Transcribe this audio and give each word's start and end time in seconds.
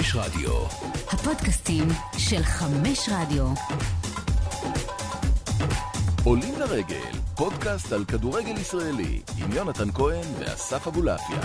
חמש 0.00 0.14
רדיו. 0.16 0.52
הפודקאסטים 1.08 1.88
של 2.18 2.42
חמש 2.42 3.08
רדיו. 3.12 3.46
עולים 6.24 6.58
לרגל, 6.58 7.18
פודקאסט 7.36 7.92
על 7.92 8.04
כדורגל 8.04 8.58
ישראלי, 8.58 9.20
עם 9.38 9.52
יונתן 9.52 9.92
כהן 9.92 10.24
ואסף 10.38 10.86
אבולעפיה. 10.86 11.40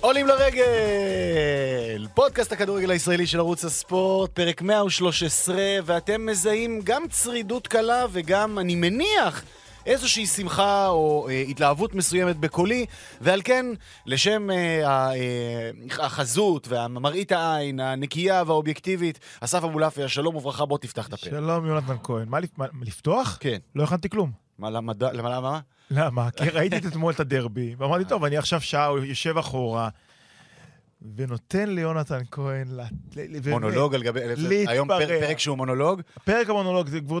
עולים 0.00 0.26
לרגל! 0.26 2.06
פודקאסט 2.14 2.52
הכדורגל 2.52 2.90
הישראלי 2.90 3.26
של 3.26 3.38
ערוץ 3.38 3.64
הספורט, 3.64 4.30
פרק 4.30 4.62
113, 4.62 5.56
ואתם 5.84 6.26
מזהים 6.26 6.80
גם 6.84 7.02
צרידות 7.10 7.66
קלה 7.66 8.06
וגם, 8.12 8.58
אני 8.58 8.74
מניח, 8.74 9.42
איזושהי 9.86 10.26
שמחה 10.26 10.88
או 10.88 11.28
אה, 11.28 11.44
התלהבות 11.48 11.94
מסוימת 11.94 12.36
בקולי, 12.36 12.86
ועל 13.20 13.40
כן, 13.44 13.66
לשם 14.06 14.50
אה, 14.50 15.10
אה, 15.12 15.70
החזות 15.98 16.68
והמראית 16.68 17.32
העין, 17.32 17.80
הנקייה 17.80 18.42
והאובייקטיבית, 18.46 19.18
אסף 19.40 19.64
אבולעפיה, 19.64 20.08
שלום 20.08 20.36
וברכה, 20.36 20.66
בוא 20.66 20.78
תפתח 20.78 21.08
את 21.08 21.12
הפה. 21.12 21.26
שלום, 21.26 21.66
יונתן 21.66 21.96
כהן. 22.02 22.28
מה, 22.28 22.38
מה 22.56 22.66
לפתוח? 22.82 23.38
כן. 23.40 23.58
לא 23.74 23.84
הכנתי 23.84 24.08
כלום. 24.08 24.30
מה, 24.58 24.70
למה, 24.70 24.92
למה, 25.12 25.30
למה? 25.30 25.60
למה? 25.90 26.30
כי 26.30 26.48
ראיתי 26.48 26.76
את 26.76 26.86
אתמול 26.86 27.12
את 27.12 27.20
הדרבי, 27.20 27.74
ואמרתי, 27.78 28.04
טוב, 28.04 28.24
אני 28.24 28.36
עכשיו 28.36 28.60
שעה 28.60 28.90
יושב 29.04 29.38
אחורה, 29.38 29.88
ונותן 31.16 31.68
ליונתן 31.68 32.20
כהן... 32.30 32.68
מונולוג 33.46 33.94
על 33.94 34.02
גבי... 34.02 34.20
היום 34.68 34.88
פרק, 34.88 35.38
שהוא 35.38 35.56
מונולוג. 35.56 36.00
פרק 36.24 36.50
המונולוג, 36.50 36.88
זה 36.88 37.00
כבר 37.00 37.18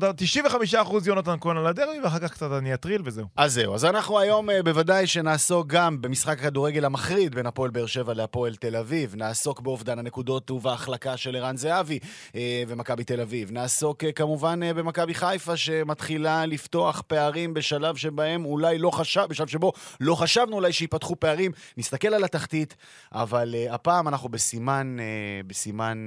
95% 0.74 0.74
יונתן 1.06 1.36
כהן 1.40 1.56
על 1.56 1.66
הדרבי, 1.66 2.00
ואחר 2.04 2.18
כך 2.18 2.32
קצת 2.32 2.50
אני 2.58 2.74
אטריל 2.74 3.02
וזהו. 3.04 3.26
אז 3.36 3.54
זהו, 3.54 3.74
אז 3.74 3.84
אנחנו 3.84 4.18
היום 4.18 4.50
אה, 4.50 4.62
בוודאי 4.62 5.06
שנעסוק 5.06 5.66
גם 5.66 6.02
במשחק 6.02 6.38
הכדורגל 6.38 6.84
המחריד 6.84 7.34
בין 7.34 7.46
הפועל 7.46 7.70
באר 7.70 7.86
שבע 7.86 8.14
להפועל 8.14 8.54
תל 8.54 8.76
אביב, 8.76 9.14
נעסוק 9.16 9.60
באובדן 9.60 9.98
הנקודות 9.98 10.50
ובהחלקה 10.50 11.16
של 11.16 11.36
ערן 11.36 11.56
זהבי 11.56 11.98
אה, 12.34 12.62
ומכבי 12.68 13.04
תל 13.04 13.20
אביב, 13.20 13.52
נעסוק 13.52 14.04
אה, 14.04 14.12
כמובן 14.12 14.60
במכבי 14.76 15.14
חיפה 15.14 15.56
שמתחילה 15.56 16.46
לפתוח 16.46 17.02
פערים 17.06 17.54
בשלב 17.54 17.96
שבהם 17.96 18.44
אולי 18.44 18.78
לא 18.78 18.90
חשב, 18.90 19.24
בשלב 19.28 19.48
שבו 19.48 19.72
לא 20.00 20.14
חשבנו 20.14 20.56
אולי 20.56 20.72
שיפתחו 20.72 21.16
פערים, 21.20 21.50
נסתכל 21.76 22.14
על 22.14 22.24
התחתית, 22.24 22.76
אבל 23.12 23.54
הפעם 23.72 24.08
אנחנו 24.08 24.28
בסימן, 24.28 24.96
אה, 25.00 25.40
בסימן 25.46 25.98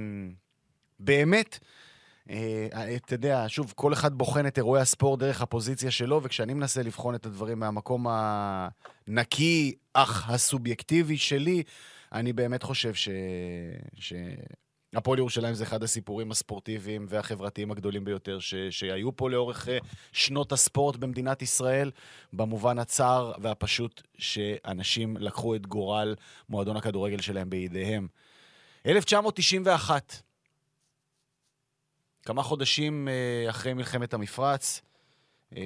באמת. 1.00 1.58
אה, 2.30 2.96
אתה 2.96 3.14
יודע, 3.14 3.44
שוב, 3.48 3.72
כל 3.76 3.92
אחד 3.92 4.14
בוחן 4.14 4.46
את 4.46 4.58
אירועי 4.58 4.82
הספורט 4.82 5.20
דרך 5.20 5.42
הפוזיציה 5.42 5.90
שלו, 5.90 6.22
וכשאני 6.22 6.54
מנסה 6.54 6.82
לבחון 6.82 7.14
את 7.14 7.26
הדברים 7.26 7.58
מהמקום 7.58 8.06
הנקי, 8.08 9.74
אך 9.92 10.30
הסובייקטיבי 10.30 11.16
שלי, 11.16 11.62
אני 12.12 12.32
באמת 12.32 12.62
חושב 12.62 12.94
ש... 12.94 13.08
ש... 13.94 14.12
הפועל 14.96 15.18
ירושלים 15.18 15.54
זה 15.54 15.64
אחד 15.64 15.82
הסיפורים 15.82 16.30
הספורטיביים 16.30 17.06
והחברתיים 17.08 17.70
הגדולים 17.70 18.04
ביותר 18.04 18.38
ש... 18.38 18.54
שהיו 18.54 19.16
פה 19.16 19.30
לאורך 19.30 19.68
אה, 19.68 19.78
שנות 20.12 20.52
הספורט 20.52 20.96
במדינת 20.96 21.42
ישראל, 21.42 21.90
במובן 22.32 22.78
הצר 22.78 23.32
והפשוט 23.38 24.02
שאנשים 24.18 25.16
לקחו 25.16 25.54
את 25.54 25.66
גורל 25.66 26.14
מועדון 26.48 26.76
הכדורגל 26.76 27.20
שלהם 27.20 27.50
בידיהם. 27.50 28.08
1991, 28.86 30.22
כמה 32.22 32.42
חודשים 32.42 33.08
אה, 33.08 33.50
אחרי 33.50 33.74
מלחמת 33.74 34.14
המפרץ, 34.14 34.82
אה, 35.56 35.62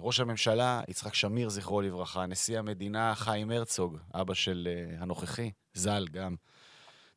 ראש 0.00 0.20
הממשלה, 0.20 0.80
יצחק 0.88 1.14
שמיר, 1.14 1.48
זכרו 1.48 1.80
לברכה, 1.80 2.26
נשיא 2.26 2.58
המדינה 2.58 3.14
חיים 3.14 3.50
הרצוג, 3.50 3.98
אבא 4.14 4.34
של 4.34 4.68
הנוכחי, 4.98 5.50
ז"ל 5.74 6.06
גם. 6.12 6.34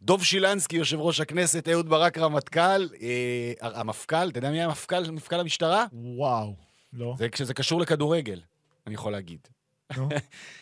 דוב 0.04 0.24
שילנסקי, 0.24 0.76
יושב 0.76 1.00
ראש 1.00 1.20
הכנסת, 1.20 1.68
אהוד 1.70 1.90
ברק, 1.90 2.18
רמטכ"ל, 2.18 2.88
אה, 3.02 3.54
המפכ"ל, 3.62 4.30
אתה 4.30 4.38
יודע 4.38 4.50
מי 4.52 4.58
היה 4.58 4.66
המפכ"ל, 4.66 5.12
מפכ"ל 5.12 5.40
המשטרה? 5.40 5.86
וואו. 5.94 6.56
לא? 6.94 7.16
זה 7.18 7.30
כשזה 7.30 7.54
קשור 7.54 7.82
לכדורגל, 7.82 8.40
אני 8.88 8.96
יכול 8.96 9.12
להגיד. 9.12 9.40
אה, 9.98 10.08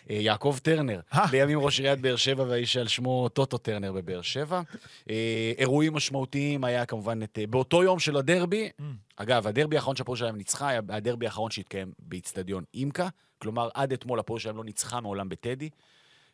יעקב 0.09 0.57
טרנר, 0.63 0.99
אה. 1.13 1.25
לימים 1.31 1.59
ראש 1.59 1.79
עיריית 1.79 1.99
באר 1.99 2.15
שבע 2.15 2.43
והאיש 2.43 2.77
על 2.77 2.87
שמו 2.87 3.29
טוטו 3.29 3.57
טרנר 3.57 3.91
בבאר 3.91 4.21
שבע. 4.21 4.61
אה, 5.09 5.51
אירועים 5.57 5.93
משמעותיים 5.93 6.63
היה 6.63 6.85
כמובן 6.85 7.23
את... 7.23 7.39
באותו 7.49 7.83
יום 7.83 7.99
של 7.99 8.17
הדרבי, 8.17 8.69
Mm. 8.79 8.83
אגב, 9.15 9.47
הדרבי 9.47 9.75
האחרון 9.75 9.95
שהפועל 9.95 10.17
שלהם 10.17 10.35
ניצחה 10.35 10.69
היה 10.69 10.81
הדרבי 10.89 11.25
האחרון 11.25 11.51
שהתקיים 11.51 11.91
באיצטדיון 11.99 12.63
אימקה, 12.73 13.07
כלומר 13.37 13.69
עד 13.73 13.93
אתמול 13.93 14.19
הפועל 14.19 14.39
שלהם 14.39 14.57
לא 14.57 14.63
ניצחה 14.63 15.01
מעולם 15.01 15.29
בטדי. 15.29 15.69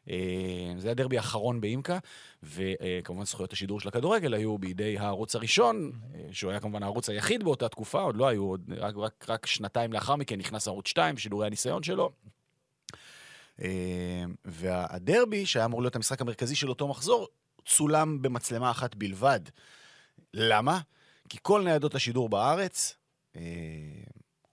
אה, 0.10 0.74
זה 0.78 0.92
הדרבי 0.92 1.18
האחרון 1.18 1.62
באימקה, 1.62 2.00
וכמובן 2.44 3.26
זכויות 3.26 3.54
השידור 3.54 3.80
של 3.80 3.88
הכדורגל 3.88 4.34
היו 4.34 4.58
בידי 4.58 4.98
הערוץ 4.98 5.36
הראשון, 5.36 5.92
אה, 6.16 6.20
שהוא 6.32 6.52
היה 6.52 6.60
כמובן 6.60 6.84
הערוץ 6.84 7.10
היחיד 7.10 7.44
באותה 7.44 7.70
תקופה, 7.70 8.02
עוד 8.02 8.18
לא 8.18 8.28
היו, 8.28 8.44
עוד 8.44 8.62
רק, 8.78 8.96
רק, 8.98 9.26
רק 9.30 9.46
שנתיים 9.46 9.94
לאחר 9.94 10.16
מכן 10.16 10.40
נכנס 10.40 10.68
ערוץ 10.68 10.88
2 10.88 11.16
בשידורי 11.16 11.48
הניסיון 11.48 11.84
שלו. 11.84 12.12
אה, 13.62 14.24
והדרבי, 14.46 15.46
שהיה 15.46 15.66
אמור 15.66 15.82
להיות 15.82 15.96
המשחק 15.96 16.22
המרכזי 16.22 16.56
של 16.56 16.70
אותו 16.70 16.88
מחזור, 16.88 17.28
צולם 17.66 18.22
במצלמה 18.22 18.72
אחת 18.72 18.96
בלבד. 18.96 19.40
למה? 20.34 20.80
כי 21.30 21.38
כל 21.42 21.62
ניידות 21.64 21.96
השידור 21.96 22.30
בארץ 22.30 22.96
אה, 23.36 23.42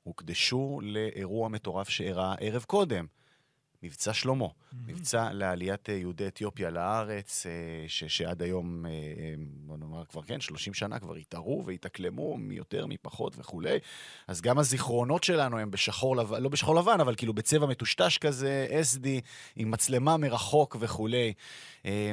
הוקדשו 0.03 0.81
לאירוע 0.83 1.49
מטורף 1.49 1.89
שאירע 1.89 2.35
ערב 2.41 2.65
קודם. 2.65 3.07
מבצע 3.85 4.13
שלמה, 4.13 4.47
מבצע 4.87 5.33
לעליית 5.33 5.91
אה, 5.91 5.95
יהודי 5.95 6.27
אתיופיה 6.27 6.71
לארץ, 6.71 7.47
אה, 7.47 7.53
ש- 7.89 8.05
שעד 8.05 8.43
היום, 8.43 8.87
אה, 8.87 8.91
בוא 9.67 9.77
נאמר 9.77 10.05
כבר, 10.05 10.23
כן, 10.23 10.41
30 10.41 10.75
שנה 10.75 10.99
כבר 10.99 11.15
התערו 11.15 11.63
והתאקלמו, 11.67 12.37
מי 12.37 12.55
יותר, 12.55 12.87
מי 12.87 12.97
פחות 12.97 13.35
וכולי. 13.39 13.79
אז 14.29 14.41
גם 14.41 14.59
הזיכרונות 14.59 15.25
שלנו 15.25 15.59
הם 15.59 15.71
בשחור 15.71 16.17
לבן, 16.17 16.43
לא 16.43 16.49
בשחור 16.49 16.75
לבן, 16.75 17.01
אבל 17.01 17.15
כאילו 17.15 17.33
בצבע 17.35 17.67
מטושטש 17.67 18.19
כזה, 18.19 18.67
SD, 18.95 19.07
עם 19.57 19.71
מצלמה 19.71 20.17
מרחוק 20.17 20.77
וכולי. 20.81 21.33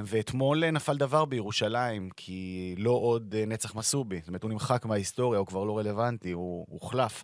ואתמול 0.05 0.69
נפל 0.71 0.97
דבר 0.97 1.25
בירושלים, 1.25 2.09
כי 2.15 2.75
לא 2.77 2.91
עוד 2.91 3.35
נצח 3.35 3.75
מסובי. 3.75 4.19
זאת 4.19 4.27
אומרת, 4.27 4.43
הוא 4.43 4.51
נמחק 4.51 4.85
מההיסטוריה, 4.85 5.39
הוא 5.39 5.47
כבר 5.47 5.63
לא 5.63 5.77
רלוונטי, 5.77 6.31
הוא 6.31 6.65
הוחלף. 6.69 7.23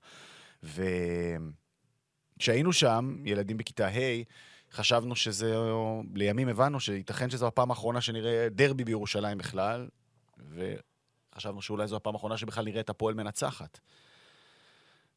וכשהיינו 2.37 2.73
שם, 2.73 3.17
ילדים 3.25 3.57
בכיתה 3.57 3.87
ה', 3.87 4.23
חשבנו 4.71 5.15
שזה, 5.15 5.55
לימים 6.13 6.47
הבנו 6.47 6.79
שייתכן 6.79 7.29
שזו 7.29 7.47
הפעם 7.47 7.69
האחרונה 7.69 8.01
שנראה 8.01 8.47
דרבי 8.49 8.83
בירושלים 8.83 9.37
בכלל, 9.37 9.87
וחשבנו 11.35 11.61
שאולי 11.61 11.87
זו 11.87 11.95
הפעם 11.95 12.13
האחרונה 12.13 12.37
שבכלל 12.37 12.65
נראה 12.65 12.81
את 12.81 12.89
הפועל 12.89 13.15
מנצחת. 13.15 13.79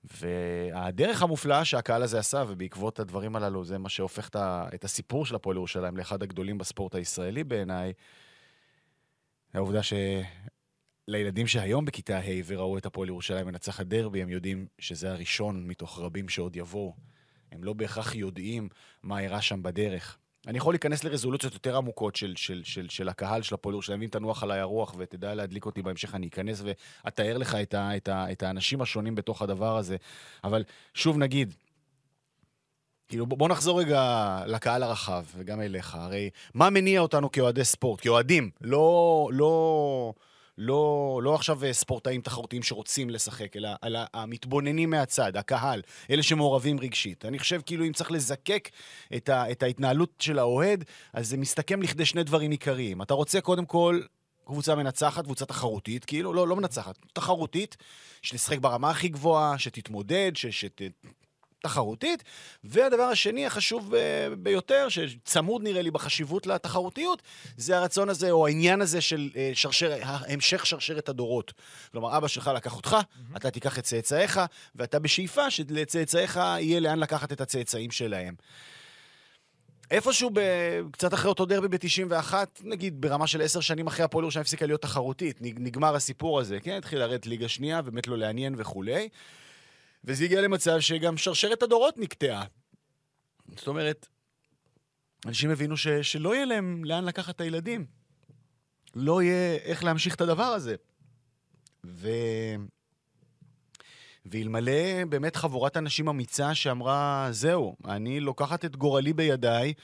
והדרך 0.04 1.22
המופלאה 1.22 1.64
שהקהל 1.64 2.02
הזה 2.02 2.18
עשה, 2.18 2.44
ובעקבות 2.48 3.00
הדברים 3.00 3.36
הללו, 3.36 3.64
זה 3.64 3.78
מה 3.78 3.88
שהופך 3.88 4.28
את 4.74 4.84
הסיפור 4.84 5.26
של 5.26 5.34
הפועל 5.34 5.56
ירושלים 5.56 5.96
לאחד 5.96 6.22
הגדולים 6.22 6.58
בספורט 6.58 6.94
הישראלי 6.94 7.44
בעיניי, 7.44 7.92
העובדה 9.54 9.80
שלילדים 11.06 11.46
שהיום 11.46 11.84
בכיתה 11.84 12.18
ה' 12.18 12.42
וראו 12.46 12.78
את 12.78 12.86
הפועל 12.86 13.08
ירושלים 13.08 13.46
מנצחת 13.46 13.86
דרבי, 13.86 14.22
הם 14.22 14.28
יודעים 14.28 14.66
שזה 14.78 15.10
הראשון 15.10 15.66
מתוך 15.66 15.98
רבים 15.98 16.28
שעוד 16.28 16.56
יבואו. 16.56 16.94
הם 17.52 17.64
לא 17.64 17.72
בהכרח 17.72 18.14
יודעים 18.14 18.68
מה 19.02 19.20
אירע 19.20 19.40
שם 19.40 19.62
בדרך. 19.62 20.18
אני 20.46 20.58
יכול 20.58 20.74
להיכנס 20.74 21.04
לרזולוציות 21.04 21.54
יותר 21.54 21.76
עמוקות 21.76 22.16
של, 22.16 22.32
של, 22.36 22.62
של, 22.64 22.88
של 22.88 23.08
הקהל 23.08 23.42
של 23.42 23.54
הפועל 23.54 23.74
ירושלים, 23.74 24.02
אם 24.02 24.08
תנוח 24.08 24.42
עליי 24.42 24.60
הרוח 24.60 24.94
ותדע 24.98 25.34
להדליק 25.34 25.66
אותי 25.66 25.82
בהמשך, 25.82 26.14
אני 26.14 26.28
אכנס 26.28 26.62
ואתאר 27.04 27.38
לך 27.38 27.54
את, 27.54 27.74
ה, 27.74 27.96
את, 27.96 28.08
ה, 28.08 28.32
את 28.32 28.42
האנשים 28.42 28.80
השונים 28.80 29.14
בתוך 29.14 29.42
הדבר 29.42 29.76
הזה. 29.76 29.96
אבל 30.44 30.64
שוב 30.94 31.18
נגיד, 31.18 31.54
כאילו 33.08 33.26
בוא 33.26 33.48
נחזור 33.48 33.80
רגע 33.80 34.42
לקהל 34.46 34.82
הרחב 34.82 35.24
וגם 35.36 35.60
אליך. 35.60 35.94
הרי 35.94 36.30
מה 36.54 36.70
מניע 36.70 37.00
אותנו 37.00 37.32
כאוהדי 37.32 37.64
ספורט, 37.64 38.00
כאוהדים? 38.00 38.50
לא, 38.60 39.28
לא, 39.32 40.12
לא, 40.58 41.20
לא 41.22 41.34
עכשיו 41.34 41.64
אה, 41.64 41.72
ספורטאים 41.72 42.20
תחרותיים 42.20 42.62
שרוצים 42.62 43.10
לשחק, 43.10 43.56
אלא, 43.56 43.68
אלא 43.84 44.00
המתבוננים 44.14 44.90
מהצד, 44.90 45.36
הקהל, 45.36 45.82
אלה 46.10 46.22
שמעורבים 46.22 46.80
רגשית. 46.80 47.24
אני 47.24 47.38
חושב 47.38 47.60
כאילו 47.66 47.86
אם 47.86 47.92
צריך 47.92 48.10
לזקק 48.10 48.68
את, 49.16 49.28
ה, 49.28 49.50
את 49.50 49.62
ההתנהלות 49.62 50.10
של 50.18 50.38
האוהד, 50.38 50.84
אז 51.12 51.28
זה 51.28 51.36
מסתכם 51.36 51.82
לכדי 51.82 52.04
שני 52.04 52.22
דברים 52.24 52.50
עיקריים. 52.50 53.02
אתה 53.02 53.14
רוצה 53.14 53.40
קודם 53.40 53.64
כל 53.64 54.00
קבוצה 54.44 54.74
מנצחת, 54.74 55.24
קבוצה 55.24 55.46
תחרותית, 55.46 56.04
כאילו, 56.04 56.32
לא, 56.32 56.48
לא 56.48 56.56
מנצחת, 56.56 56.98
תחרותית, 57.12 57.76
שתשחק 58.22 58.58
ברמה 58.58 58.90
הכי 58.90 59.08
גבוהה, 59.08 59.58
שתתמודד, 59.58 60.32
ש, 60.34 60.46
שת, 60.46 60.80
תחרותית. 61.62 62.24
והדבר 62.64 63.02
השני 63.02 63.46
החשוב 63.46 63.94
אה, 63.94 64.00
ביותר, 64.38 64.86
שצמוד 64.88 65.62
נראה 65.62 65.82
לי 65.82 65.90
בחשיבות 65.90 66.46
לתחרותיות, 66.46 67.22
זה 67.56 67.78
הרצון 67.78 68.08
הזה, 68.08 68.30
או 68.30 68.46
העניין 68.46 68.80
הזה 68.82 69.00
של 69.00 69.30
אה, 69.36 69.50
שרשר, 69.54 69.92
המשך 70.02 70.66
שרשרת 70.66 71.08
הדורות. 71.08 71.52
כלומר, 71.92 72.16
אבא 72.16 72.28
שלך 72.28 72.50
לקח 72.56 72.76
אותך, 72.76 72.96
אתה 73.36 73.50
תיקח 73.50 73.78
את 73.78 73.84
צאצאיך, 73.84 74.40
ואתה 74.76 74.98
בשאיפה 74.98 75.50
שלצאצאיך 75.50 76.36
יהיה 76.36 76.80
לאן 76.80 76.98
לקחת 76.98 77.32
את 77.32 77.40
הצאצאים 77.40 77.90
שלהם. 77.90 78.34
איפשהו 79.90 80.30
ב- 80.32 80.40
קצת 80.92 81.14
אחרי 81.14 81.28
אותו 81.28 81.44
דרבי 81.46 81.68
ב-91, 81.68 82.34
נגיד 82.64 83.00
ברמה 83.00 83.26
של 83.26 83.42
עשר 83.42 83.60
שנים 83.60 83.86
אחרי 83.86 84.04
הפועל 84.04 84.24
ירושלים 84.24 84.40
הפסיקה 84.40 84.66
להיות 84.66 84.82
תחרותית. 84.82 85.42
נג- 85.42 85.58
נגמר 85.60 85.94
הסיפור 85.94 86.40
הזה, 86.40 86.60
כן? 86.60 86.76
התחיל 86.76 86.98
לרדת 86.98 87.26
ליגה 87.26 87.48
שנייה, 87.48 87.82
באמת 87.82 88.06
לא 88.08 88.18
לעניין 88.18 88.54
וכולי. 88.58 89.08
וזה 90.04 90.24
הגיע 90.24 90.40
למצב 90.40 90.80
שגם 90.80 91.16
שרשרת 91.16 91.62
הדורות 91.62 91.98
נקטעה. 91.98 92.44
זאת 93.56 93.68
אומרת, 93.68 94.06
אנשים 95.26 95.50
הבינו 95.50 95.76
ש- 95.76 95.88
שלא 95.88 96.34
יהיה 96.34 96.44
להם 96.44 96.84
לאן 96.84 97.04
לקחת 97.04 97.36
את 97.36 97.40
הילדים. 97.40 97.86
לא 98.94 99.22
יהיה 99.22 99.56
איך 99.56 99.84
להמשיך 99.84 100.14
את 100.14 100.20
הדבר 100.20 100.42
הזה. 100.42 100.76
ו... 101.86 102.08
ואלמלא 104.26 105.04
באמת 105.08 105.36
חבורת 105.36 105.76
אנשים 105.76 106.08
אמיצה 106.08 106.54
שאמרה, 106.54 107.28
זהו, 107.30 107.76
אני 107.84 108.20
לוקחת 108.20 108.64
את 108.64 108.76
גורלי 108.76 109.12
בידיי 109.12 109.74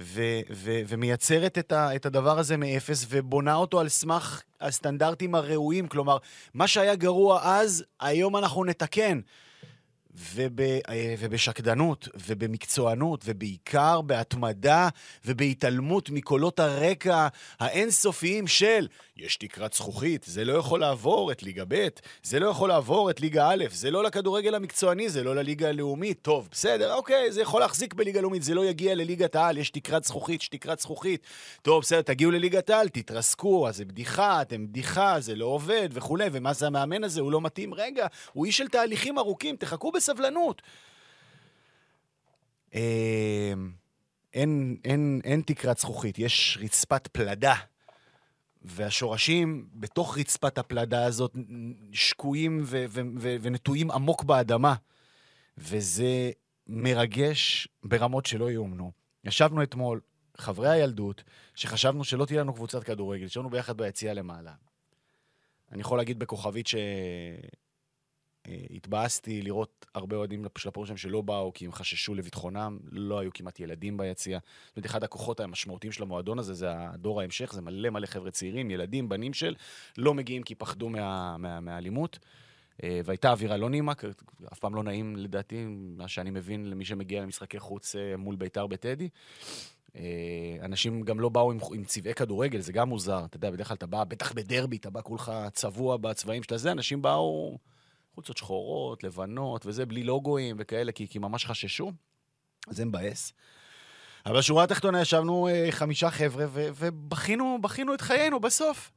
ו- 0.00 0.40
ו- 0.50 0.80
ומייצרת 0.88 1.58
את, 1.58 1.72
ה- 1.72 1.96
את 1.96 2.06
הדבר 2.06 2.38
הזה 2.38 2.56
מאפס 2.56 3.06
ובונה 3.08 3.54
אותו 3.54 3.80
על 3.80 3.88
סמך 3.88 4.42
הסטנדרטים 4.60 5.34
הראויים. 5.34 5.88
כלומר, 5.88 6.16
מה 6.54 6.66
שהיה 6.68 6.94
גרוע 6.94 7.40
אז, 7.42 7.84
היום 8.00 8.36
אנחנו 8.36 8.64
נתקן. 8.64 9.20
וב, 10.14 10.60
אה, 10.60 11.14
ובשקדנות, 11.18 12.08
ובמקצוענות, 12.26 13.20
ובעיקר 13.24 14.00
בהתמדה, 14.00 14.88
ובהתעלמות 15.24 16.10
מקולות 16.10 16.60
הרקע 16.60 17.28
האינסופיים 17.60 18.46
של 18.46 18.88
יש 19.16 19.36
תקרת 19.36 19.72
זכוכית, 19.72 20.24
זה 20.28 20.44
לא 20.44 20.52
יכול 20.52 20.80
לעבור 20.80 21.32
את 21.32 21.42
ליגה 21.42 21.64
ב', 21.68 21.88
זה 22.22 22.40
לא 22.40 22.46
יכול 22.46 22.68
לעבור 22.68 23.10
את 23.10 23.20
ליגה 23.20 23.48
א', 23.50 23.64
זה 23.70 23.90
לא 23.90 24.04
לכדורגל 24.04 24.54
המקצועני, 24.54 25.08
זה 25.08 25.24
לא 25.24 25.36
לליגה 25.36 25.68
הלאומית. 25.68 26.18
טוב, 26.22 26.48
בסדר, 26.52 26.94
אוקיי, 26.94 27.32
זה 27.32 27.40
יכול 27.42 27.60
להחזיק 27.60 27.94
בליגה 27.94 28.20
לאומית, 28.20 28.42
זה 28.42 28.54
לא 28.54 28.64
יגיע 28.64 28.94
לליגת 28.94 29.36
העל, 29.36 29.58
יש 29.58 29.70
תקרת 29.70 30.04
זכוכית, 30.04 30.42
יש 30.42 30.48
תקרת 30.48 30.80
זכוכית. 30.80 31.20
טוב, 31.62 31.82
בסדר, 31.82 32.02
תגיעו 32.02 32.30
לליגת 32.30 32.70
העל, 32.70 32.88
תתרסקו, 32.88 33.68
אז 33.68 33.76
זה 33.76 33.84
בדיחה, 33.84 34.42
אתם 34.42 34.66
בדיחה, 34.66 35.20
זה 35.20 35.34
לא 35.34 35.46
עובד 35.46 35.88
וכולי, 35.92 36.28
ומה 36.32 36.52
זה 36.52 36.66
המאמן 36.66 37.04
הזה, 37.04 37.20
הוא 37.20 37.32
לא 37.32 37.40
מתאים. 37.40 37.74
רגע, 37.74 38.06
הוא 38.32 38.46
איש 38.46 38.56
של 38.56 38.68
תהליכים 38.68 39.18
ארוכים, 39.18 39.56
תחכו 39.56 39.92
בסבלנות. 39.98 40.62
אה, 42.74 43.52
אין, 44.34 44.76
אין, 44.84 45.20
אין 45.24 45.42
תקרת 45.46 45.78
זכוכית, 45.78 46.18
יש 46.18 46.58
רצפת 46.60 47.06
פלדה. 47.06 47.54
והשורשים 48.62 49.68
בתוך 49.74 50.18
רצפת 50.18 50.58
הפלדה 50.58 51.04
הזאת 51.04 51.36
שקועים 51.92 52.62
ו- 52.64 52.84
ו- 52.88 53.00
ו- 53.18 53.36
ונטועים 53.42 53.90
עמוק 53.90 54.24
באדמה. 54.24 54.74
וזה 55.58 56.30
מרגש 56.66 57.68
ברמות 57.84 58.26
שלא 58.26 58.50
יאומנו. 58.50 58.92
ישבנו 59.24 59.62
אתמול, 59.62 60.00
חברי 60.36 60.68
הילדות, 60.68 61.24
שחשבנו 61.54 62.04
שלא 62.04 62.24
תהיה 62.24 62.40
לנו 62.40 62.54
קבוצת 62.54 62.84
כדורגל, 62.84 63.24
ישבנו 63.24 63.50
ביחד 63.50 63.76
ביציאה 63.76 64.14
למעלה. 64.14 64.52
אני 65.72 65.80
יכול 65.80 65.98
להגיד 65.98 66.18
בכוכבית 66.18 66.66
שהתבאסתי 68.48 69.42
לראות 69.42 69.86
הרבה 69.94 70.16
אוהדים 70.16 70.44
של 70.58 70.68
הפועל 70.68 70.82
ירושלים 70.82 70.96
שלא 70.96 71.20
באו 71.20 71.52
כי 71.52 71.64
הם 71.64 71.72
חששו 71.72 72.14
לביטחונם, 72.14 72.78
לא 72.90 73.18
היו 73.18 73.30
כמעט 73.34 73.60
ילדים 73.60 73.96
ביציע. 73.96 74.38
זאת 74.68 74.76
אומרת, 74.76 74.86
אחד 74.86 75.04
הכוחות 75.04 75.40
המשמעותיים 75.40 75.92
של 75.92 76.02
המועדון 76.02 76.38
הזה 76.38 76.54
זה 76.54 76.66
הדור 76.70 77.20
ההמשך, 77.20 77.52
זה 77.52 77.60
מלא 77.60 77.90
מלא 77.90 78.06
חבר'ה 78.06 78.30
צעירים, 78.30 78.70
ילדים, 78.70 79.08
בנים 79.08 79.34
של, 79.34 79.54
לא 79.98 80.14
מגיעים 80.14 80.42
כי 80.42 80.54
פחדו 80.54 80.88
מה, 80.88 81.36
מה, 81.38 81.60
מהאלימות. 81.60 82.18
אה, 82.82 83.00
והייתה 83.04 83.30
אווירה 83.30 83.56
לא 83.56 83.70
נעימה, 83.70 83.92
אף 84.52 84.58
פעם 84.58 84.74
לא 84.74 84.82
נעים 84.82 85.16
לדעתי, 85.16 85.64
מה 85.68 86.08
שאני 86.08 86.30
מבין 86.30 86.70
למי 86.70 86.84
שמגיע 86.84 87.22
למשחקי 87.22 87.58
חוץ 87.58 87.96
אה, 87.96 88.16
מול 88.16 88.36
ביתר 88.36 88.66
בטדי. 88.66 89.08
אה, 89.96 90.56
אנשים 90.62 91.02
גם 91.02 91.20
לא 91.20 91.28
באו 91.28 91.52
עם, 91.52 91.58
עם 91.74 91.84
צבעי 91.84 92.14
כדורגל, 92.14 92.60
זה 92.60 92.72
גם 92.72 92.88
מוזר. 92.88 93.24
אתה 93.24 93.36
יודע, 93.36 93.50
בדרך 93.50 93.68
כלל 93.68 93.74
אתה 93.74 93.86
בא, 93.86 94.04
בטח 94.04 94.32
בדרבי, 94.32 94.76
אתה 94.76 94.90
בא 94.90 95.00
כולך 95.02 95.32
צבוע 95.52 95.96
בצבעים 95.96 96.42
של 96.42 96.54
הזה, 96.54 96.72
אנשים 96.72 97.02
באו 97.02 97.58
חולצות 98.18 98.36
שחורות, 98.36 99.04
לבנות 99.04 99.66
וזה, 99.66 99.86
בלי 99.86 100.02
לוגוים 100.02 100.56
וכאלה, 100.58 100.92
כי, 100.92 101.08
כי 101.08 101.18
ממש 101.18 101.46
חששו. 101.46 101.92
זה 102.70 102.84
מבאס. 102.84 103.32
אבל 104.26 104.38
בשורה 104.38 104.64
התחתונה 104.64 105.00
ישבנו 105.00 105.48
אה, 105.48 105.66
חמישה 105.70 106.10
חבר'ה 106.10 106.46
ו- 106.48 106.68
ובכינו 106.74 107.58
בכינו 107.62 107.94
את 107.94 108.00
חיינו 108.00 108.40
בסוף. 108.40 108.90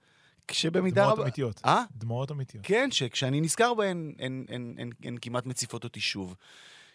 כשבמידה 0.48 1.02
דמעות 1.02 1.14
רבה... 1.14 1.24
אמיתיות. 1.24 1.62
אה? 1.66 1.84
דמעות 1.96 2.32
אמיתיות. 2.32 2.66
כן, 2.66 2.92
שכשאני 2.92 3.42
נזכר 3.42 3.74
בהן, 3.74 4.14
הן, 4.20 4.46
הן, 4.50 4.76
הן, 4.78 4.90
הן 5.04 5.18
כמעט 5.22 5.46
מציפות 5.46 5.84
אותי 5.84 6.00
שוב. 6.00 6.36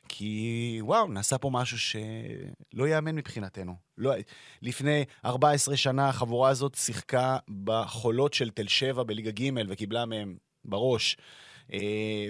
כי 0.09 0.79
וואו, 0.83 1.09
נעשה 1.09 1.39
פה 1.39 1.51
משהו 1.53 1.79
שלא 1.79 2.85
ייאמן 2.89 3.15
מבחינתנו. 3.15 3.75
לא, 3.99 4.13
לפני 4.63 5.05
14 5.25 5.77
שנה 5.77 6.09
החבורה 6.09 6.51
הזאת 6.51 6.75
שיחקה 6.75 7.39
בחולות 7.65 8.35
של 8.35 8.51
תל 8.51 8.69
שבע 8.69 9.03
בליגה 9.03 9.31
ג' 9.31 9.51
וקיבלה 9.69 10.07
מהם 10.07 10.37
בראש. 10.65 11.17
אה, 11.73 12.27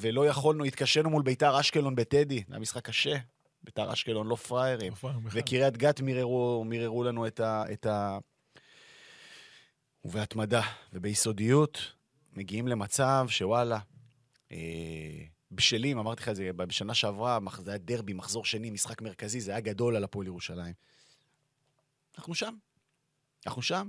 ולא 0.00 0.26
יכולנו, 0.26 0.64
התקשינו 0.64 1.10
מול 1.10 1.22
ביתר 1.22 1.60
אשקלון 1.60 1.94
בטדי, 1.94 2.44
זה 2.48 2.54
היה 2.54 2.60
משחק 2.60 2.84
קשה. 2.84 3.16
ביתר 3.64 3.92
אשקלון 3.92 4.26
לא 4.26 4.36
פראיירים. 4.36 4.92
בכלל. 4.92 5.10
וקריית 5.24 5.76
גת 5.76 6.00
מיררו, 6.00 6.64
מיררו 6.64 7.04
לנו 7.04 7.26
את 7.26 7.40
ה... 7.40 7.64
את 7.72 7.86
ה... 7.86 8.18
ובהתמדה 10.04 10.62
וביסודיות 10.92 11.92
מגיעים 12.32 12.68
למצב 12.68 13.26
שוואלה, 13.28 13.78
אה, 14.52 14.56
בשלים, 15.50 15.98
אמרתי 15.98 16.22
לך 16.22 16.28
את 16.28 16.36
זה 16.36 16.50
בשנה 16.52 16.94
שעברה, 16.94 17.38
זה 17.58 17.70
היה 17.70 17.78
דרבי, 17.78 18.12
מחזור 18.12 18.44
שני, 18.44 18.70
משחק 18.70 19.02
מרכזי, 19.02 19.40
זה 19.40 19.50
היה 19.50 19.60
גדול 19.60 19.96
על 19.96 20.04
הפועל 20.04 20.26
ירושלים. 20.26 20.74
אנחנו 22.18 22.34
שם. 22.34 22.54
אנחנו 23.46 23.62
שם, 23.62 23.88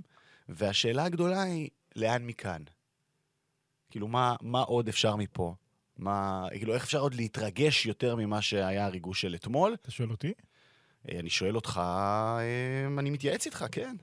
והשאלה 0.50 1.04
הגדולה 1.04 1.42
היא, 1.44 1.70
לאן 1.96 2.26
מכאן? 2.26 2.64
כאילו, 3.94 4.08
מה, 4.08 4.36
מה 4.42 4.62
עוד 4.62 4.88
אפשר 4.88 5.16
מפה? 5.16 5.56
מה, 5.98 6.48
כאילו, 6.52 6.74
איך 6.74 6.84
אפשר 6.84 7.00
עוד 7.00 7.14
להתרגש 7.14 7.86
יותר 7.86 8.16
ממה 8.16 8.42
שהיה 8.42 8.86
הריגוש 8.86 9.22
של 9.22 9.36
אתמול? 9.36 9.74
אתה 9.82 9.92
שואל 9.92 10.12
אותי? 10.12 10.34
אה, 11.10 11.20
אני 11.20 11.30
שואל 11.30 11.56
אותך, 11.56 11.82
אה, 11.84 13.00
אני 13.00 13.10
מתייעץ 13.10 13.46
איתך, 13.46 13.66
כן. 13.72 13.96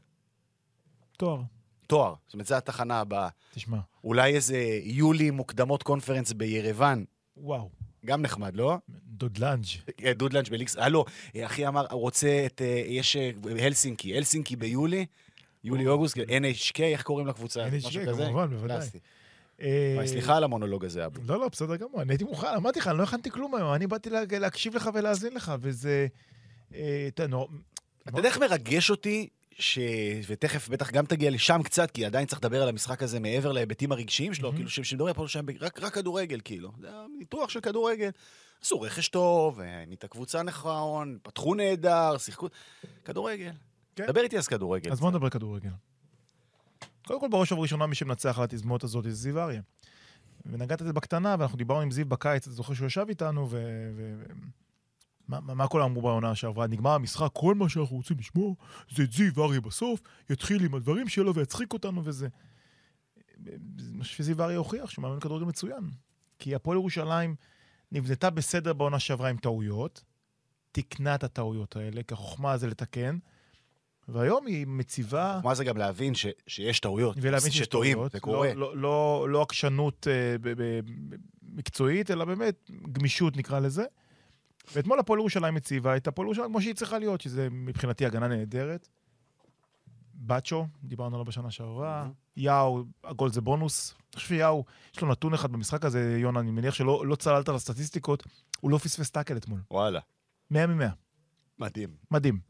תואר. 1.16 1.40
תואר, 1.86 2.14
זאת 2.26 2.34
אומרת, 2.34 2.46
זו 2.46 2.54
התחנה 2.54 3.00
הבאה. 3.00 3.28
תשמע. 3.54 3.78
אולי 4.04 4.34
איזה 4.34 4.80
יולי 4.82 5.30
מוקדמות 5.30 5.82
קונפרנס 5.82 6.32
בירוון, 6.32 7.04
וואו. 7.36 7.70
גם 8.06 8.22
נחמד, 8.22 8.56
לא? 8.56 8.76
דודלנג'. 9.06 9.64
אה, 10.04 10.12
דודלנץ' 10.12 10.48
בליקס, 10.48 10.76
אה, 10.76 10.88
לא, 10.88 11.04
אחי 11.44 11.68
אמר, 11.68 11.86
הוא 11.90 12.00
רוצה 12.00 12.46
את, 12.46 12.60
יש 12.86 13.16
הלסינקי, 13.60 14.16
הלסינקי 14.16 14.56
ביולי, 14.56 15.06
יולי-אוגוסט, 15.64 16.16
NHK, 16.16 16.80
איך 16.80 17.02
קוראים 17.02 17.26
לקבוצה? 17.26 17.68
NHK? 17.68 18.04
כמובן, 18.04 18.50
בוודאי. 18.50 18.88
אה, 19.60 19.92
וואי, 19.96 20.08
סליחה 20.08 20.36
על 20.36 20.44
המונולוג 20.44 20.84
הזה, 20.84 21.06
אבו. 21.06 21.20
לא, 21.28 21.40
לא, 21.40 21.48
בסדר 21.48 21.76
גמור, 21.76 22.02
אני 22.02 22.12
הייתי 22.12 22.24
מוכן, 22.24 22.46
אמרתי 22.56 22.78
לך, 22.78 22.88
אני 22.88 22.98
לא 22.98 23.02
הכנתי 23.02 23.30
כלום 23.30 23.54
היום, 23.54 23.74
אני 23.74 23.86
באתי 23.86 24.10
לה- 24.10 24.22
להקשיב 24.38 24.74
לך 24.76 24.90
ולהאזין 24.94 25.34
לך, 25.34 25.52
וזה... 25.60 26.06
אה, 26.74 27.08
אתה 27.10 27.22
יודע, 28.16 28.28
איך 28.28 28.38
מרגש 28.38 28.90
אותי, 28.90 29.28
ש... 29.58 29.78
ותכף 30.26 30.68
בטח 30.68 30.90
גם 30.90 31.06
תגיע 31.06 31.30
לשם 31.30 31.60
קצת, 31.64 31.90
כי 31.90 32.04
עדיין 32.04 32.26
צריך 32.26 32.40
לדבר 32.44 32.62
על 32.62 32.68
המשחק 32.68 33.02
הזה 33.02 33.20
מעבר 33.20 33.52
להיבטים 33.52 33.92
הרגשיים 33.92 34.34
שלו, 34.34 34.48
מהמם. 34.52 34.56
כאילו 34.56 34.84
שמדברים 34.84 35.14
פה 35.14 35.28
שם 35.28 35.44
רק, 35.60 35.80
רק 35.82 35.94
כדורגל, 35.94 36.40
כאילו. 36.44 36.72
זה 36.80 36.88
ניתוח 37.18 37.50
של 37.50 37.60
כדורגל. 37.60 38.10
עשו 38.62 38.80
רכש 38.80 39.08
טוב, 39.08 39.60
נהייתה 39.86 40.08
קבוצה 40.08 40.42
נכון, 40.42 41.18
פתחו 41.22 41.54
נהדר, 41.54 42.18
שיחקו... 42.18 42.46
כדורגל. 43.04 43.50
כן. 43.96 44.06
דבר 44.06 44.20
איתי 44.20 44.38
אז 44.38 44.46
כדורגל. 44.48 44.92
אז 44.92 45.00
בוא 45.00 45.10
נדבר 45.10 45.30
כדורגל. 45.30 45.70
קודם 47.06 47.20
כל, 47.20 47.28
בראש 47.30 47.52
ובראשונה, 47.52 47.86
מי 47.86 47.94
שמנצח 47.94 48.38
על 48.38 48.44
התזמורת 48.44 48.84
הזאת 48.84 49.04
זה 49.04 49.12
זיו 49.12 49.40
אריה. 49.40 49.62
ונגעת 50.46 50.80
את 50.82 50.86
זה 50.86 50.92
בקטנה, 50.92 51.36
ואנחנו 51.38 51.58
דיברנו 51.58 51.80
עם 51.80 51.90
זיו 51.90 52.06
בקיץ, 52.06 52.46
אתה 52.46 52.54
זוכר 52.54 52.74
שהוא 52.74 52.86
ישב 52.86 53.06
איתנו, 53.08 53.50
ו... 53.50 53.90
ו... 53.96 54.22
מה 55.30 55.54
מה 55.54 55.68
כולם 55.68 55.84
אמרו 55.84 56.02
בעונה 56.02 56.34
שעברה? 56.34 56.66
נגמר 56.66 56.90
המשחק, 56.90 57.28
כל 57.32 57.54
מה 57.54 57.68
שאנחנו 57.68 57.96
רוצים 57.96 58.18
לשמוע 58.18 58.54
זה 58.94 59.02
את 59.02 59.12
זיו 59.12 59.44
אריה 59.44 59.60
בסוף, 59.60 60.00
יתחיל 60.30 60.64
עם 60.64 60.74
הדברים 60.74 61.08
שלו 61.08 61.34
ויצחיק 61.34 61.72
אותנו 61.72 62.04
וזה. 62.04 62.28
מה 63.92 64.04
שזיו 64.04 64.42
אריה 64.42 64.58
הוכיח, 64.58 64.90
שהוא 64.90 65.02
מאמן 65.02 65.20
כדורגל 65.20 65.44
מצוין. 65.44 65.90
כי 66.38 66.54
הפועל 66.54 66.78
ירושלים 66.78 67.36
נבנתה 67.92 68.30
בסדר 68.30 68.72
בעונה 68.72 68.98
שעברה 68.98 69.28
עם 69.28 69.36
טעויות, 69.36 70.04
תיקנה 70.72 71.14
את 71.14 71.24
הטעויות 71.24 71.76
האלה, 71.76 72.02
כי 72.02 72.14
החוכמה 72.14 72.56
זה 72.56 72.66
לתקן, 72.66 73.18
והיום 74.12 74.46
היא 74.46 74.66
מציבה... 74.66 75.40
מה 75.44 75.54
זה 75.54 75.64
גם 75.64 75.76
להבין 75.76 76.14
ש, 76.14 76.26
שיש 76.46 76.80
טעויות. 76.80 77.16
ולהבין 77.20 77.50
שיש 77.50 77.66
שטועים, 77.66 77.94
טעויות. 77.94 78.12
זה 78.12 78.20
קורה. 78.20 78.54
לא, 78.54 78.76
לא, 78.76 78.76
לא, 78.76 79.26
לא 79.30 79.42
עקשנות 79.42 80.06
אה, 80.10 80.38
ב- 80.38 80.48
ב- 80.48 80.62
ב- 80.62 81.16
מקצועית, 81.42 82.10
אלא 82.10 82.24
באמת 82.24 82.70
גמישות 82.92 83.36
נקרא 83.36 83.58
לזה. 83.58 83.84
ואתמול 84.74 84.98
הפועל 84.98 85.18
ירושלים 85.18 85.56
הציבה 85.56 85.96
את 85.96 86.06
הפועל 86.06 86.26
ירושלים 86.26 86.48
כמו 86.50 86.62
שהיא 86.62 86.74
צריכה 86.74 86.98
להיות, 86.98 87.20
שזה 87.20 87.48
מבחינתי 87.50 88.06
הגנה 88.06 88.28
נהדרת. 88.28 88.88
בצ'ו, 90.14 90.66
דיברנו 90.84 91.16
עליו 91.16 91.24
בשנה 91.24 91.50
שעברה. 91.50 92.08
יאו, 92.36 92.84
הגול 93.04 93.32
זה 93.32 93.40
בונוס. 93.40 93.94
אני 93.94 94.16
חושב 94.16 94.28
שיאו, 94.28 94.64
יש 94.94 95.00
לו 95.00 95.08
נתון 95.08 95.34
אחד 95.34 95.52
במשחק 95.52 95.84
הזה, 95.84 96.16
יונה, 96.18 96.40
אני 96.40 96.50
מניח 96.50 96.74
שלא 96.74 97.06
לא 97.06 97.16
צללת 97.16 97.48
לסטטיסטיקות, 97.48 98.22
הוא 98.60 98.70
לא 98.70 98.78
פספס 98.78 99.10
טאקל 99.10 99.36
אתמול. 99.36 99.60
וואלה. 99.70 100.00
100 100.50 100.66
מ-100. 100.66 100.84
מדהים. 101.58 101.88
מדהים. 102.10 102.40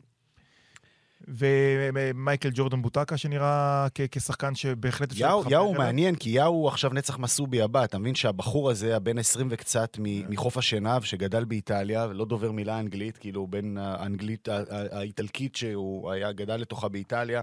ומייקל 1.28 2.50
ג'ורדן 2.54 2.82
בוטקה 2.82 3.16
שנראה 3.16 3.86
כ- 3.94 4.00
כשחקן 4.10 4.54
שבהחלט 4.54 5.12
אפשר 5.12 5.26
יאו, 5.26 5.36
להתחבר 5.38 5.52
יאו 5.52 5.68
אליו. 5.70 5.78
מעניין, 5.78 6.14
כי 6.16 6.30
יאו 6.30 6.46
הוא 6.46 6.68
עכשיו 6.68 6.90
נצח 6.94 7.18
מסובי 7.18 7.62
הבא. 7.62 7.84
אתה 7.84 7.98
מבין 7.98 8.14
שהבחור 8.14 8.70
הזה, 8.70 8.96
הבן 8.96 9.18
20 9.18 9.48
וקצת 9.50 9.96
כן. 9.96 10.02
מחוף 10.28 10.56
השנהב, 10.56 11.02
שגדל 11.02 11.44
באיטליה, 11.44 12.06
ולא 12.10 12.24
דובר 12.24 12.52
מילה 12.52 12.78
אנגלית, 12.78 13.18
כאילו 13.18 13.46
בין 13.46 13.78
האנגלית, 13.78 14.48
האיטלקית 14.90 15.56
שהוא 15.56 16.10
היה 16.10 16.32
גדל 16.32 16.56
לתוכה 16.56 16.88
באיטליה, 16.88 17.40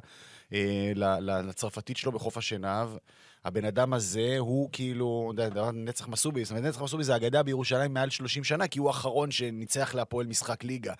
אה, 0.53 0.91
לצרפתית 1.22 1.98
שלו 1.98 2.12
בחוף 2.12 2.38
השנהב. 2.38 2.89
הבן 3.46 3.65
אדם 3.65 3.93
הזה 3.93 4.36
הוא 4.38 4.69
כאילו, 4.72 5.34
נצח 5.74 6.07
מסובי, 6.07 6.43
זאת 6.46 6.51
אומרת, 6.51 6.63
נצח 6.65 6.81
מסובי 6.81 7.03
זה 7.03 7.15
אגדה 7.15 7.43
בירושלים 7.43 7.93
מעל 7.93 8.10
30 8.10 8.43
שנה, 8.43 8.67
כי 8.67 8.79
הוא 8.79 8.88
האחרון 8.88 9.31
שניצח 9.31 9.96
להפועל 9.96 10.27
משחק 10.27 10.63
ליגה. 10.63 10.93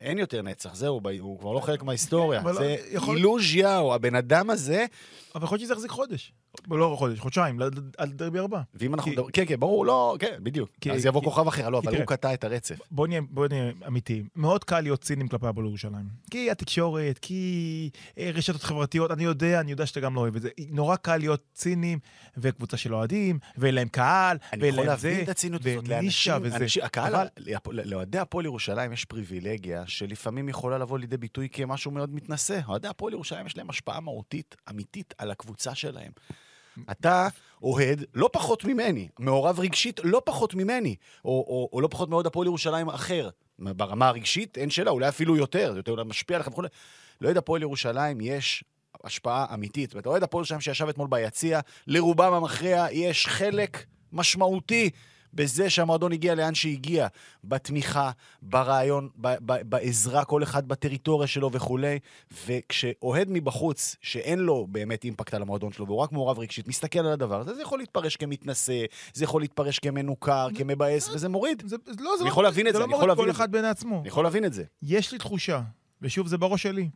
אין 0.00 0.18
יותר 0.18 0.42
נצח, 0.42 0.74
זהו, 0.74 1.00
הוא 1.20 1.38
כבר 1.40 1.52
לא 1.52 1.60
חלק 1.60 1.82
מההיסטוריה. 1.82 2.40
זה 2.54 2.76
יכול- 2.90 3.16
אילוז' 3.16 3.54
יאו, 3.54 3.94
הבן 3.94 4.14
אדם 4.14 4.50
הזה, 4.50 4.86
אבל 5.34 5.44
יכול 5.44 5.56
להיות 5.58 5.64
שזה 5.66 5.72
יחזיק 5.72 5.90
חודש. 5.90 6.32
לא 6.70 6.94
חודש, 6.98 7.18
חודשיים, 7.20 7.58
על 7.98 8.12
דרבי 8.12 8.38
הבא. 8.38 8.60
ואם 8.74 8.94
אנחנו... 8.94 9.10
מדברים- 9.10 9.30
כן, 9.32 9.44
כן, 9.46 9.60
ברור, 9.60 9.86
לא, 9.86 10.16
כן, 10.18 10.34
בדיוק. 10.42 10.70
אז 10.94 11.06
יבוא 11.06 11.22
כוכב 11.22 11.48
אחר, 11.48 11.68
לא, 11.68 11.78
אבל 11.78 11.96
הוא 11.96 12.06
קטע 12.06 12.34
את 12.34 12.44
הרצף. 12.44 12.78
בוא 12.90 13.06
נהיה, 13.08 13.20
אמיתיים. 13.86 14.28
מאוד 14.36 14.64
קל 14.64 14.80
להיות 14.80 15.00
ציניים 15.00 15.28
כלפי 15.28 15.46
הפועל 15.46 15.66
ירושלים. 15.66 16.04
כי 16.30 16.50
התקשורת, 16.50 17.18
כי 17.18 17.90
אה, 18.18 18.30
רשתות 18.34 18.62
חברתיות, 18.62 19.10
אני 19.10 19.24
יודע, 19.24 19.60
אני 19.60 19.70
יודע 19.70 19.86
שאתה 19.86 20.00
גם 20.00 20.14
לא 20.14 20.20
אוהב 20.20 20.36
את 20.36 20.42
זה. 20.42 20.48
נורא 20.70 20.96
קל 20.96 21.16
להיות 21.16 21.42
ציניים, 21.54 21.98
וקבוצה 22.36 22.76
של 22.76 22.94
אוהדים, 22.94 23.38
ואין 23.56 23.74
להם 23.74 23.88
קהל, 23.88 24.36
ואין 24.60 24.74
להם 24.74 24.98
זה, 24.98 25.24
ונישה 26.00 26.38
וזה. 26.42 26.56
הקהל, 26.82 27.12
לאוהדי 27.72 28.18
הפועל 28.18 28.44
ירושלים 28.44 28.92
יש 28.92 29.04
פריבילגיה 29.04 29.84
שלפעמים 29.86 30.48
יכולה 30.48 30.78
לבוא 30.78 30.98
לידי 30.98 31.16
ביטוי 31.16 31.48
כמשהו 31.52 31.90
מאוד 31.90 32.14
מתנשא. 32.14 32.60
אוהדי 32.68 32.88
הפועל 32.88 33.12
ירושלים 33.12 33.46
יש 33.46 33.56
להם 33.56 33.70
השפעה 33.70 34.00
מהותית, 34.00 34.56
אמיתית, 34.70 35.14
על 35.18 35.30
הקבוצה 35.30 35.74
שלהם. 35.74 36.12
אתה 36.90 37.28
אוהד 37.62 38.04
לא 38.14 38.30
פחות 38.32 38.64
ממני, 38.64 39.08
מעורב 39.18 39.60
רגשית 39.60 40.00
לא 40.04 40.22
פחות 40.24 40.54
ממני, 40.54 40.96
או, 41.24 41.30
או, 41.30 41.68
או 41.72 41.80
לא 41.80 41.88
פחות 41.88 42.08
מאוהד 42.08 42.26
הפועל 42.26 42.46
ירושלים 42.46 42.88
אחר. 42.88 43.28
ברמה 43.58 44.08
הרגשית 44.08 44.58
אין 44.58 44.70
שאלה, 44.70 44.90
אולי 44.90 45.08
אפילו 45.08 45.36
יותר, 45.36 45.72
זה 45.72 45.78
יותר 45.78 45.92
אולי 45.92 46.04
משפיע 46.04 46.36
עליכם 46.36 46.52
וכו'. 46.52 46.62
לאוהד 47.20 47.36
הפועל 47.36 47.62
ירושלים 47.62 48.20
יש 48.20 48.64
השפעה 49.04 49.46
אמיתית. 49.54 49.94
ואתה 49.94 50.08
אוהד 50.08 50.22
הפועל 50.22 50.40
ירושלים 50.40 50.60
שישב 50.60 50.88
אתמול 50.88 51.08
ביציע, 51.10 51.60
לרובם 51.86 52.32
המכריע 52.32 52.86
יש 52.92 53.26
חלק 53.26 53.84
משמעותי 54.12 54.90
בזה 55.36 55.70
שהמועדון 55.70 56.12
הגיע 56.12 56.34
לאן 56.34 56.54
שהגיע, 56.54 57.06
בתמיכה, 57.44 58.10
ברעיון, 58.42 59.08
ב- 59.20 59.34
ב- 59.52 59.62
בעזרה, 59.70 60.24
כל 60.24 60.42
אחד 60.42 60.68
בטריטוריה 60.68 61.26
שלו 61.26 61.52
וכולי. 61.52 61.98
וכשאוהד 62.46 63.26
מבחוץ, 63.30 63.96
שאין 64.00 64.38
לו 64.38 64.66
באמת 64.70 65.04
אימפקט 65.04 65.34
על 65.34 65.42
המועדון 65.42 65.72
שלו, 65.72 65.86
והוא 65.86 65.98
רק 65.98 66.12
מעורב 66.12 66.38
רגשית, 66.38 66.68
מסתכל 66.68 66.98
על 66.98 67.12
הדבר 67.12 67.40
הזה, 67.40 67.54
זה 67.54 67.62
יכול 67.62 67.78
להתפרש 67.78 68.16
כמתנשא, 68.16 68.84
זה 69.14 69.24
יכול 69.24 69.42
להתפרש 69.42 69.78
כמנוכר, 69.78 70.48
כמבאס, 70.54 71.08
וזה 71.08 71.28
מוריד. 71.28 71.62
זה, 71.66 71.76
לא, 71.86 71.94
זה 71.94 72.00
אני 72.00 72.24
לא, 72.24 72.28
יכול 72.28 72.44
להבין 72.44 72.68
את 72.68 72.72
זה, 72.72 72.78
לא 72.78 72.84
אני 72.84 72.92
יכול 72.94 73.04
מוריד 73.04 73.08
להבין 73.08 73.24
כל 73.24 73.30
את 73.30 73.36
זה. 73.36 73.42
אחד 73.42 73.52
בעיני 73.52 73.68
עצמו. 73.68 73.98
אני 74.00 74.08
יכול 74.08 74.24
להבין 74.24 74.44
את 74.44 74.52
זה. 74.52 74.64
יש 74.82 75.12
לי 75.12 75.18
תחושה, 75.18 75.62
ושוב, 76.02 76.26
זה 76.26 76.38
בראש 76.38 76.62
שלי, 76.62 76.88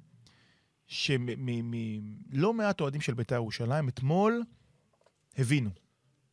שלא 0.87 2.55
מעט 2.55 2.81
אוהדים 2.81 3.01
של 3.01 3.15
בית"ר 3.15 3.35
ירושלים 3.35 3.89
אתמול 3.89 4.43
הבינו. 5.39 5.71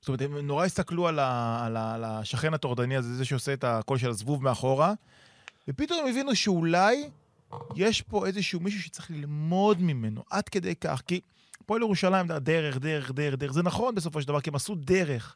זאת 0.02 0.08
אומרת, 0.08 0.22
הם 0.22 0.38
נורא 0.38 0.66
הסתכלו 0.66 1.08
על, 1.08 1.20
ה, 1.20 1.66
על, 1.66 1.78
ה, 1.78 1.94
על 1.94 2.04
השכן 2.04 2.54
הטורדני 2.54 2.96
הזה, 2.96 3.16
זה 3.16 3.26
שעושה 3.26 3.54
את 3.54 3.64
הקול 3.64 3.98
של 3.98 4.10
הזבוב 4.10 4.44
מאחורה, 4.44 4.94
ופתאום 5.68 6.00
הם 6.00 6.08
הבינו 6.08 6.36
שאולי 6.36 7.10
יש 7.76 8.02
פה 8.02 8.26
איזשהו 8.26 8.60
מישהו 8.60 8.82
שצריך 8.82 9.12
ללמוד 9.12 9.82
ממנו, 9.82 10.24
עד 10.30 10.50
כדי 10.50 10.76
כך. 10.76 11.02
כי 11.08 11.22
הפועל 11.62 11.82
ירושלים, 11.82 12.28
דרך, 12.28 12.78
דרך, 12.78 13.12
דרך, 13.12 13.36
דרך, 13.36 13.54
זה 13.54 13.64
נכון 13.64 13.96
בסופו 13.96 14.22
של 14.22 14.28
דבר, 14.28 14.42
כי 14.42 14.50
הם 14.50 14.56
עשו 14.56 14.76
דרך. 14.76 15.36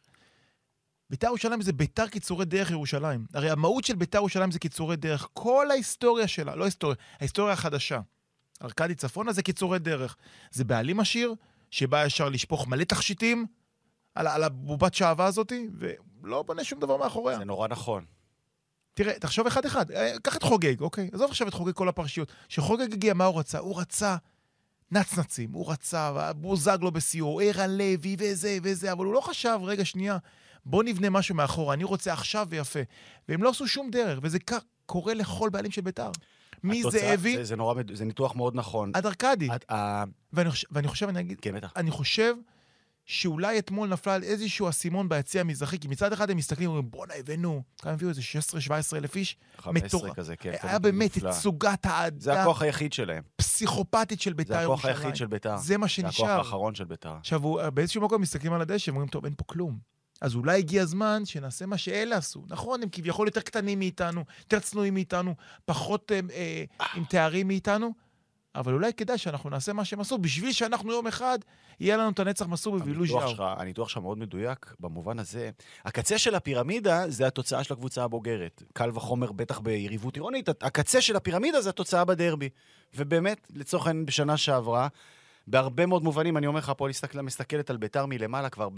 ביתר 1.10 1.28
ירושלים 1.28 1.62
זה 1.62 1.74
ביתר 1.74 2.08
קיצורי 2.08 2.46
דרך 2.46 2.72
ירושלים. 2.72 3.26
הרי 3.34 3.50
המהות 3.50 3.84
של 3.84 3.96
ביתר 3.96 4.18
ירושלים 4.18 4.52
זה 4.52 4.60
קיצורי 4.60 4.96
דרך. 4.96 5.28
כל 5.34 5.72
ההיסטוריה 5.72 6.28
שלה, 6.28 6.56
לא 6.56 6.66
היסטוריה, 6.66 6.96
ההיסטוריה 7.20 7.54
החדשה. 7.54 8.00
ארכדי 8.64 8.96
צפונה 8.96 9.34
זה 9.34 9.44
קיצורי 9.44 9.80
דרך. 9.80 10.16
זה 10.52 10.64
בעלים 10.64 11.00
עשיר, 11.00 11.34
שבא 11.72 12.06
ישר 12.06 12.30
לשפוך 12.30 12.68
מלא 12.68 12.84
תכשיטים 12.84 13.46
על, 14.16 14.28
על 14.28 14.44
הבובת 14.44 14.94
שעווה 14.94 15.26
הזאתי, 15.26 15.68
ולא 16.24 16.42
בונה 16.44 16.64
שום 16.64 16.80
דבר 16.80 16.98
מאחוריה. 16.98 17.38
זה 17.38 17.44
נורא 17.46 17.68
נכון. 17.68 18.06
תראה, 18.94 19.20
תחשוב 19.20 19.48
אחד-אחד. 19.48 19.92
אה, 19.92 20.14
קח 20.24 20.38
את 20.38 20.44
חוגג, 20.44 20.82
אוקיי? 20.82 21.10
עזוב 21.14 21.30
עכשיו 21.30 21.48
את 21.48 21.54
חוגג 21.54 21.74
כל 21.74 21.90
הפרשיות. 21.90 22.32
כשחוגג 22.48 22.94
הגיע, 22.94 23.14
מה 23.14 23.26
הוא 23.26 23.40
רצה? 23.40 23.60
הוא 23.60 23.80
רצה 23.82 24.16
נצנצים, 24.92 25.52
הוא 25.52 25.72
רצה 25.72 26.32
בוזגלו 26.34 26.92
בשיאו, 26.92 27.40
ערן 27.40 27.70
לוי 27.70 28.16
וזה 28.20 28.58
וזה, 28.64 28.92
אבל 28.92 29.06
הוא 29.06 29.14
לא 29.14 29.22
חשב, 29.22 29.60
רגע, 29.64 29.86
שנייה, 29.86 30.18
בוא 30.66 30.84
נבנה 30.84 31.10
משהו 31.10 31.36
מאחורה, 31.36 31.74
אני 31.74 31.84
רוצה 31.84 32.14
עכשיו 32.14 32.48
ויפה. 32.50 32.80
והם 33.30 33.44
לא 33.44 33.50
עשו 33.50 33.68
שום 33.68 33.90
דרך, 33.92 34.20
וזה 34.22 34.38
קורה 34.86 35.14
לכל 35.14 35.50
בעלים 35.50 35.72
של 35.72 35.82
בית"ר. 35.82 36.12
מזאבי 36.64 37.36
זה, 37.38 37.44
זה 37.44 37.56
נורא, 37.56 37.74
מד- 37.74 37.96
זה 37.96 38.06
ניתוח 38.06 38.36
מאוד 38.36 38.56
נכון. 38.56 38.92
עד 38.94 39.06
ארכדי. 39.06 39.50
ואני 40.34 40.50
חושב, 40.52 40.68
ואני 40.72 40.88
חושב, 40.88 41.08
אני 41.10 41.20
אגיד, 41.20 41.40
כן, 41.40 41.56
בטח. 41.56 41.74
אני 41.76 41.92
חושב 41.92 42.36
שאולי 43.06 43.60
אתמול 43.60 43.90
נפלה 43.90 44.14
על 44.14 44.24
איזשהו 44.24 44.70
אסימון 44.70 45.10
ביציע 45.10 45.42
המזרחי, 45.42 45.80
כי 45.80 45.88
מצד 45.88 46.14
אחד 46.14 46.30
הם 46.30 46.38
מסתכלים 46.38 46.70
ואומרים, 46.70 46.92
בואנה, 46.92 47.14
הבאנו, 47.14 47.64
כמה 47.82 47.94
הביאו 47.94 48.10
איזה 48.10 48.22
16-17 48.92 48.98
אלף 48.98 49.16
איש? 49.16 49.38
15 49.58 50.00
מטורף. 50.00 50.16
כזה, 50.16 50.36
כן. 50.36 50.54
היה 50.62 50.80
באמת. 50.80 51.18
תצוגת 51.18 51.86
זה 52.18 52.32
האדם 52.32 52.42
הכוח 52.42 52.62
היחיד 52.62 52.94
שלהם. 52.94 53.24
פסיכופתית 53.36 54.22
של 54.22 54.34
בית"ר 54.34 54.54
זה 54.54 54.62
ירושלים. 54.62 54.94
הכוח 54.94 55.04
היחיד 55.04 55.16
של 55.16 55.28
ביתר. 55.28 55.58
זה 55.58 55.78
מה 55.78 55.88
זה 55.88 56.02
הכוח 56.02 56.12
שנשאר. 56.12 56.38
האחרון 56.38 56.76
של 56.76 56.84
ביתר. 56.84 57.16
עכשיו, 57.20 57.42
באיזשהו 57.74 58.02
מקום 58.02 58.22
מסתכלים 58.22 58.54
על 58.54 58.62
הדשא 58.62 58.90
ואומרים, 58.90 59.10
טוב, 59.10 59.26
אין 59.26 59.34
פה 59.38 59.44
כלום. 59.44 59.92
אז 60.22 60.36
אולי 60.36 60.60
הגיע 60.60 60.82
הזמן 60.82 61.26
שנעשה 61.26 61.66
מה 61.66 61.78
שאלה 61.78 62.18
עשו. 62.18 62.44
נכון, 62.48 62.84
הם 62.84 62.90
כביכול 62.92 63.28
יותר 63.28 63.42
קטנים 63.42 63.80
מאיתנו, 63.80 64.24
יותר 64.40 64.60
צנועים 64.60 64.94
מאיתנו, 64.94 65.36
פחות 65.66 66.12
אה, 66.12 66.20
אה, 66.34 66.64
עם 66.96 67.04
תארים 67.04 67.48
מאיתנו, 67.48 67.94
אבל 68.56 68.74
אולי 68.74 68.94
כדאי 68.94 69.18
שאנחנו 69.18 69.50
נעשה 69.50 69.74
מה 69.74 69.86
שהם 69.86 70.00
עשו, 70.00 70.18
בשביל 70.18 70.52
שאנחנו 70.52 70.92
יום 70.92 71.08
אחד, 71.08 71.40
יהיה 71.80 71.98
לנו 71.98 72.10
את 72.10 72.20
הנצח 72.20 72.48
מסור 72.48 72.80
בבילוי. 72.80 73.08
שלך, 73.08 73.44
הניתוח 73.58 73.90
שלך 73.90 73.98
מאוד 73.98 74.18
מדויק 74.18 74.74
במובן 74.80 75.20
הזה. 75.20 75.50
הקצה 75.86 76.18
של 76.18 76.36
הפירמידה 76.36 77.10
זה 77.10 77.28
התוצאה 77.28 77.64
של 77.64 77.74
הקבוצה 77.74 78.04
הבוגרת. 78.04 78.64
קל 78.74 78.90
וחומר, 78.94 79.32
בטח 79.32 79.60
ביריבות 79.60 80.16
עירונית. 80.16 80.50
הקצה 80.50 81.02
של 81.02 81.16
הפירמידה 81.16 81.62
זה 81.62 81.70
התוצאה 81.70 82.06
בדרבי. 82.06 82.50
ובאמת, 82.96 83.48
לצורך 83.56 83.88
העניין, 83.88 84.06
בשנה 84.06 84.38
שעברה, 84.38 84.88
בהרבה 85.48 85.86
מאוד 85.86 86.04
מובנים, 86.04 86.38
אני 86.38 86.48
אומר 86.48 86.60
לך, 86.60 86.70
הפועל 86.70 86.90
מסתכל, 86.90 87.22
מסתכלת 87.22 87.70
על 87.70 87.78
ביתר 87.78 88.06
מלמעלה 88.06 88.50
כבר, 88.50 88.70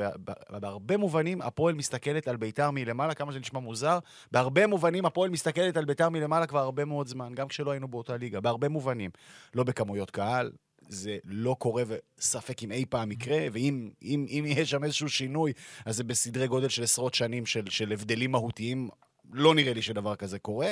בהרבה 0.50 0.98
מובנים 0.98 1.42
הפועל 1.42 1.76
מסתכלת 1.76 2.28
על 2.28 2.36
ביתר 2.36 2.72
מלמעלה, 2.72 3.14
כמה 3.14 3.32
זה 3.32 3.40
נשמע 3.40 3.60
מוזר, 3.60 4.00
בהרבה 4.32 4.68
מובנים 4.68 5.06
הפועל 5.06 5.30
מסתכלת 5.30 5.78
על 5.78 5.86
ביתר 5.86 6.10
מלמעלה 6.10 6.46
כבר 6.46 6.60
הרבה 6.60 6.86
מאוד 6.86 7.08
זמן, 7.08 7.34
גם 7.36 7.48
כשלא 7.48 7.72
היינו 7.72 7.88
באותה 7.88 8.18
ליגה, 8.18 8.40
בהרבה 8.40 8.70
מובנים. 8.70 9.12
לא 9.56 9.64
בכמויות 9.64 10.12
קהל, 10.12 10.52
זה 10.90 11.18
לא 11.26 11.56
קורה 11.60 11.84
וספק 11.88 12.64
אם 12.64 12.72
אי 12.72 12.86
פעם 12.90 13.12
יקרה, 13.12 13.40
ואם 13.52 13.90
אם, 14.02 14.26
אם 14.30 14.44
יהיה 14.48 14.66
שם 14.66 14.84
איזשהו 14.84 15.10
שינוי, 15.10 15.54
אז 15.86 15.96
זה 15.96 16.04
בסדרי 16.04 16.48
גודל 16.48 16.70
של 16.70 16.84
עשרות 16.84 17.14
שנים 17.14 17.46
של, 17.46 17.70
של 17.70 17.92
הבדלים 17.92 18.32
מהותיים. 18.32 18.90
לא 19.34 19.56
נראה 19.56 19.74
לי 19.74 19.82
שדבר 19.82 20.16
כזה 20.16 20.40
קורה. 20.40 20.72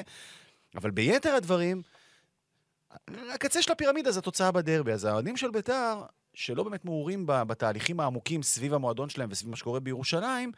אבל 0.76 0.92
ביתר 0.92 1.30
הדברים, 1.30 1.82
הקצה 3.34 3.62
של 3.62 3.72
הפירמידה 3.72 4.12
זה 4.12 4.20
התוצאה 4.20 4.52
בדרבי. 4.52 4.92
אז 4.92 5.06
האוהדים 5.06 5.38
של 5.38 5.52
ביתר, 5.52 6.02
שלא 6.34 6.64
באמת 6.64 6.86
מעורים 6.86 7.24
בתהליכים 7.28 8.00
העמוקים 8.00 8.44
סביב 8.44 8.74
המועדון 8.74 9.10
שלהם 9.10 9.30
וסביב 9.32 9.50
מה 9.50 9.56
שקורה 9.56 9.80
בירושלים, 9.80 10.52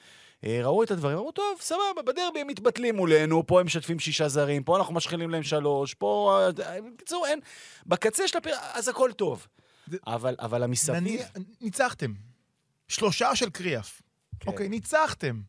אה, 0.44 0.60
ראו 0.63 0.84
את 0.84 0.92
הדברים, 0.92 1.18
אמרו, 1.18 1.32
טוב, 1.32 1.58
סבבה, 1.62 1.82
בדרבי 2.06 2.40
הם 2.42 2.48
מתבטלים 2.48 2.96
מולנו, 2.96 3.48
פה 3.48 3.60
הם 3.60 3.66
משתפים 3.66 4.00
שישה 4.00 4.28
זרים, 4.30 4.63
פה 4.63 4.78
אנחנו 4.78 4.94
משחילים 4.94 5.30
להם 5.30 5.44
שלוש, 5.44 5.94
פה... 5.94 6.40
אה, 6.66 6.78
בקיצור, 6.82 7.25
אין... 7.28 7.40
בקצה 7.86 8.28
של 8.28 8.38
הפירמידה, 8.38 8.68
אז 8.74 8.88
הכל 8.88 9.12
טוב. 9.16 9.48
זה- 9.88 9.98
אבל, 10.08 10.36
אבל 10.40 10.63
המסביב... 10.63 11.22
ניצחתם. 11.62 12.13
שלושה 12.88 13.36
של 13.36 13.50
קריאף. 13.50 14.02
כן. 14.40 14.52
אוקיי, 14.52 14.70
ניצחתם. 14.70 15.42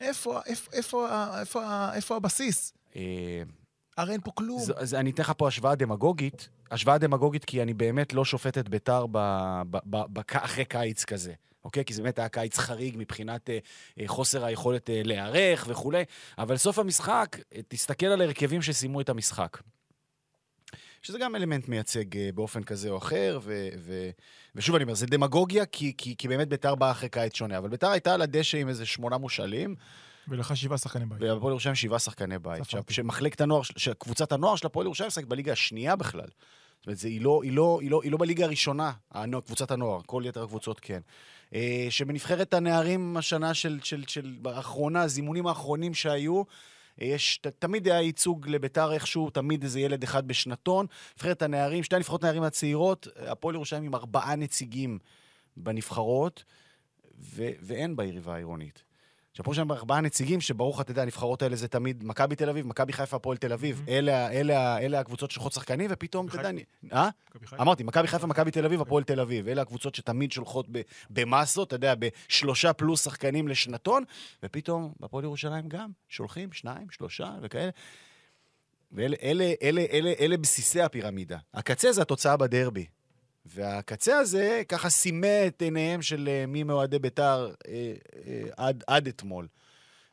איפה, 0.00 0.40
איפה, 0.46 0.70
איפה, 0.72 1.08
איפה, 1.40 1.62
איפה 1.94 2.16
הבסיס? 2.16 2.72
הרי 3.96 4.12
אין 4.12 4.20
פה 4.24 4.30
כלום. 4.34 4.60
ז- 4.60 4.72
אז 4.76 4.94
אני 4.94 5.10
אתן 5.10 5.22
לך 5.22 5.32
פה 5.36 5.48
השוואה 5.48 5.74
דמגוגית. 5.74 6.48
השוואה 6.70 6.98
דמגוגית 6.98 7.44
כי 7.44 7.62
אני 7.62 7.74
באמת 7.74 8.12
לא 8.12 8.24
שופט 8.24 8.58
את 8.58 8.68
ביתר 8.68 9.06
אחרי 10.32 10.64
קיץ 10.64 11.04
כזה. 11.04 11.32
אוקיי? 11.64 11.84
כי 11.84 11.94
זה 11.94 12.02
באמת 12.02 12.18
היה 12.18 12.28
קיץ 12.28 12.58
חריג 12.58 12.94
מבחינת 12.98 13.50
אה, 13.50 13.58
אה, 14.00 14.04
חוסר 14.08 14.44
היכולת 14.44 14.90
אה, 14.90 15.00
להיערך 15.04 15.64
וכולי, 15.68 16.04
אבל 16.38 16.56
סוף 16.56 16.78
המשחק, 16.78 17.36
אה, 17.54 17.60
תסתכל 17.68 18.06
על 18.06 18.20
הרכבים 18.22 18.62
שסיימו 18.62 19.00
את 19.00 19.08
המשחק. 19.08 19.58
שזה 21.02 21.18
גם 21.18 21.36
אלמנט 21.36 21.68
מייצג 21.68 22.16
אה, 22.16 22.28
באופן 22.34 22.62
כזה 22.62 22.90
או 22.90 22.98
אחר, 22.98 23.38
ו, 23.42 23.68
ו, 23.78 24.10
ושוב 24.54 24.74
אני 24.74 24.84
אומר, 24.84 24.94
זה 24.94 25.06
דמגוגיה, 25.06 25.66
כי, 25.66 25.92
כי, 25.98 26.14
כי 26.18 26.28
באמת 26.28 26.48
ביתר 26.48 26.74
באה 26.74 26.90
אחרי 26.90 27.08
קיץ 27.08 27.34
שונה, 27.34 27.58
אבל 27.58 27.68
ביתר 27.68 27.88
הייתה 27.90 28.14
על 28.14 28.22
הדשא 28.22 28.58
עם 28.58 28.68
איזה 28.68 28.86
שמונה 28.86 29.18
מושאלים, 29.18 29.74
ולך 30.28 30.56
שבעה 30.56 30.78
שחקני 30.78 31.06
בית. 31.06 31.22
והפועל 31.22 31.50
ירושלים 31.50 31.74
שבעה 31.74 31.98
שחקני 31.98 32.38
בית. 32.38 32.62
ספרתי. 32.62 32.94
שמחלקת 32.94 33.40
הנוער, 33.40 33.62
של- 33.62 33.74
שקבוצת 33.76 34.32
הנוער 34.32 34.56
של 34.56 34.66
הפועל 34.66 34.86
ירושלים 34.86 35.08
משחקת 35.08 35.28
בליגה 35.28 35.52
השנייה 35.52 35.96
בכלל. 35.96 36.28
זאת 36.78 36.86
אומרת, 36.86 36.98
זה, 36.98 37.08
היא, 37.08 37.20
לא, 37.20 37.40
היא, 37.42 37.52
לא, 37.52 37.78
היא, 37.82 37.90
לא, 37.90 38.00
היא 38.02 38.12
לא 38.12 38.18
בליגה 38.18 38.44
הראשונה, 38.44 38.92
קבוצת 39.46 39.70
הנוער, 39.70 40.00
כל 40.06 40.22
יתר 40.26 40.42
הקבוצות 40.42 40.80
כן. 40.80 41.00
אה, 41.54 41.86
שבנבחרת 41.90 42.54
הנערים 42.54 43.16
השנה 43.16 43.54
של, 43.54 43.78
של, 43.82 44.04
של, 44.06 44.36
האחרונה, 44.44 45.02
הזימונים 45.02 45.46
האחרונים 45.46 45.94
שהיו, 45.94 46.42
אה, 47.02 47.06
יש, 47.06 47.38
ת, 47.38 47.46
תמיד 47.46 47.88
היה 47.88 48.00
ייצוג 48.00 48.48
לביתר 48.48 48.92
איכשהו, 48.92 49.30
תמיד 49.30 49.62
איזה 49.62 49.80
ילד 49.80 50.02
אחד 50.02 50.28
בשנתון. 50.28 50.86
נבחרת 51.16 51.42
הנערים, 51.42 51.82
שתי 51.82 51.96
הנבחרות 51.96 52.24
הנערים 52.24 52.42
הצעירות, 52.42 53.08
הפועל 53.16 53.54
ירושלים 53.54 53.84
עם 53.84 53.94
ארבעה 53.94 54.36
נציגים 54.36 54.98
בנבחרות, 55.56 56.44
ו, 57.20 57.48
ואין 57.62 57.96
ביריבה 57.96 58.34
העירונית. 58.34 58.74
עכשיו, 58.74 58.91
פה 59.40 59.50
יש 59.50 59.56
שם 59.56 59.72
ארבעה 59.72 60.00
נציגים, 60.00 60.40
שברוך 60.40 60.80
אתה 60.80 60.90
יודע, 60.90 61.02
הנבחרות 61.02 61.42
האלה 61.42 61.56
זה 61.56 61.68
תמיד 61.68 62.04
מכבי 62.04 62.36
תל 62.36 62.48
אביב, 62.48 62.66
מכבי 62.66 62.92
חיפה, 62.92 63.16
הפועל 63.16 63.36
תל 63.36 63.52
אביב. 63.52 63.84
אלה, 63.88 64.30
אלה, 64.30 64.78
אלה 64.78 65.00
הקבוצות 65.00 65.30
שולחות 65.30 65.52
שחקנים, 65.52 65.90
ופתאום, 65.92 66.26
אתה 66.26 66.36
יודע... 66.36 66.50
אה? 66.92 67.08
אמרתי, 67.60 67.82
מכבי 67.84 68.08
חיפה, 68.08 68.26
מכבי 68.26 68.50
תל 68.50 68.64
אביב, 68.64 68.80
הפועל 68.80 69.04
תל 69.04 69.20
אביב. 69.20 69.48
אלה 69.48 69.62
הקבוצות 69.62 69.94
שתמיד 69.94 70.32
שולחות 70.32 70.66
במסות, 71.10 71.68
אתה 71.68 71.76
יודע, 71.76 71.94
בשלושה 71.98 72.72
פלוס 72.72 73.04
שחקנים 73.04 73.48
לשנתון, 73.48 74.04
ופתאום 74.42 74.92
בהפועל 75.00 75.24
ירושלים 75.24 75.68
גם 75.68 75.90
שולחים 76.08 76.52
שניים, 76.52 76.86
שלושה 76.90 77.30
וכאלה. 77.42 77.70
ואלה 78.92 79.16
אלה, 79.22 79.52
אלה, 79.62 79.84
אלה, 79.92 80.12
אלה 80.20 80.36
בסיסי 80.36 80.80
הפירמידה. 80.80 81.38
הקצה 81.54 81.92
זה 81.92 82.02
התוצאה 82.02 82.36
בדרבי. 82.36 82.86
והקצה 83.44 84.18
הזה 84.18 84.62
ככה 84.68 84.90
סימא 84.90 85.46
את 85.46 85.62
עיניהם 85.62 86.02
של 86.02 86.28
אה, 86.28 86.46
מי 86.46 86.62
מאוהדי 86.62 86.98
בית"ר 86.98 87.52
אה, 87.68 87.94
אה, 88.26 88.42
עד, 88.56 88.84
עד 88.86 89.06
אתמול. 89.06 89.48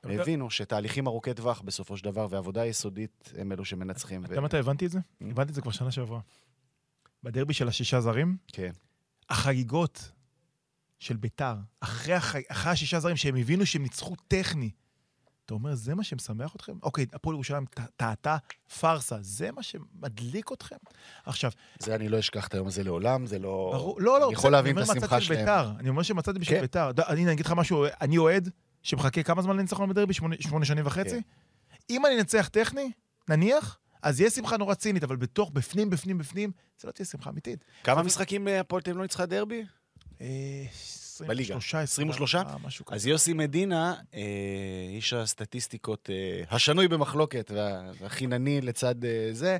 הבינו 0.03 0.49
שתהליכים 0.49 1.07
ארוכי 1.07 1.33
טווח 1.33 1.61
בסופו 1.61 1.97
של 1.97 2.03
דבר, 2.03 2.27
ועבודה 2.29 2.65
יסודית 2.65 3.33
הם 3.37 3.51
אלו 3.51 3.65
שמנצחים. 3.65 4.25
אתה 4.25 4.31
יודע 4.31 4.41
מתי 4.41 4.57
הבנתי 4.57 4.85
את 4.85 4.91
זה? 4.91 4.99
Mm. 4.99 5.25
הבנתי 5.31 5.49
את 5.49 5.55
זה 5.55 5.61
כבר 5.61 5.71
שנה 5.71 5.91
שעברה. 5.91 6.19
בדרבי 7.23 7.53
של 7.53 7.67
השישה 7.67 8.01
זרים, 8.01 8.37
כן. 8.47 8.71
החגיגות 9.29 10.11
של 10.99 11.17
ביתר, 11.17 11.55
אחרי, 11.79 12.13
הח... 12.13 12.35
אחרי 12.47 12.71
השישה 12.71 12.99
זרים 12.99 13.15
שהם 13.15 13.35
הבינו 13.35 13.65
שהם 13.65 13.83
ניצחו 13.83 14.15
טכני, 14.27 14.71
אתה 15.49 15.55
אומר, 15.55 15.75
זה 15.75 15.95
מה 15.95 16.03
שמשמח 16.03 16.55
אתכם? 16.55 16.73
אוקיי, 16.83 17.05
הפועל 17.13 17.33
ירושלים 17.35 17.65
טעתה 17.97 18.37
פארסה, 18.79 19.17
זה 19.21 19.51
מה 19.51 19.63
שמדליק 19.63 20.51
אתכם? 20.53 20.75
עכשיו, 21.25 21.51
זה 21.79 21.95
אני 21.95 22.09
לא 22.09 22.19
אשכח 22.19 22.47
את 22.47 22.53
היום 22.53 22.67
הזה 22.67 22.83
לעולם, 22.83 23.25
זה 23.25 23.39
לא... 23.39 23.69
ברור, 23.73 24.01
לא, 24.01 24.19
לא, 24.19 24.25
אני 24.25 24.33
יכול 24.33 24.51
להבין 24.51 24.77
את 24.77 24.83
השמחה 24.89 25.21
שלהם. 25.21 25.39
ביתר, 25.39 25.71
אני 25.79 25.89
אומר 25.89 26.01
שמצאתי 26.03 26.39
בשביל 26.39 26.57
כן. 26.57 26.61
ביתר. 26.61 26.91
ד- 26.91 26.99
אני 26.99 27.31
אגיד 27.31 27.45
לך 27.45 27.51
משהו, 27.51 27.85
אני 28.01 28.17
אוהד 28.17 28.49
שמחכה 28.83 29.23
כמה 29.23 29.41
זמן 29.41 29.57
לניצחון 29.57 29.89
בדרבי? 29.89 30.13
שמונה 30.13 30.35
שמונה 30.39 30.65
שנים 30.65 30.85
וחצי? 30.85 31.09
כן. 31.09 31.19
אם 31.89 32.05
אני 32.05 32.19
אנצח 32.19 32.47
טכני, 32.51 32.91
נניח, 33.29 33.77
אז 34.03 34.19
יהיה 34.19 34.29
שמחה 34.29 34.57
נורא 34.57 34.73
צינית, 34.73 35.03
אבל 35.03 35.15
בתוך, 35.15 35.51
בפנים, 35.53 35.89
בפנים, 35.89 36.17
בפנים, 36.17 36.51
זה 36.81 36.87
לא 36.87 36.91
תהיה 36.91 37.05
שמחה 37.05 37.29
אמיתית. 37.29 37.65
כמה 37.83 38.03
משחקים 38.03 38.47
אה, 38.47 38.59
הפועל 38.59 38.81
תל 38.81 38.89
אביב 38.89 38.97
לא 38.97 39.03
ניצחה 39.03 39.25
דרבי? 39.25 39.65
בליגה. 41.27 41.55
23, 41.55 41.75
23? 41.75 42.35
משהו 42.63 42.85
כזה. 42.85 42.95
אז 42.95 43.07
יוסי 43.07 43.33
מדינה, 43.33 43.95
אה, 44.13 44.21
איש 44.89 45.13
הסטטיסטיקות 45.13 46.09
אה, 46.09 46.43
השנוי 46.55 46.87
במחלוקת 46.87 47.51
וה- 47.55 47.91
והחינני 47.99 48.61
לצד 48.61 48.95
אה, 49.05 49.29
זה, 49.31 49.57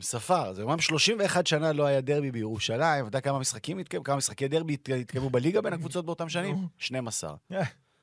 ספר. 0.00 0.52
זה 0.54 0.62
אומנם 0.62 0.80
31 0.80 1.46
שנה 1.46 1.72
לא 1.72 1.86
היה 1.86 2.00
דרבי 2.00 2.30
בירושלים, 2.30 2.80
אתה 3.06 3.08
יודע 3.08 3.20
כמה 3.20 3.38
משחקים 3.38 3.78
התקיימו? 3.78 4.04
כמה 4.04 4.16
משחקי 4.16 4.48
דרבי 4.48 4.74
הת- 4.74 4.88
התקיימו 5.00 5.30
בליגה 5.30 5.60
בין 5.60 5.72
הקבוצות 5.72 6.04
באותם 6.06 6.28
שנים? 6.28 6.54
נו. 6.56 6.68
12. 6.78 7.34
אה. 7.52 7.62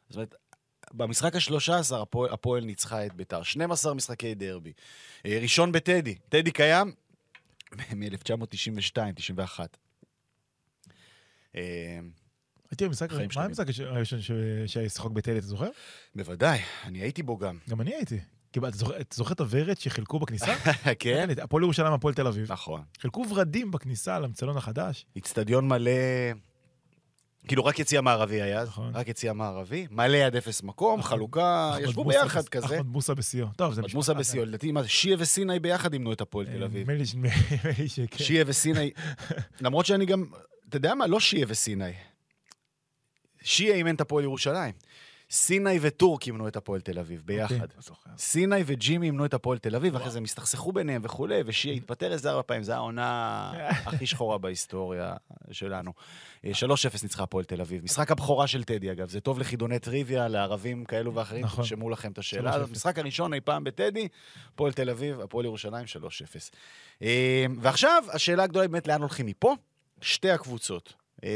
זאת 0.10 0.15
אומרת, 0.15 0.36
במשחק 0.94 1.36
ה-13 1.36 1.96
הפועל, 2.01 2.34
הפועל 2.34 2.63
ניצחה 2.65 3.06
את 3.06 3.13
ביתר. 3.13 3.44
12 3.44 3.94
משחקי 3.94 4.36
דרבי. 4.36 4.74
ראשון 5.25 5.72
בטדי. 5.72 6.15
טדי 6.29 6.51
קיים 6.51 6.91
מ-1992, 7.96 9.13
91. 9.15 9.78
אה, 11.58 12.00
הייתי 12.72 12.86
במשחק, 12.88 13.12
חיים 13.12 13.30
מה. 13.36 13.43
המשחק 13.43 13.65
הראשון 13.80 14.20
שהיה 14.67 14.89
שיחק 14.89 15.10
בטדי, 15.12 15.38
אתה 15.38 15.48
זוכר? 15.48 15.70
בוודאי, 16.15 16.60
אני 16.86 17.00
הייתי 17.00 17.24
בו 17.24 17.38
גם. 17.38 17.58
גם 17.70 17.82
אני 17.82 17.96
הייתי. 17.96 18.20
אתה 18.58 18.78
זוכר- 18.78 19.32
את 19.32 19.39
הוורד 19.39 19.78
שחילקו 19.78 20.20
בכניסה? 20.20 20.56
כן? 21.00 21.28
הפועל 21.41 21.63
ירושלים, 21.63 21.93
הפועל 21.93 22.13
תל 22.13 22.28
אביב. 22.28 22.52
נכון. 22.52 22.82
חילקו 23.02 23.26
ורדים 23.30 23.72
בכניסה 23.72 24.20
למצלון 24.20 24.58
החדש. 24.58 25.06
איצטדיון 25.15 25.67
מלא, 25.67 25.91
כאילו 27.48 27.65
רק 27.65 27.80
יציע 27.80 28.02
מערבי 28.02 28.41
היה, 28.41 28.63
נכון. 28.63 28.91
רק 28.96 29.08
יציע 29.08 29.34
מערבי, 29.34 29.88
מלא 29.91 30.17
עד 30.17 30.36
אפס 30.36 30.63
מקום, 30.63 31.00
אחמד- 31.00 31.10
חלוקה, 31.10 31.70
אחמד 31.74 31.84
ישבו 31.89 32.06
ביחד 32.06 32.48
כזה. 32.50 32.65
אחמד 32.65 32.86
מוסא 32.86 33.13
בשיאו. 33.13 33.48
טוב, 33.56 33.74
זה 33.74 33.82
מוסא 33.93 34.13
בסיוע, 34.13 34.46
לדעתי, 34.46 34.72
מה 34.72 34.82
זה, 34.84 34.88
שיה 34.89 35.15
וסיני 35.20 35.60
ביחד 35.60 35.93
אימנו 35.93 36.13
את 36.13 36.22
הפועל 36.22 36.46
תל 36.46 36.63
אביב. 36.63 36.91
לי 36.91 37.06
ש- 37.06 37.15
נדמה 37.15 37.30
לי 37.80 37.88
שכן. 37.89 38.17
שיה 38.24 38.43
וסיני, 38.48 38.91
למרות 39.62 39.86
שאני 39.86 40.06
גם, 40.06 40.26
אתה 40.69 40.77
יודע 40.77 40.95
מה? 40.95 41.08
לא 41.08 41.19
שיה 41.19 41.45
וסיני. 41.49 41.93
שיה 43.41 43.75
אימן 43.75 43.95
את 43.95 44.01
הפועל 44.01 44.23
ירושלים. 44.23 44.73
סיני 45.32 45.77
וטורק 45.82 46.27
אימנו 46.27 46.47
את 46.47 46.56
הפועל 46.56 46.82
תל 46.82 46.99
אביב 46.99 47.21
ביחד. 47.25 47.53
אוקיי, 47.53 47.67
זוכר. 47.80 48.10
סיני 48.17 48.63
וג'ימי 48.65 49.06
אימנו 49.06 49.25
את 49.25 49.34
הפועל 49.34 49.58
תל 49.58 49.75
אביב, 49.75 49.95
ואחרי 49.95 50.12
זה 50.12 50.17
הם 50.17 50.23
הסתכסכו 50.23 50.71
ביניהם 50.71 51.01
וכולי, 51.06 51.41
ושיה 51.45 51.73
התפטר 51.73 52.12
איזה 52.12 52.30
ארבע 52.30 52.41
פעמים, 52.41 52.63
זו 52.63 52.73
העונה 52.73 53.51
הכי 53.86 54.06
שחורה 54.06 54.38
בהיסטוריה 54.38 55.15
שלנו. 55.51 55.93
אה, 56.45 56.51
3-0 56.51 57.03
ניצחה 57.03 57.23
הפועל 57.23 57.45
תל 57.45 57.62
אביב. 57.62 57.84
משחק 57.84 58.12
הבכורה 58.12 58.47
של 58.47 58.63
טדי, 58.63 58.91
אגב, 58.91 59.10
זה 59.10 59.19
טוב 59.19 59.39
לחידוני 59.39 59.80
טריוויה, 59.80 60.27
לערבים 60.27 60.86
כאלו 60.86 61.15
ואחרים, 61.15 61.45
נכון. 61.45 61.63
תרשמו 61.63 61.89
לכם 61.89 62.12
את 62.12 62.17
השאלה. 62.17 62.51
3-0. 62.51 62.56
הזאת. 62.56 62.69
המשחק 62.69 62.99
הראשון 62.99 63.34
אי 63.34 63.41
פעם 63.41 63.63
בטדי, 63.63 64.08
הפועל 64.53 64.73
תל 64.73 64.89
אביב, 64.89 65.19
הפועל 65.19 65.45
ירושלים 65.45 65.86
3-0. 65.86 65.99
אה, 67.01 67.45
ועכשיו, 67.62 68.03
השאלה 68.13 68.43
הגדולה 68.43 68.63
היא 68.63 68.69
באמת 68.69 68.88
לאן 68.88 69.01
הולכים 69.01 69.25
מפה? 69.25 69.56
שתי 70.02 70.30
הקבוצות. 70.32 70.94
אה, 71.24 71.30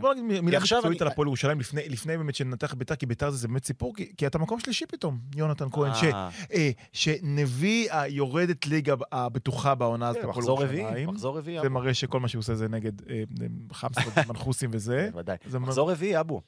בוא 0.00 0.14
נגיד 0.14 0.24
מילה 0.42 0.58
מקצועית 0.60 1.02
על 1.02 1.08
הפועל 1.08 1.28
ירושלים, 1.28 1.60
לפני- 1.60 1.88
לפני 1.88 2.16
באמת 2.16 2.34
שננתח 2.34 2.74
ביתר, 2.74 2.94
כי 2.96 3.06
ביתר 3.06 3.30
זה 3.30 3.48
באמת 3.48 3.64
סיפור, 3.64 3.94
כי- 3.96 4.12
כי 4.16 4.26
אתה 4.26 4.38
מקום 4.38 4.60
שלישי 4.60 4.86
פתאום, 4.86 5.18
יונתן 5.36 5.66
כהן, 5.72 5.94
ש- 5.94 6.04
אה, 6.04 6.28
אה, 6.54 6.70
שנביא 6.92 7.88
היורדת 7.92 8.66
ליגה 8.66 8.94
הבטוחה 9.12 9.74
בעונה 9.74 10.08
הזאת, 10.08 10.22
כן, 10.22 10.28
הפועל 10.28 10.46
רביעי, 10.62 10.80
ירושלים. 10.82 11.08
מחזור 11.08 11.38
רביעי. 11.38 11.60
זה. 11.62 11.68
מראה 11.68 11.94
שכל 11.94 12.20
מה 12.20 12.28
שהוא 12.28 12.40
עושה 12.40 12.54
זה 12.54 12.68
נגד 12.68 13.10
אה, 13.10 13.14
אה, 13.40 13.46
חמסות, 13.72 14.12
מנחוסים 14.28 14.70
וזה. 14.72 15.08
בוודאי. 15.12 15.36
מחזור 15.60 15.90
רביעי, 15.90 16.20
אבו. 16.20 16.40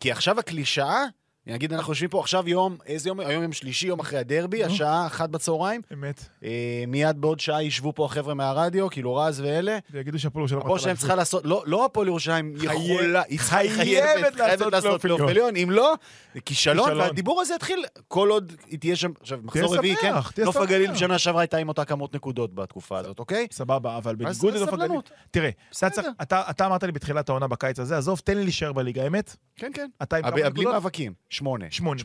כי 0.00 0.10
עכשיו 0.10 0.38
הקלישאה, 0.38 1.04
נגיד 1.46 1.72
אנחנו 1.72 1.92
יושבים 1.92 2.10
פה 2.10 2.20
עכשיו 2.20 2.48
יום, 2.48 2.76
איזה 2.86 3.08
יום? 3.08 3.20
היום 3.20 3.42
יום 3.42 3.52
שלישי, 3.52 3.86
יום 3.86 4.00
אחרי 4.00 4.18
הדרבי. 4.18 4.64
השעה 4.64 5.06
אחת 5.06 5.30
בצהריים. 5.30 5.80
אמת. 5.92 6.24
אה, 6.44 6.84
מיד 6.88 7.20
בעוד 7.20 7.40
שעה 7.40 7.62
ישבו 7.62 7.92
פה 7.94 8.04
החבר'ה 8.04 8.34
מהרדיו, 8.34 8.90
כאילו 8.90 9.16
רז 9.16 9.40
ואלה. 9.40 9.78
ויגידו 9.90 10.18
שהפועל 10.18 10.40
ירושלים... 10.40 10.60
הפועל 10.60 10.72
ירושלים 10.72 10.96
צריכה 10.96 11.14
לעשות, 11.14 11.46
לא, 11.46 11.62
לא 11.66 11.84
הפועל 11.84 12.06
ירושלים 12.06 12.54
יכולה, 12.56 13.22
היא 13.28 13.38
חייבת 13.38 14.36
לעשות 14.72 15.00
פלייאוף 15.00 15.20
עליון. 15.20 15.56
אם 15.56 15.70
לא, 15.70 15.94
זה 16.34 16.40
כישלון. 16.40 16.98
והדיבור 16.98 17.40
הזה 17.40 17.54
יתחיל 17.54 17.84
כל 18.08 18.28
עוד 18.30 18.52
היא 18.66 18.78
תהיה 18.78 18.96
שם, 18.96 19.12
עכשיו, 19.20 19.38
מחזור 19.42 19.76
רביעי, 19.76 19.96
כן? 19.96 20.12
תהיה 20.34 20.44
נוף. 20.44 20.56
הגליל 20.56 20.92
בשנה 20.92 21.18
שעברה 21.18 21.42
הייתה 21.42 21.56
עם 21.56 21.68
אותה 21.68 21.84
כמות 21.84 22.14
נקודות 22.14 22.54
בתקופה 22.54 22.98
הזאת, 22.98 23.18
אוקיי? 23.18 23.46
סבבה, 23.50 23.96
אבל 23.96 24.16
אז 24.26 24.38
בניגוד 24.38 24.54
לנוף 24.54 24.68
הגליל... 24.68 24.86
סבלנות. 24.86 25.10
תראה, 25.30 25.50
אתה 25.86 26.02
אתה 26.22 26.42
אתה 26.50 26.66
אמרת 26.66 26.82
לי 26.82 26.92
בתחילת 26.92 27.28
העונה 27.28 27.46
בקיץ 27.46 27.78
הזה, 27.78 27.98
עזוב, 27.98 28.20
תן 28.24 28.36
לי 28.36 28.42
להישאר 28.42 28.72
בליגה, 28.72 29.06
אמת? 29.06 29.36
כן, 29.56 29.70
כן. 29.74 29.88
אתה 30.02 30.16
עם 30.16 30.24
בלי? 30.54 30.64
מאבקים. 30.64 31.12
שמונה. 31.36 31.66
שמונה. 31.70 32.00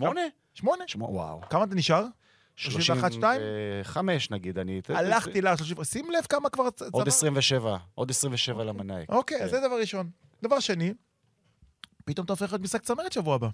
שמונה? 0.53 0.83
שמונה? 0.87 1.11
וואו. 1.11 1.41
כמה 1.49 1.63
אתה 1.63 1.75
נשאר? 1.75 2.05
31, 2.55 3.11
2? 3.11 3.41
35 3.83 4.31
נגיד, 4.31 4.57
אני... 4.59 4.81
הלכתי 4.89 5.41
ל-30... 5.41 5.83
שים 5.83 6.11
לב 6.11 6.23
כמה 6.29 6.49
כבר... 6.49 6.63
עוד 6.63 6.73
צבר- 6.73 7.07
27, 7.07 7.77
עוד 7.95 8.09
27 8.09 8.63
למנאי. 8.63 9.05
אוקיי, 9.09 9.39
כן. 9.39 9.47
זה 9.47 9.59
דבר 9.59 9.79
ראשון. 9.79 10.09
דבר 10.43 10.59
שני, 10.59 10.93
פתאום 12.05 12.25
אתה 12.25 12.33
הופך 12.33 12.51
להיות 12.51 12.61
משחק 12.61 12.81
צמרת 12.81 13.11
שבוע 13.13 13.35
הבא. 13.35 13.47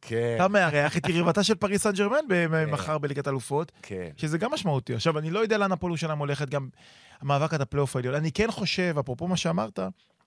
כן, 0.00 0.32
אתה 0.36 0.48
מארח 0.48 0.96
את 0.96 1.08
יריבתה 1.08 1.42
של 1.42 1.54
פריס 1.54 1.82
סן 1.82 1.92
ג'רמן 1.92 2.16
ב- 2.28 2.64
מחר 2.64 2.98
בליגת 2.98 3.28
אלופות, 3.28 3.72
כן. 3.82 4.08
שזה 4.16 4.38
גם 4.38 4.52
משמעותי. 4.52 4.94
עכשיו, 4.94 5.18
אני 5.18 5.30
לא 5.30 5.40
יודע 5.40 5.58
לאן 5.58 5.72
הפועל 5.72 5.90
ירושלים 5.90 6.18
הולכת, 6.18 6.48
גם 6.48 6.68
המאבק 7.20 7.54
עד 7.54 7.60
הפלייאוף 7.60 7.96
העליון. 7.96 8.14
אני 8.14 8.32
כן 8.32 8.50
חושב, 8.50 8.96
אפרופו 9.00 9.28
מה 9.28 9.36
שאמרת, 9.36 9.78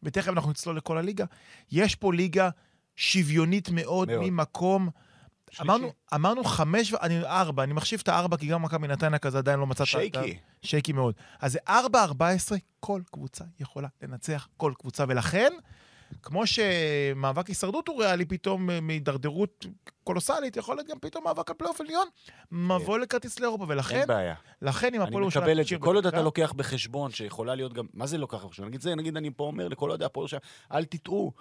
ותכף 0.04 0.30
אנחנו 0.30 0.52
נצלול 0.52 0.78
לכל 0.78 0.98
הליגה, 0.98 1.26
יש 1.72 1.96
פה 1.96 2.14
ליגה 2.14 2.50
שוויונית 2.98 3.70
מאוד, 3.70 4.12
מאוד. 4.12 4.22
ממקום... 4.24 4.90
שלישי. 5.50 5.64
אמרנו, 5.64 5.92
אמרנו 6.14 6.44
חמש, 6.44 6.94
אני 6.94 7.24
ארבע, 7.24 7.64
אני 7.64 7.74
מחשיב 7.74 8.00
את 8.04 8.08
הארבע, 8.08 8.38
כי 8.38 8.48
גם 8.48 8.62
מכבי 8.62 8.88
נתניה 8.88 9.20
כזה 9.20 9.38
עדיין 9.38 9.60
לא 9.60 9.68
מצאת... 9.68 9.82
את 9.82 9.82
ה- 9.82 10.00
shaky. 10.00 10.38
shaky 10.62 10.94
מאוד. 10.94 11.16
אז 11.40 11.52
זה 11.52 11.60
4-14, 11.68 11.72
כל 12.80 13.02
קבוצה 13.12 13.44
יכולה 13.60 13.88
לנצח 14.02 14.48
כל 14.58 14.74
קבוצה, 14.80 15.06
ולכן, 15.08 15.54
כמו 16.24 16.44
שמאבק 16.48 17.48
הישרדות 17.48 17.88
הוא 17.88 18.02
ריאלי 18.04 18.26
פתאום 18.26 18.70
אה, 18.70 18.82
מהידרדרות 18.82 19.66
קולוסלית, 20.04 20.58
יכול 20.58 20.76
להיות 20.76 20.88
גם 20.88 21.00
פתאום 21.02 21.24
מאבק 21.24 21.50
על 21.50 21.56
פלייאוף 21.56 21.82
עליון, 21.82 22.08
מבוא 22.52 22.98
לכרטיס 22.98 23.40
לאירופה, 23.40 23.66
ולכן, 23.68 24.00
אין 24.00 24.08
בעיה. 24.08 24.36
לכן 24.62 24.88
אם 24.88 25.02
אני 25.02 25.10
הפועל 25.10 25.22
ירושלים... 25.22 25.44
מקבל 25.46 25.62
את 25.62 25.68
זה. 25.68 25.78
כל 25.80 25.96
עוד 25.96 26.06
אתה 26.08 26.22
לוקח 26.22 26.54
בחשבון 26.54 27.12
שיכולה 27.12 27.56
להיות 27.56 27.74
גם... 27.74 27.86
מה 27.94 28.08
זה 28.08 28.18
לוקח 28.18 28.46
בחשבון? 28.46 28.68
נגיד 28.68 28.82
זה, 28.82 28.96
נגיד 28.96 29.18
אני 29.18 29.30
פה 29.36 29.44
אומר 29.44 29.68
לכל 29.68 29.90
אוהדי 29.90 30.06
הפועל 30.06 30.24
ירושלים, 30.24 30.42
אל 30.72 30.86
תטעו. 30.86 31.34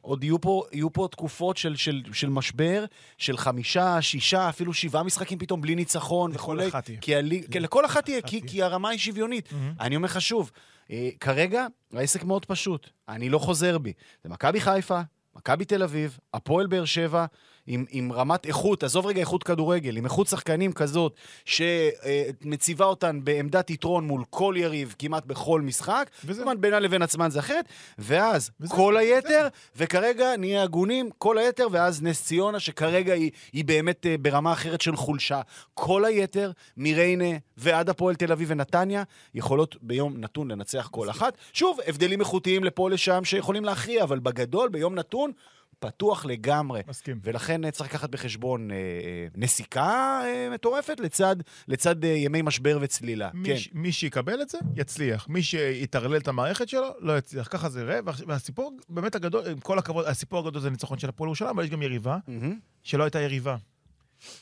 עוד 0.00 0.24
יהיו 0.24 0.40
פה, 0.40 0.62
יהיו 0.72 0.92
פה 0.92 1.08
תקופות 1.10 1.56
של, 1.56 1.76
של, 1.76 2.02
של 2.12 2.28
משבר, 2.28 2.84
של 3.18 3.36
חמישה, 3.36 4.02
שישה, 4.02 4.48
אפילו 4.48 4.72
שבעה 4.72 5.02
משחקים 5.02 5.38
פתאום 5.38 5.60
בלי 5.60 5.74
ניצחון 5.74 6.30
לכל 6.30 6.40
וכולי. 6.40 6.68
אחת 6.68 6.84
תהיה. 6.84 7.00
כי 7.00 7.16
הליג, 7.16 7.46
כן, 7.50 7.62
לכל 7.62 7.86
אחת 7.86 8.04
תהיה, 8.04 8.18
אחת 8.18 8.28
כי. 8.28 8.40
כי 8.46 8.62
הרמה 8.62 8.88
היא 8.88 8.98
שוויונית. 8.98 9.52
מהמם. 9.52 9.74
אני 9.80 9.96
אומר 9.96 10.06
לך 10.06 10.20
שוב, 10.20 10.50
אה, 10.90 11.08
כרגע 11.20 11.66
העסק 11.92 12.24
מאוד 12.24 12.44
פשוט, 12.44 12.90
אני 13.08 13.28
לא 13.28 13.38
חוזר 13.38 13.78
בי. 13.78 13.92
זה 14.24 14.30
מכבי 14.30 14.60
חיפה, 14.60 15.00
מכבי 15.36 15.64
תל 15.64 15.82
אביב, 15.82 16.18
הפועל 16.34 16.66
באר 16.66 16.84
שבע, 16.84 17.26
עם, 17.66 17.84
עם 17.90 18.12
רמת 18.12 18.46
איכות, 18.46 18.82
עזוב 18.82 19.06
רגע 19.06 19.20
איכות 19.20 19.42
כדורגל, 19.42 19.96
עם 19.96 20.04
איכות 20.04 20.26
שחקנים 20.26 20.72
כזאת, 20.72 21.14
שמציבה 21.44 22.84
אותן 22.84 23.20
בעמדת 23.24 23.70
יתרון 23.70 24.06
מול 24.06 24.24
כל 24.30 24.54
יריב 24.58 24.94
כמעט 24.98 25.24
בכל 25.26 25.60
משחק, 25.60 26.10
וזה- 26.24 26.42
כמובן 26.42 26.60
בינה 26.60 26.78
לבין 26.80 27.02
עצמן 27.02 27.30
זה 27.30 27.38
אחרת, 27.38 27.64
ואז 27.98 28.50
וזה- 28.60 28.74
כל 28.74 28.94
זה- 28.94 28.98
היתר, 29.00 29.48
וכרגע 29.76 30.36
נהיה 30.36 30.62
הגונים, 30.62 31.10
כל 31.18 31.38
היתר, 31.38 31.66
ואז 31.70 32.02
נס 32.02 32.24
ציונה, 32.24 32.60
שכרגע 32.60 33.12
היא, 33.12 33.30
היא 33.52 33.64
באמת 33.64 34.06
אה, 34.06 34.16
ברמה 34.18 34.52
אחרת 34.52 34.80
של 34.80 34.96
חולשה. 34.96 35.40
כל 35.74 36.04
היתר, 36.04 36.50
מריינה 36.76 37.24
ועד 37.56 37.88
הפועל 37.90 38.14
תל 38.14 38.32
אביב 38.32 38.48
ונתניה, 38.50 39.02
יכולות 39.34 39.76
ביום 39.82 40.14
נתון 40.16 40.50
לנצח 40.50 40.88
כל 40.90 41.10
אחת. 41.10 41.36
שוב, 41.52 41.78
הבדלים 41.86 42.20
איכותיים 42.20 42.64
לפה 42.64 42.90
לשם 42.90 43.24
שיכולים 43.24 43.64
להכריע, 43.64 44.02
אבל 44.02 44.18
בגדול, 44.18 44.68
ביום 44.68 44.94
נתון, 44.94 45.32
פתוח 45.80 46.24
לגמרי. 46.24 46.80
מסכים. 46.88 47.20
ולכן 47.24 47.64
אה, 47.64 47.70
צריך 47.70 47.90
לקחת 47.90 48.10
בחשבון 48.10 48.70
אה, 48.70 48.76
אה, 48.76 49.26
נסיקה 49.36 49.86
אה, 50.24 50.48
מטורפת 50.54 51.00
לצד, 51.00 51.36
לצד 51.68 52.04
אה, 52.04 52.08
ימי 52.10 52.42
משבר 52.42 52.78
וצלילה. 52.80 53.30
מי, 53.34 53.48
כן. 53.48 53.56
ש- 53.56 53.68
מי 53.72 53.92
שיקבל 53.92 54.42
את 54.42 54.48
זה, 54.48 54.58
יצליח. 54.76 55.28
מי 55.28 55.42
שיטרלל 55.42 56.16
את 56.16 56.28
המערכת 56.28 56.68
שלו, 56.68 56.88
לא 56.98 57.18
יצליח. 57.18 57.48
ככה 57.50 57.68
זה 57.68 57.82
ראה, 57.84 58.00
והח- 58.04 58.20
והסיפור 58.26 58.76
באמת 58.88 59.14
הגדול, 59.14 59.46
עם 59.48 59.60
כל 59.60 59.78
הכבוד, 59.78 60.06
הסיפור 60.06 60.46
הגדול 60.46 60.62
זה 60.62 60.70
ניצחון 60.70 60.98
של 60.98 61.08
הפועל 61.08 61.28
ירושלים, 61.28 61.50
אבל 61.50 61.64
יש 61.64 61.70
גם 61.70 61.82
יריבה 61.82 62.18
מהמם. 62.28 62.58
שלא 62.82 63.02
הייתה 63.04 63.20
יריבה. 63.20 63.56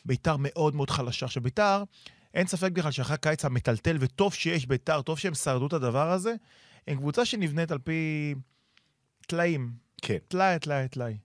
ביתר 0.05 0.37
מאוד 0.39 0.75
מאוד 0.75 0.91
חלשה. 0.91 1.27
עכשיו, 1.27 1.43
ביתר, 1.43 1.83
אין 2.35 2.47
ספק 2.47 2.73
בכלל 2.73 2.91
שאחרי 2.91 3.15
הקיץ 3.15 3.45
המטלטל, 3.45 3.97
וטוב 4.01 4.35
שיש 4.35 4.67
ביתר, 4.67 5.03
טוב 5.03 5.19
שהם 5.19 5.35
שרדו 5.35 5.67
את 5.67 5.73
הדבר 5.73 6.11
הזה, 6.11 6.35
הם 6.89 6.97
קבוצה 6.99 7.25
שנבנית 7.25 7.71
על 7.73 7.79
פי 7.79 8.35
טלאים. 9.27 9.71
כן. 10.03 10.17
טלאי, 10.29 10.59
טלאי, 10.59 10.89
טלאי. 10.89 11.17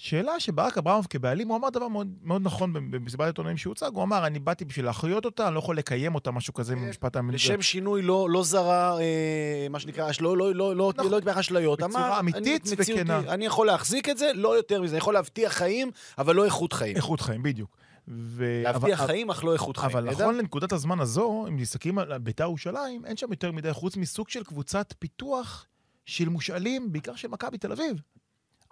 שאלה 0.00 0.40
שברק 0.40 0.78
אברמוב 0.78 1.06
כבעלים, 1.10 1.48
הוא 1.48 1.56
אמר 1.56 1.70
דבר 1.70 1.88
מאוד, 1.88 2.08
מאוד 2.22 2.42
נכון 2.44 2.72
במסיבת 2.90 3.20
העיתונאים 3.24 3.56
שהוצג, 3.56 3.90
הוא 3.94 4.02
אמר, 4.02 4.26
אני 4.26 4.38
באתי 4.38 4.64
בשביל 4.64 4.84
להחיות 4.84 5.24
אותה, 5.24 5.46
אני 5.46 5.54
לא 5.54 5.58
יכול 5.58 5.78
לקיים 5.78 6.14
אותה, 6.14 6.30
משהו 6.30 6.54
כזה 6.54 6.76
במשפט 6.76 7.16
האמריקאי. 7.16 7.36
לשם 7.36 7.62
שינוי 7.62 8.02
לא, 8.02 8.30
לא 8.30 8.42
זרה, 8.44 9.00
אה, 9.00 9.66
מה 9.70 9.80
שנקרא, 9.80 10.10
לא, 10.20 10.36
לא, 10.36 10.54
לא, 10.54 10.76
לא, 10.76 10.92
נכון. 10.96 11.10
לא 11.10 11.18
התברך 11.18 11.36
אשליות. 11.36 11.80
בצורה 11.82 12.20
אמיתית 12.20 12.66
וכנה. 12.78 13.18
אני 13.18 13.46
יכול 13.46 13.66
להחזיק 13.66 14.08
את 14.08 14.18
זה, 14.18 14.30
לא 14.34 14.56
יותר 14.56 14.82
מזה. 14.82 14.92
אני 14.92 14.98
יכול 14.98 15.14
להבטיח 15.14 15.52
חיים, 15.52 15.90
אבל 16.18 16.34
לא 16.34 16.44
איכות 16.44 16.72
חיים. 16.72 16.96
איכות 16.96 17.20
חיים, 17.20 17.42
בדיוק. 17.42 17.76
ו... 18.08 18.60
להבטיח 18.64 18.98
אבל- 19.00 19.06
חיים, 19.06 19.30
אך 19.30 19.44
לא 19.44 19.52
איכות 19.52 19.76
חיים. 19.76 19.90
אבל? 19.96 20.10
נכון 20.10 20.36
לנקודת 20.38 20.72
הזמן 20.72 21.00
הזו, 21.00 21.44
אם 21.48 21.56
מסתכלים 21.56 21.98
על 21.98 22.18
ביתר 22.18 22.44
ירושלים, 22.44 23.04
אין 23.06 23.16
שם 23.16 23.30
יותר 23.30 23.52
מדי, 23.52 23.72
חוץ 23.72 23.96
מסוג 23.96 24.28
של 24.28 24.44
קבוצת 24.44 24.94
פיתוח 24.98 25.66
של 26.06 26.28
מושאלים, 26.28 26.92
בעיקר 26.92 27.14
של 27.14 27.28
מכבי 27.28 27.58
תל 27.58 27.72
אביב. 27.72 28.02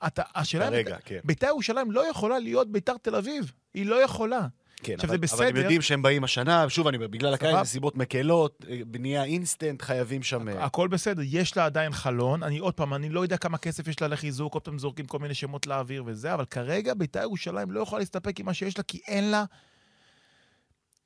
אתה, 0.07 0.23
השאלה 0.35 0.71
כרגע, 0.71 0.97
כן. 1.05 1.19
ביתר 1.25 1.47
ירושלים 1.47 1.91
לא 1.91 2.11
יכולה 2.11 2.39
להיות 2.39 2.73
ביתר 2.73 2.97
תל 3.03 3.15
אביב. 3.15 3.53
היא 3.75 3.87
לא 3.87 4.05
יכולה. 4.05 4.47
כן, 4.83 4.95
עכשיו, 4.95 5.11
אבל, 5.11 5.27
זה 5.27 5.35
אבל 5.35 5.45
הם 5.45 5.51
בסדר. 5.51 5.61
יודעים 5.63 5.83
שהם 5.83 6.03
באים 6.03 6.25
השנה, 6.25 6.69
שוב, 6.69 6.87
אני 6.87 6.97
אומר, 6.97 7.07
בגלל 7.07 7.35
הקיץ. 7.35 7.55
נסיבות 7.55 7.97
מקלות, 7.97 8.65
אה, 8.69 8.81
בנייה 8.87 9.25
אינסטנט, 9.25 9.83
חייבים 9.83 10.23
שם... 10.23 10.49
אה, 10.49 10.65
הכל 10.65 10.89
בסדר, 10.89 11.23
יש 11.25 11.57
לה 11.57 11.65
עדיין 11.65 11.93
חלון. 11.93 12.43
אני 12.43 12.59
עוד 12.59 12.75
פעם, 12.75 12.95
אני 12.95 13.09
לא 13.09 13.21
יודע 13.21 13.37
כמה 13.37 13.59
כסף 13.59 13.89
יש 13.89 14.03
לה 14.03 14.09
לחיזוק, 14.09 14.55
עוד 14.55 14.63
פעם 14.63 14.79
זורקים 14.79 15.07
כל 15.07 15.19
מיני 15.19 15.35
שמות 15.35 15.67
לאוויר 15.67 16.03
וזה, 16.07 16.35
אבל 16.35 16.45
כרגע 16.45 16.95
ביתר 16.95 17.23
ירושלים 17.23 17.71
לא 17.71 17.81
יכולה 17.81 17.99
להסתפק 17.99 18.41
עם 18.41 18.47
מה 18.47 18.55
שיש 18.55 18.79
לה, 18.79 18.85
כי 18.85 19.01
אין 19.07 19.31
לה 19.31 19.45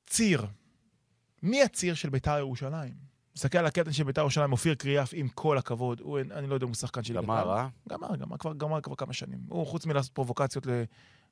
ציר. 0.07 0.45
מי 1.43 1.63
הציר 1.63 1.93
של 1.93 2.09
ביתר 2.09 2.37
ירושלים? 2.37 3.10
מסתכל 3.35 3.57
על 3.57 3.65
הקטן 3.65 3.91
של 3.91 4.03
ביתר 4.03 4.21
ירושלים, 4.21 4.51
אופיר 4.51 4.73
קריאף, 4.73 5.09
עם 5.13 5.27
כל 5.27 5.57
הכבוד, 5.57 5.99
הוא, 5.99 6.19
אני 6.19 6.47
לא 6.47 6.53
יודע 6.53 6.65
אם 6.65 6.69
הוא 6.69 6.75
שחקן 6.75 7.03
של 7.03 7.13
גמר, 7.13 7.53
אה? 7.57 7.67
גמר, 7.89 8.15
גמר, 8.15 8.37
כבר 8.37 8.53
גמר 8.53 8.81
כבר 8.81 8.95
כמה 8.95 9.13
שנים. 9.13 9.39
הוא, 9.49 9.67
חוץ 9.67 9.85
מלעשות 9.85 10.11
פרובוקציות 10.13 10.67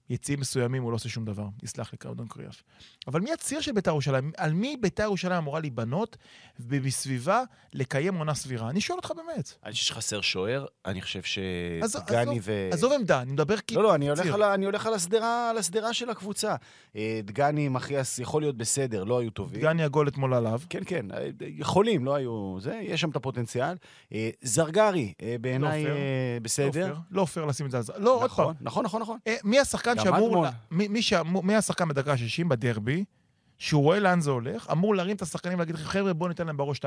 ליציאים 0.10 0.39
מסוימים, 0.39 0.84
הוא 0.84 0.91
לא 0.91 0.95
עושה 0.95 1.10
שום 1.10 1.26
דבר. 1.26 1.45
יסלח 1.63 1.91
לי, 1.91 1.98
קרדון 1.98 2.28
קריאף. 2.28 2.63
אבל 3.08 3.22
מי 3.22 3.34
הציר 3.34 3.62
של 3.62 3.72
ביתר 3.72 3.91
ירושלים? 3.91 4.32
על 4.38 4.54
מי 4.54 4.78
ביתר 4.82 5.04
ירושלים 5.04 5.38
אמורה 5.38 5.60
להיבנות, 5.60 6.17
ובסביבה 6.60 7.43
לקיים 7.74 8.15
עונה 8.15 8.34
סבירה? 8.34 8.69
אני 8.69 8.82
שואל 8.82 8.98
אותך 8.98 9.12
באמת. 9.15 9.54
אני 9.65 9.74
חושב 9.74 9.86
שחסר 9.86 10.22
שוער, 10.22 10.65
אני 10.86 11.02
חושב 11.02 11.22
שדגני 11.24 12.39
ו... 12.41 12.69
עזוב 12.72 12.93
עמדה, 12.93 13.22
אני 13.22 13.32
מדבר 13.32 13.58
כי... 13.58 13.76
לא, 13.76 13.84
לא, 13.84 13.95
אני 13.95 14.10
הולך. 14.10 14.26
על, 14.34 14.43
אני 14.43 14.65
הולך 14.65 14.86
על, 14.86 14.93
השדרה, 14.93 15.50
על 15.50 15.58
השדרה 15.58 15.93
של 15.93 16.10
הקבוצה. 16.10 16.56
אה, 16.95 17.19
דגני, 17.24 17.69
מחיאס, 17.69 18.19
יכול 18.19 18.41
להיות 18.41 18.58
בסדר, 18.58 19.04
לא 19.04 19.19
היו 19.19 19.32
טובים. 19.32 19.60
דגני 19.60 19.84
הגול 19.84 20.08
אתמול 20.08 20.34
עליו. 20.34 20.62
כן, 20.69 20.82
כן, 20.86 21.12
אה, 21.12 21.28
יכולים, 21.41 22.06
לא 22.06 22.15
היו... 22.15 22.58
זה, 22.60 22.80
יש 22.84 23.02
שם 23.02 23.10
את 23.10 23.15
הפוטנציאל. 23.15 23.76
אה, 24.13 24.30
זרגרי, 24.41 25.13
בעיניי 25.41 25.84
לא 25.84 25.89
לא 25.89 25.95
בסדר. 26.41 26.72
פייר, 26.72 26.95
לא 27.12 27.26
פייר 27.26 27.45
לשים 27.45 27.65
את 27.65 27.72
זה 27.72 27.78
על 27.78 27.84
זה. 27.84 27.93
לא, 27.98 28.24
עוד 28.24 28.32
פעם. 28.32 28.45
נכון, 28.45 28.56
נכון, 28.62 28.86
נכון, 28.86 29.02
נכון. 29.02 29.17
אה, 29.28 29.36
מי 29.43 29.60
השחקן 29.60 29.98
שאמור... 30.03 30.43
לה- 30.43 30.51
מי, 30.71 30.88
מי, 30.88 31.01
שאמור, 31.01 31.43
מי 31.43 31.55
השחקן 31.55 31.88
בדקה 31.88 32.12
ה-60 32.13 32.47
בדרבי, 32.47 33.05
שהוא 33.57 33.83
רואה 33.83 33.99
לאן 33.99 34.21
זה 34.21 34.29
הולך, 34.31 34.67
אמור 34.71 34.95
להרים 34.95 35.15
את 35.15 35.21
השחקנים 35.21 35.55
ולהגיד, 35.57 35.75
חבר'ה, 35.75 36.13
בואו 36.13 36.29
ניתן 36.29 36.47
להם 36.47 36.57
בראש 36.57 36.79
2-1. 36.79 36.81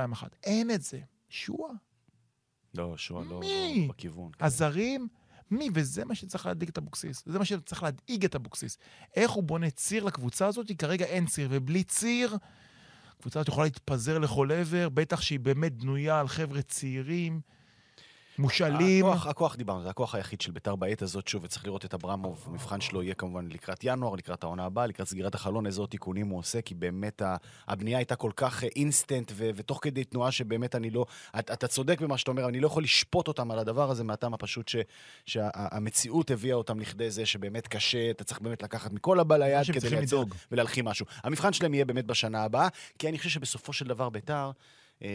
אין 0.45 0.71
את 0.71 0.83
זה. 0.83 0.99
שועה. 1.29 1.73
לא, 2.75 2.95
שועה 2.97 3.25
לא? 3.25 3.31
לא 3.31 3.41
בכיוון. 3.89 4.31
הזרים, 4.41 5.09
מי? 5.51 5.69
וזה 5.75 6.05
מה 6.05 6.15
שצריך 6.15 6.47
להדאיג 6.47 6.69
את 6.69 6.79
אבוקסיס. 6.79 7.23
זה 7.27 7.39
מה 7.39 7.45
שצריך 7.45 7.83
להדאיג 7.83 8.25
את 8.25 8.35
אבוקסיס. 8.35 8.79
איך 9.17 9.31
הוא 9.31 9.43
בונה 9.43 9.71
ציר 9.71 10.05
לקבוצה 10.05 10.47
הזאת? 10.47 10.67
כי 10.67 10.77
כרגע 10.77 11.05
אין 11.05 11.27
ציר, 11.27 11.49
ובלי 11.51 11.85
ציר, 11.85 12.37
קבוצה 13.21 13.41
הזאת 13.41 13.49
יכולה 13.49 13.65
להתפזר 13.67 14.19
לכל 14.19 14.53
עבר, 14.53 14.89
בטח 14.89 15.21
שהיא 15.21 15.41
באמת 15.41 15.73
בנויה 15.73 16.21
על 16.21 16.29
חבר'ה 16.29 16.63
צעירים, 16.63 17.41
מושאלים. 18.39 19.07
הכוח, 19.07 19.27
הכוח 19.27 19.57
דיברנו, 19.57 19.83
זה 19.83 19.91
הכוח 19.91 20.15
היחיד 20.15 20.41
של 20.41 20.53
ביתר 20.53 20.77
בעת 20.77 21.03
הזאת, 21.03 21.29
שוב, 21.29 21.45
וצריך 21.45 21.65
לראות 21.65 21.85
את 21.85 21.95
אברמוב, 21.95 22.45
המבחן 22.47 22.81
שלו 22.81 23.03
יהיה 23.03 23.15
כמובן 23.15 23.49
לקראת 23.51 23.81
ינואר, 23.83 24.15
לקראת 24.15 24.45
העונה 24.45 24.65
הבאה, 24.65 24.87
לקראת 24.87 25.09
סגירת 25.09 25.35
החלון, 25.35 25.67
איזה 25.67 25.81
עוד 25.81 25.89
תיקונים 25.89 26.27
הוא 26.29 26.39
עושה, 26.39 26.63
כי 26.63 26.75
באמת 26.75 27.23
הבנייה 27.69 27.99
הייתה 27.99 28.17
כל 28.17 28.31
כך 28.37 28.65
אה, 28.65 28.69
אינסטנט, 28.77 29.33
ו- 29.35 29.51
ותוך 29.55 29.79
כדי 29.83 30.05
תנועה 30.05 30.31
שבאמת 30.31 30.75
אני 30.75 30.91
לא... 30.91 31.07
את, 31.39 31.51
אתה 31.51 31.67
צודק 31.69 32.01
במה 32.01 32.19
שאתה 32.19 32.31
אומר, 32.31 32.49
אני 32.49 32.61
לא 32.61 32.67
יכול 32.67 32.83
לשפוט 32.83 33.29
אותם 33.29 33.51
על 33.51 33.59
הדבר 33.59 33.91
הזה 33.91 34.05
מהטעם 34.05 34.35
הפשוט 34.35 34.69
ש- 34.69 34.77
שהמציאות 35.27 36.31
הביאה 36.31 36.57
אותם 36.57 36.81
לכדי 36.81 37.11
זה 37.11 37.27
שבאמת 37.27 37.69
קשה, 37.69 38.11
אתה 38.11 38.25
צריך 38.25 38.41
באמת 38.41 38.63
לקחת 38.63 38.93
מכל 38.93 39.21
הבא 39.21 39.37
ליד 39.37 39.67
כדי 39.67 39.91
לייצר 39.91 40.17
לדאוג. 40.17 40.35
ולהלחים 40.53 40.85
משהו. 40.85 41.07
המבחן 41.23 41.53
שלהם 41.53 41.75
יהיה 41.75 41.85
באמת 41.85 42.07
בשנה 42.07 42.45
הבאה, 42.45 42.69
כי 42.99 43.09
אני 43.09 43.19
חושב 43.19 43.31
שבסופו 43.31 43.73
של 43.73 43.87
דבר 43.87 44.09
ביתר... 44.09 44.51
אה, 45.05 45.09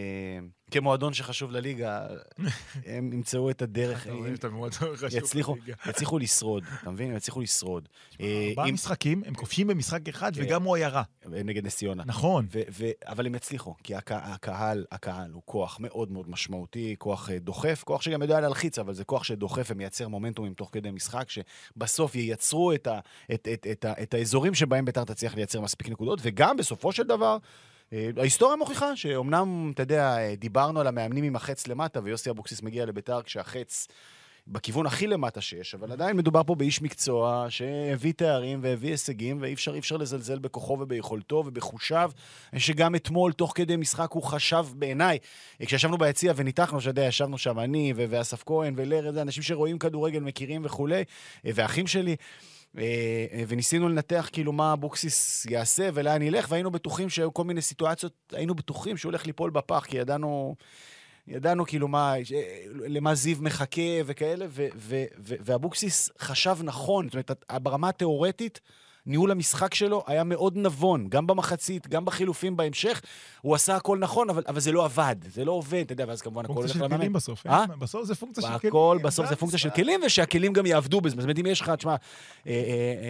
כמועדון 0.72 1.14
שחשוב 1.14 1.52
לליגה, 1.52 2.08
הם 2.86 3.14
ימצאו 3.14 3.50
את 3.50 3.62
הדרך, 3.62 4.08
הם 4.08 4.36
יצליחו, 5.18 5.56
יצליחו 5.90 6.20
לשרוד, 6.20 6.64
אתה 6.82 6.92
מבין? 6.92 7.10
הם 7.12 7.18
יצליחו 7.18 7.42
לשרוד. 7.42 7.90
אה, 8.22 8.48
ארבעה 8.50 8.72
משחקים, 8.72 9.24
הם 9.26 9.34
כובשים 9.34 9.68
במשחק 9.68 10.10
אחד, 10.10 10.36
כן. 10.36 10.42
וגם 10.44 10.64
הוא 10.64 10.76
עיירה. 10.76 11.04
נגד 11.26 11.66
נס 11.66 11.78
ציונה. 11.78 12.04
נכון. 12.06 12.48
אבל 13.08 13.26
הם 13.26 13.36
יצליחו, 13.36 13.76
כי 13.84 13.96
הק- 13.96 14.12
הקהל, 14.12 14.86
הקהל 14.92 15.32
הוא 15.32 15.42
כוח 15.46 15.78
מאוד 15.80 16.12
מאוד 16.12 16.30
משמעותי, 16.30 16.96
כוח 16.98 17.30
אה, 17.30 17.40
דוחף, 17.40 17.84
כוח 17.86 18.02
שגם 18.02 18.22
יודע 18.22 18.40
להלחיץ, 18.40 18.80
אבל 18.80 18.94
זה 18.94 19.04
כוח 19.04 19.24
שדוחף 19.24 19.68
ומייצר 19.72 20.08
מומנטומים 20.08 20.54
תוך 20.54 20.70
כדי 20.72 20.92
משחק, 20.92 21.26
שבסוף 21.30 22.16
ייצרו 22.16 22.74
את, 22.74 24.14
האזורים 24.14 24.54
שבהם 24.54 24.86
ביתר 24.86 25.04
תצליח 25.04 25.36
לייצר 25.36 25.62
מספיק 25.62 25.90
נקודות, 25.90 26.20
וגם 26.22 26.58
בסופו 26.58 26.92
של 26.92 27.04
דבר, 27.04 27.34
אה, 27.34 27.38
ההיסטוריה 27.92 28.56
מוכיחה 28.56 28.96
שאומנם, 28.96 29.72
אתה 29.76 29.84
יודע, 29.84 30.18
אה, 30.18 30.36
דיברנו 30.36 30.80
על 30.80 30.88
המאמנים 30.88 31.24
עם 31.24 31.36
החץ 31.36 31.68
למטה, 31.68 32.00
ויוסי 32.04 32.30
אבוקסיס 32.30 32.62
מגיע 32.62 32.86
לביתר 32.86 33.22
כשהחץ... 33.22 33.88
בכיוון 34.50 34.86
הכי 34.86 35.08
למטה 35.08 35.42
שיש, 35.42 35.76
אבל 35.76 35.92
עדיין 35.92 36.18
מדובר 36.18 36.44
פה 36.44 36.56
באיש 36.56 36.82
מקצוע 36.82 37.46
שהביא 37.50 38.14
תארים 38.14 38.60
והביא 38.62 38.90
הישגים, 38.90 39.38
ואי 39.42 39.54
אפשר, 39.54 39.78
אפשר 39.78 39.98
לזלזל 39.98 40.40
בכוחו 40.40 40.78
וביכולתו 40.80 41.44
ובחושיו, 41.46 42.12
שגם 42.58 42.96
אתמול, 42.96 43.34
תוך 43.34 43.52
כדי 43.56 43.76
משחק, 43.76 44.12
הוא 44.12 44.24
חשב 44.24 44.66
בעיניי, 44.76 45.18
כשישבנו 45.62 45.98
ביציע 45.98 46.34
וניתחנו, 46.36 46.82
שאתה 46.82 46.90
יודע, 46.90 47.06
ישבנו 47.06 47.38
שם 47.38 47.60
אני 47.60 47.94
ואסף 47.96 48.44
כהן 48.46 48.74
ולר, 48.78 49.22
אנשים 49.22 49.44
שרואים 49.44 49.80
כדורגל, 49.80 50.20
מכירים 50.20 50.62
וכולי, 50.66 51.04
ואחים 51.44 51.88
שלי. 51.88 52.16
אה, 52.78 52.84
אה, 53.34 53.44
וניסינו 53.48 53.90
לנתח 53.90 54.30
כאילו 54.32 54.52
מה 54.54 54.74
אבוקסיס 54.74 55.46
יעשה 55.50 55.90
ולאן 55.94 56.22
ילך, 56.22 56.46
והיינו 56.50 56.72
בטוחים 56.72 57.10
שהיו 57.10 57.34
כל 57.34 57.44
מיני 57.44 57.62
סיטואציות, 57.62 58.14
היינו 58.32 58.56
בטוחים 58.56 58.98
שהוא 58.98 59.10
הולך 59.10 59.26
ליפול 59.26 59.50
בפח, 59.50 59.86
כי 59.88 59.98
ידענו... 59.98 60.56
ידענו 61.28 61.66
כאילו 61.66 61.88
מה, 61.88 62.14
ש- 62.24 62.32
למה 62.74 63.16
זיו 63.16 63.38
מחכה 63.42 63.82
וכאלה, 64.06 64.46
ואבוקסיס 65.20 66.10
חשב 66.20 66.58
נכון, 66.64 67.06
זאת 67.06 67.14
אומרת, 67.14 67.32
ברמה 67.62 67.90
התיאורטית, 67.90 68.60
ניהול 69.08 69.32
המשחק 69.32 69.74
שלו 69.74 70.04
היה 70.08 70.24
מאוד 70.24 70.58
נבון, 70.58 71.08
גם 71.10 71.28
במחצית, 71.28 71.88
גם 71.88 72.06
בחילופים 72.06 72.58
בהמשך. 72.58 73.02
הוא 73.42 73.56
עשה 73.56 73.76
הכל 73.76 73.98
נכון, 73.98 74.30
אבל, 74.30 74.44
אבל 74.48 74.60
זה 74.60 74.72
לא 74.72 74.86
עבד, 74.86 75.16
זה 75.34 75.46
לא 75.46 75.52
עובד, 75.52 75.82
אתה 75.86 75.94
יודע, 75.94 76.06
ואז 76.08 76.22
כמובן 76.22 76.46
הכל 76.46 76.54
פונקציה 76.54 76.74
הולך 76.74 76.80
של 76.80 76.86
למאמן. 76.86 76.98
כלים 76.98 77.14
בסוף. 77.14 77.48
אה? 77.48 77.62
אין- 77.62 77.80
בסוף 77.80 78.06
זה 78.06 78.16
פונקציה 78.16 78.44
של 78.44 78.58
כלים. 78.58 78.72
הכל 78.72 79.00
בסוף 79.04 79.30
זה 79.30 79.36
פונקציה 79.36 79.60
של. 79.60 79.70
כלים, 79.70 80.02
ושהכלים 80.06 80.54
גם 80.54 80.66
יעבדו 80.66 81.02
בזה. 81.02 81.16
זאת 81.16 81.24
אומרת, 81.24 81.40
אם 81.40 81.46
יש 81.46 81.62
לך, 81.62 81.70
תשמע, 81.70 81.92
אה, 81.92 81.98
אה, 82.48 82.52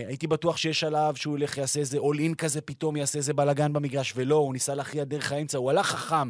אה, 0.02 0.08
הייתי 0.08 0.28
בטוח 0.28 0.58
שיש 0.58 0.84
עליו 0.84 1.14
שהוא 1.16 1.38
ילך, 1.38 1.58
יעשה 1.58 1.80
איזה 1.80 1.98
אול 1.98 2.20
אין 2.20 2.34
כזה, 2.36 2.62
פתאום 2.62 2.96
יעשה 2.98 3.18
איזה 3.18 3.34
בלאגן 3.34 3.74
במגרש, 3.74 4.14
ולא, 4.16 4.36
הוא 4.36 4.54
ניסה 4.54 4.76
להכריע 4.76 5.04
דרך 5.04 5.32
האמצע, 5.32 5.58
הוא 5.58 5.70
הלך 5.70 5.88
חכם. 5.88 6.30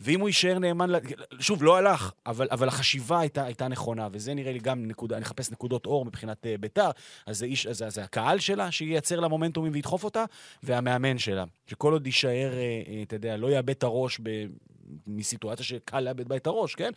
ואם 0.00 0.20
הוא 0.20 0.28
יישאר 0.28 0.58
נאמן, 0.58 0.90
שוב, 1.40 1.62
לא 1.62 1.76
הלך, 1.76 2.12
אבל, 2.26 2.48
אבל 2.50 2.68
החשיבה 2.68 3.20
הייתה, 3.20 3.44
הייתה 3.44 3.68
נכונה, 3.68 4.08
וזה 4.12 4.34
נראה 4.34 4.52
לי 4.52 4.58
גם 4.58 4.86
נקודה, 4.86 5.16
אני 5.16 5.24
אחפש 5.24 5.50
נקודות 5.50 5.86
אור 5.86 6.04
מבחינת 6.04 6.44
uh, 6.44 6.60
ביתר, 6.60 6.90
אז 7.26 7.38
זה, 7.38 7.46
איש, 7.46 7.66
אז, 7.66 7.82
אז 7.82 7.94
זה 7.94 8.04
הקהל 8.04 8.38
שלה 8.38 8.70
שייצר 8.70 9.20
לה 9.20 9.28
מומנטומים 9.28 9.72
וידחוף 9.72 10.04
אותה, 10.04 10.24
והמאמן 10.62 11.18
שלה, 11.18 11.44
שכל 11.66 11.92
עוד 11.92 12.06
יישאר, 12.06 12.52
uh, 12.52 12.86
uh, 12.86 12.90
אתה 13.02 13.16
יודע, 13.16 13.36
לא 13.36 13.50
יאבד 13.50 13.70
את 13.70 13.82
הראש 13.82 14.20
ב, 14.22 14.46
מסיטואציה 15.06 15.64
שקל 15.64 16.00
לאבד 16.00 16.28
בה 16.28 16.36
את 16.36 16.46
הראש, 16.46 16.74
כן? 16.74 16.90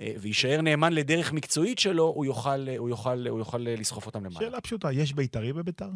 אה, 0.00 0.12
ויישאר 0.20 0.60
נאמן 0.60 0.92
לדרך 0.92 1.32
מקצועית 1.32 1.78
שלו, 1.78 2.04
הוא 2.04 2.24
יוכל, 2.24 2.68
אה, 2.68 2.78
הוא 2.78 2.88
יוכל, 2.88 3.26
הוא 3.28 3.38
יוכל 3.38 3.68
אה, 3.68 3.74
לסחוף 3.76 4.06
אותם 4.06 4.24
למעלה. 4.24 4.46
שאלה 4.46 4.60
פשוטה, 4.60 4.92
יש 4.92 5.12
בית"רי 5.12 5.52
בביתר? 5.52 5.90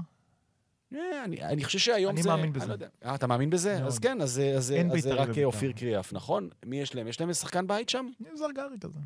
אה, 0.94 1.24
אני, 1.24 1.42
אני 1.42 1.64
חושב 1.64 1.78
שהיום 1.78 2.12
אני 2.12 2.22
זה... 2.22 2.28
מאמין 2.28 2.44
אני 2.44 2.52
בזה. 2.52 2.66
לא 2.66 2.72
יודע. 2.72 2.86
אה, 3.04 3.14
אתה 3.14 3.26
מאמין 3.26 3.50
בזה? 3.50 3.74
מאוד. 3.74 3.86
אז 3.86 3.98
כן, 3.98 4.20
אז, 4.20 4.38
אז, 4.38 4.56
אז 4.56 4.66
זה 4.66 4.82
בית"רי 4.92 5.12
רק 5.12 5.28
בבית"ר. 5.28 5.46
אופיר 5.46 5.72
קריאף, 5.72 6.12
נכון? 6.12 6.48
מי 6.66 6.80
יש 6.80 6.94
להם? 6.94 7.08
יש 7.08 7.20
להם 7.20 7.32
שחקן 7.32 7.66
בית 7.66 7.88
שם? 7.88 8.06
זרגרי 8.34 8.76
כזה. 8.80 8.98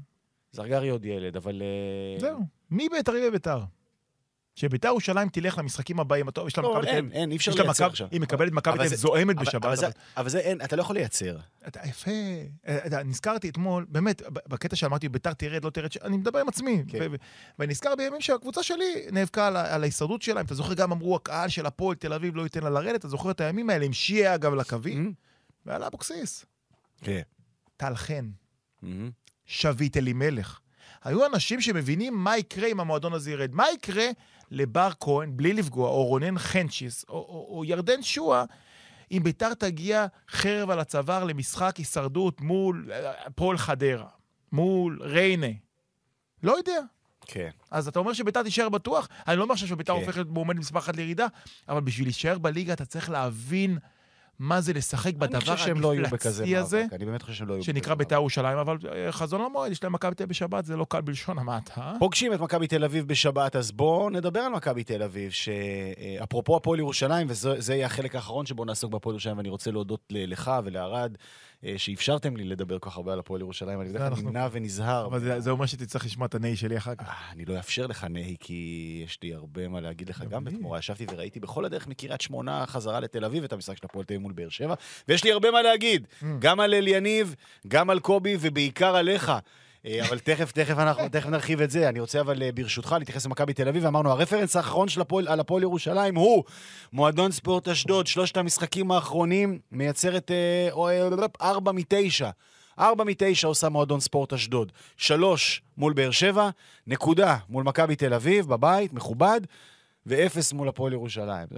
זרגרי 0.52 0.88
עוד 0.88 1.04
ילד, 1.04 1.36
אבל... 1.36 1.62
אה, 1.62 2.20
זהו. 2.20 2.40
מי 2.70 2.88
בית"רי 2.88 3.28
בביתר? 3.30 3.60
שביתר 4.56 4.88
ירושלים 4.88 5.28
תלך 5.28 5.58
למשחקים 5.58 6.00
הבאים, 6.00 6.30
טוב, 6.30 6.46
יש 6.48 6.56
לה 6.56 6.62
לא, 6.62 6.72
מכבי 6.74 6.86
תל 6.92 6.98
אביב. 6.98 7.12
אין, 7.12 7.30
אי 7.30 7.36
אפשר 7.36 7.52
לייצר 7.54 7.86
עכשיו. 7.86 8.08
היא 8.10 8.20
מקבלת 8.20 8.52
מכבי 8.52 8.74
תל 8.74 8.80
אביב 8.80 8.94
זועמת 8.94 9.36
בשבת. 9.36 9.64
אבל 10.16 10.28
זה- 10.28 10.38
אין, 10.38 10.60
אתה 10.64 10.76
לא 10.76 10.80
יכול 10.82 10.96
לייצר. 10.96 11.36
אתה 11.68 11.80
יפה. 11.88 12.10
אה, 12.68 13.02
נזכרתי 13.04 13.48
אתמול, 13.48 13.86
באמת, 13.88 14.22
בקטע 14.48 14.76
שאמרתי, 14.76 15.08
ביתר 15.08 15.32
תרד, 15.32 15.64
לא 15.64 15.70
תרד, 15.70 15.90
אני 16.02 16.16
מדבר 16.16 16.38
עם 16.38 16.48
עצמי. 16.48 16.82
כן. 16.88 16.98
ואני 17.58 17.70
נזכר 17.70 17.94
בימים 17.96 18.20
שהקבוצה 18.20 18.62
שלי 18.62 19.06
נאבקה 19.12 19.46
על 19.46 19.82
ההישרדות 19.82 20.22
שלה. 20.22 20.40
אם 20.40 20.46
אתה 20.46 20.54
זוכר, 20.54 20.74
גם 20.74 20.92
אמרו, 20.92 21.16
הקהל 21.16 21.48
של 21.48 21.66
הפועל 21.66 21.96
תל 21.96 22.12
אביב 22.12 22.36
לא 22.36 22.42
ייתן 22.42 22.62
לה 22.62 22.70
לרדת, 22.70 23.00
אתה 23.00 23.08
זוכר 23.08 23.30
את 23.30 23.40
הימים 23.40 23.70
האלה, 23.70 23.84
עם 23.84 23.92
שיעה 23.92 24.34
אגב 24.34 24.54
לקווים, 24.54 25.12
ועלה 25.66 25.86
אבוקסיס. 25.86 26.44
כן. 27.02 27.20
טל 27.76 27.94
חן, 27.94 28.26
שביט 29.46 29.96
אלימלך. 29.96 30.60
היו 31.04 31.26
אנשים 31.26 31.60
שמבינים 31.60 32.14
מה 32.24 32.38
יקרה 32.38 32.68
אם 32.68 32.80
המועדון 32.80 33.12
הזה 33.12 33.30
ירד. 33.30 33.50
מה 33.54 33.64
יקרה 33.74 34.04
לבר 34.50 34.90
כהן, 35.00 35.36
בלי 35.36 35.52
לפגוע, 35.52 35.88
או 35.88 36.04
רונן 36.04 36.38
חנצ'יס, 36.38 37.04
או, 37.08 37.14
או, 37.14 37.56
או 37.56 37.64
ירדן 37.64 38.02
שואה, 38.02 38.44
אם 39.12 39.20
ביתר 39.24 39.54
תגיע 39.54 40.06
חרב 40.30 40.70
על 40.70 40.80
הצוואר 40.80 41.24
למשחק 41.24 41.76
הישרדות 41.76 42.40
מול 42.40 42.88
אה, 42.92 43.26
הפועל 43.26 43.58
חדרה, 43.58 44.08
מול 44.52 44.98
ריינה. 45.02 45.52
לא 46.42 46.56
יודע. 46.56 46.80
כן. 47.26 47.50
אז 47.70 47.88
אתה 47.88 47.98
אומר 47.98 48.12
שביתר 48.12 48.42
תישאר 48.42 48.68
בטוח? 48.68 49.08
אני 49.28 49.36
לא 49.36 49.42
אומר 49.42 49.54
שביתר 49.54 49.92
כן. 49.92 50.00
הופכת 50.00 50.16
להיות 50.16 50.28
מועמדת 50.28 50.56
מספר 50.58 50.78
אחת 50.78 50.96
לירידה, 50.96 51.26
אבל 51.68 51.80
בשביל 51.80 52.06
להישאר 52.06 52.38
בליגה 52.38 52.72
אתה 52.72 52.84
צריך 52.84 53.10
להבין 53.10 53.78
מה 54.38 54.60
זה 54.60 54.72
לשחק 54.72 55.14
בדבר 55.14 55.56
שהם 55.56 55.80
לא 55.80 55.94
הזה. 56.56 56.86
אני 56.92 57.04
באמת 57.04 57.22
חושב 57.22 57.34
שהם 57.34 57.48
לא 57.48 57.54
בכזה 57.54 57.64
שנקרא. 57.64 57.94
בית"ר 57.94 58.14
ירושלים, 58.14 58.58
אבל 58.58 58.76
אה, 58.92 59.12
חזון 59.12 59.40
למועד, 59.40 59.72
יש 59.72 59.84
להם 59.84 59.92
מכבי 59.92 60.14
תל 60.14 60.22
אביב 60.22 60.30
בשבת, 60.30 60.64
זה 60.64 60.76
לא 60.76 60.86
קל 60.88 61.00
בלשון 61.00 61.38
המעטה. 61.38 61.80
אה? 61.80 61.96
פוגשים 61.98 62.32
את 62.32 62.40
מכבי 62.40 62.66
תל 62.66 62.84
אביב 62.84 63.08
בשבת, 63.08 63.56
אז 63.56 63.72
בואו 63.72 64.10
נדבר 64.10 64.40
על 64.40 64.52
מכבי 64.52 64.84
תל 64.84 65.02
אביב, 65.02 65.30
שאפרופו 65.30 66.56
הפועל 66.56 66.78
ירושלים, 66.78 67.26
וזה 67.30 67.74
יהיה 67.74 67.86
החלק 67.86 68.14
האחרון 68.14 68.46
שבו 68.46 68.64
נעסוק 68.64 68.92
בהפועל 68.92 69.14
ירושלים, 69.14 69.36
ואני 69.36 69.48
רוצה 69.48 69.70
להודות 69.70 70.00
לך 70.10 70.50
ולערד, 70.64 71.12
אה, 71.14 71.18
שאפשרתם 71.76 72.36
לי 72.36 72.44
לדבר 72.44 72.78
כל 72.78 72.90
כך 72.90 72.96
הרבה 72.96 73.12
על 73.12 73.18
הפועל 73.18 73.40
ירושלים, 73.40 73.80
אני 73.80 73.88
בדרך 73.88 74.12
כלל 74.14 74.22
נמנע 74.22 74.48
ונזהר. 74.52 75.06
אבל 75.06 75.40
זה- 75.40 75.50
אומר 75.50 75.66
שתצטרך 75.66 76.04
לשמוע 76.04 76.26
את 76.26 76.34
הנהי 76.34 76.56
שלי 76.56 76.76
אחר 76.76 76.94
כך. 76.94 77.08
אה, 77.08 77.32
אני 77.32 77.44
לא 77.44 77.56
אאפשר 77.56 77.86
לך 77.86 78.04
נהי, 78.04 78.36
כי 78.40 78.62
יש 79.06 79.18
לי 79.22 79.34
הרבה 79.34 79.68
מה 79.68 79.80
להגיד 79.80 80.08
לך 80.08 80.24
גם. 80.30 80.44
בתמורה. 80.44 80.78
ישבתי 80.78 81.06
וראיתי 81.12 81.40
בכל 81.40 81.64
הדרך 81.64 81.86
מקריית 81.86 82.20
שמונה 82.20 82.64
חזרה 82.66 83.00
לתל 83.00 83.24
אביב 83.24 83.44
את 83.44 83.52
המשחק 83.52 83.76
של 83.76 83.84
הפועל 83.84 84.04
תל 84.04 84.14
אביב 84.14 84.22
מול 84.22 84.32
באר 84.32 84.48
שבע, 84.48 84.74
ויש 85.08 85.24
לי 85.24 85.32
הרבה 85.32 85.50
מה 85.50 85.62
להגיד, 85.62 86.06
Mm. 86.22 86.24
גם 86.38 86.60
על 86.60 86.74
אליניב, 86.74 87.34
גם 87.68 87.90
על 87.90 88.00
קובי, 88.00 88.36
ובעיקר 88.40 88.96
עליך. 88.96 89.32
אה, 89.86 90.06
אבל 90.08 90.18
תכף, 90.18 90.52
תכף 90.52 90.78
אנחנו, 90.78 91.08
תכף 91.08 91.28
נרחיב 91.28 91.60
את 91.60 91.70
זה. 91.70 91.88
אני 91.88 92.00
רוצה 92.00 92.20
אבל 92.20 92.42
אה, 92.42 92.52
ברשותך 92.52 92.96
להתייחס 92.98 93.26
למכבי 93.26 93.52
תל 93.52 93.68
אביב, 93.68 93.84
ואמרנו, 93.84 94.10
הרפרנס 94.10 94.56
האחרון 94.56 94.88
של 94.88 95.00
הפועל, 95.00 95.28
על 95.28 95.40
הפועל 95.40 95.62
ירושלים 95.62 96.16
הוא 96.16 96.44
מועדון 96.92 97.32
ספורט 97.32 97.68
אשדוד, 97.68 98.06
שלושת 98.06 98.36
המשחקים 98.36 98.90
האחרונים, 98.90 99.58
מייצרת 99.72 100.30
אה, 100.30 100.68
ארבע 101.40 101.72
מתשע. 101.72 102.30
ארבע 102.78 103.04
מתשע 103.04 103.48
עושה 103.48 103.68
מועדון 103.68 104.00
ספורט 104.00 104.32
אשדוד. 104.32 104.72
שלוש 104.96 105.62
מול 105.76 105.92
באר 105.92 106.10
שבע, 106.10 106.50
נקודה 106.86 107.36
מול 107.48 107.64
מכבי 107.64 107.96
תל 107.96 108.14
אביב, 108.14 108.48
בבית, 108.48 108.92
מכובד, 108.92 109.40
ואפס 110.06 110.52
מול 110.52 110.68
הפועל 110.68 110.92
ירושלים. 110.92 111.48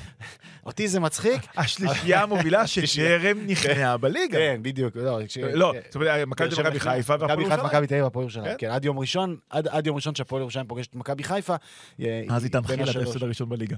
אותי 0.66 0.88
זה 0.88 1.00
מצחיק. 1.00 1.42
השלישייה 1.56 2.22
המובילה 2.22 2.66
שטרם 2.86 3.38
נכנעה 3.46 3.96
בליגה. 3.96 4.38
כן, 4.38 4.60
בדיוק. 4.62 4.96
לא, 4.96 5.20
לא, 5.52 5.72
זאת 5.86 5.94
אומרת, 5.94 6.26
מכבי 6.28 6.48
תל 6.48 6.54
אביב, 6.54 6.66
מכבי 6.66 6.80
חיפה 6.80 7.12
והפועל 7.12 7.38
מכבי 7.38 7.44
חיפה, 7.44 7.54
ירושלים. 7.54 7.66
מכבי 7.66 7.86
תל 7.86 7.94
אביב, 7.94 8.06
הפועל 8.06 8.22
ירושלים. 8.22 8.46
כן. 8.46 8.54
כן, 8.58 8.70
עד 8.70 8.84
יום 8.84 8.98
ראשון, 8.98 9.36
עד 9.50 9.86
יום 9.86 9.96
ראשון 9.96 10.14
שהפועל 10.14 10.42
ירושלים 10.42 10.66
פוגשת 10.66 10.90
את 10.90 10.94
מכבי 10.94 11.24
חיפה. 11.24 11.54
אה, 12.00 12.22
אז 12.30 12.44
היא 12.44 12.52
תנחיל 12.52 12.90
את. 12.90 12.96
ההפסד 12.96 13.22
הראשון 13.22 13.48
בליגה. 13.48 13.76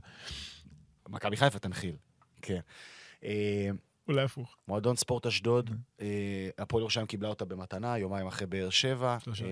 מכבי 1.09 1.37
חיפה 1.37 1.59
תנחיל, 1.59 1.95
כן. 2.43 2.61
אולי 4.09 4.23
הפוך. 4.23 4.57
מועדון 4.69 4.97
ספורט 4.97 5.27
אשדוד. 5.27 5.71
אה, 6.01 6.07
הפועל 6.59 6.81
ירושלים 6.81 7.07
קיבלה 7.07 7.29
אותה 7.29 7.45
במתנה, 7.45 7.99
יומיים 7.99 8.27
אחרי 8.27 8.47
באר 8.47 8.71
שבע, 8.71 9.17
אה, 9.29 9.35
כן. 9.35 9.45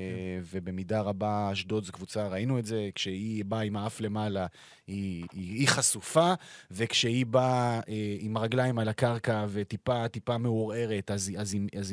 ובמידה 0.51 1.01
רבה 1.01 1.49
אשדוד 1.53 1.85
זו 1.85 1.93
קבוצה, 1.93 2.29
ראינו 2.29 2.59
את 2.59 2.67
זה, 2.67 2.91
כשהיא 2.95 3.45
באה 3.45 3.61
עם 3.61 3.77
האף 3.77 4.01
למעלה, 4.01 4.47
היא, 4.87 5.25
חשופה, 5.69 6.33
וכשהיא 6.71 7.27
באה 7.27 7.81
אה, 7.89 8.17
עם 8.19 8.37
הרגליים 8.37 8.79
על 8.79 8.89
הקרקע 8.89 9.47
וטיפה 9.49 10.09
טיפה 10.09 10.39
מעורערת, 10.39 11.11
אז, 11.11 11.29
היא- 11.29 11.39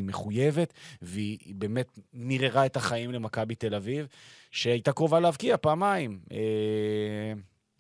מחויבת, 0.04 0.74
והיא 1.02 1.38
היא 1.46 1.56
באמת 1.56 2.00
נראה 2.14 2.66
את 2.66 2.76
החיים 2.78 3.12
למכבי 3.12 3.56
תל 3.56 3.76
אביב, 3.76 4.08
שהייתה 4.52 4.92
קרובה 4.94 5.20
להבקיע 5.20 5.58
פעמיים. 5.58 6.20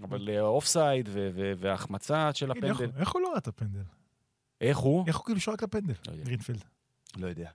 אבל 0.03 0.39
אופסייד 0.39 1.09
ו- 1.11 1.29
ו- 1.33 1.53
וההחמצה 1.57 2.29
של 2.33 2.51
הפנדל. 2.51 2.89
איך 2.99 3.11
הוא 3.11 3.21
לא 3.21 3.27
ראה 3.29 3.37
את 3.37 3.47
הפנדל? 3.47 3.81
איך 4.61 4.77
הוא? 4.77 5.03
איך 5.07 5.17
הוא 5.17 5.25
כאילו 5.25 5.39
שרק 5.39 5.63
לפנדל? 5.63 5.93
לא 6.07 6.11
יודע. 6.11 6.23
גרינפילד. 6.23 6.63
לא 7.17 7.27
יודע. 7.27 7.49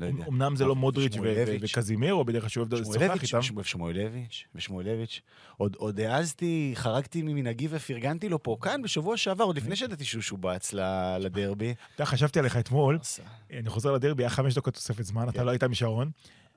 לא 0.00 0.06
יודע. 0.06 0.24
אמנם 0.28 0.56
זה 0.56 0.64
לא 0.64 0.76
מודריץ' 0.76 1.12
ו- 1.12 1.14
שמואלביץ'. 1.14 1.70
וקזימירו, 1.76 2.24
בדרך 2.24 2.42
כלל 2.42 2.48
שהוא 2.48 2.62
אוהב 2.62 2.74
לשוחח 2.74 2.94
שמואלביץ', 2.94 3.22
איתם. 3.22 3.38
ושמואל- 3.38 3.96
ושמואלביץ'. 4.54 5.20
עוד, 5.56 6.00
העזתי, 6.00 6.72
חרגתי 6.74 7.22
ממנהגי 7.22 7.68
ופרגנתי 7.70 8.28
לו 8.28 8.42
פה, 8.42 8.56
כאן, 8.60 8.82
בשבוע 8.82 9.16
שעבר, 9.16 9.44
עוד 9.44 9.56
לפני 9.56 9.76
שידעתי 9.76 10.04
שהוא 10.04 10.22
שובץ 10.22 10.72
לדרבי. 11.20 11.74
אתה 11.94 12.04
חשבתי 12.06 12.38
עליך 12.38 12.56
אתמול. 12.56 12.98
אני 13.52 13.68
חוזר 13.68 13.92
לדרבי, 13.92 14.22
היה 14.22 14.30
חמש 14.30 14.54
דקות 14.54 14.74
תוספת 14.74 15.02
זמן, 15.04 15.28
אתה 15.28 15.38
כן. 15.38 15.44
לא 15.46 15.50
היית 15.50 15.64
משרון, 15.64 16.10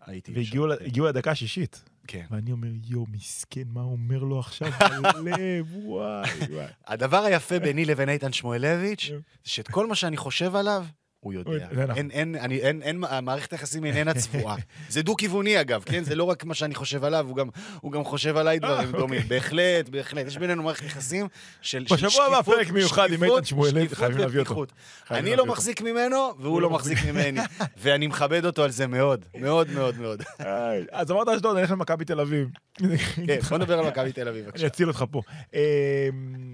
הייתי 0.07 0.31
והגיעו 0.35 0.73
הגיעו 0.73 1.07
לדקה 1.07 1.31
השישית. 1.31 1.83
כן. 2.07 2.25
ואני 2.31 2.51
אומר, 2.51 2.67
יואו, 2.87 3.05
מסכן, 3.11 3.63
מה 3.65 3.81
הוא 3.81 3.91
אומר 3.91 4.19
לו 4.19 4.39
עכשיו 4.39 4.71
בלב, 5.13 5.75
וואי, 5.85 6.29
וואי. 6.49 6.65
הדבר 6.87 7.23
היפה 7.23 7.59
ביני 7.59 7.85
לבין 7.85 8.09
איתן 8.09 8.33
שמואלביץ', 8.33 9.05
כן. 9.09 9.17
זה 9.43 9.51
שאת 9.51 9.67
כל 9.67 9.87
מה 9.87 9.95
שאני 9.95 10.17
חושב 10.17 10.55
עליו, 10.55 10.85
הוא 11.19 11.33
יודע. 11.33 11.67
זה 11.75 11.83
נכון. 11.83 11.95
אין, 11.97 12.11
אין, 12.11 12.35
אני, 12.35 12.59
אין, 12.59 12.81
אין, 12.81 13.03
המערכת 13.09 13.51
היחסים 13.51 13.85
איננה 13.85 14.13
צבועה. 14.13 14.55
זה 14.89 15.01
דו-כיווני 15.01 15.61
אגב, 15.61 15.83
כן? 15.85 16.03
זה 16.03 16.15
לא 16.15 16.23
רק 16.23 16.43
מה 16.45 16.53
שאני 16.53 16.75
חושב 16.75 17.03
עליו, 17.03 17.25
הוא 17.27 17.35
גם, 17.37 17.47
הוא 17.81 17.91
גם 17.91 18.03
חושב 18.03 18.37
עליי 18.37 18.59
דברים 18.59 18.95
אה, 18.95 18.99
דומים. 18.99 19.21
בהחלט, 19.27 19.89
בהחלט. 19.89 20.27
יש 20.27 20.37
בינינו 20.37 20.63
מערכת 20.63 20.85
יחסים 20.85 21.27
של 21.61 21.85
של 21.87 21.95
בשבוע 21.95 22.25
הבא 22.25 22.35
שקיפות- 22.41 22.55
פרק 22.55 22.69
מיוחד 22.71 23.07
עם 23.11 23.17
שקיפות- 23.17 23.43
איתן 23.43 23.45
שקיפות 23.45 23.97
חייבים 23.97 24.17
להביא 24.17 24.39
אותו. 24.39 24.65
אני 25.11 25.35
לא. 25.35 25.45
מחזיק 25.45 25.81
ממנו, 25.81 26.33
והוא 26.39 26.61
לא 26.61 26.69
מחזיק 26.69 26.97
ממני. 27.05 27.39
ואני 27.81 28.07
מכבד 28.07 28.45
אותו 28.45 28.63
על 28.63 28.71
זה 28.71 28.87
מאוד, 28.87 29.25
מאוד 29.39 29.71
מאוד 29.71 29.97
מאוד. 29.99 30.23
אז 30.91 31.11
אמרת 31.11 31.27
אשדוד, 31.27 31.57
נלך 31.57 31.71
למכבי 31.71 32.05
תל 32.05 32.19
אביב. 32.19 32.47
כן, 33.27 33.39
בוא 33.49 33.57
נדבר 33.57 33.79
על 33.79 33.87
מכבי 33.87 34.11
תל 34.11 34.27
אביב, 34.27 34.41
אני 34.43 34.51
בבקשה. 34.51 34.67
אציל 34.67 34.87
אותך 34.87 35.05
פה. 35.11 35.21
אה, 35.55 36.09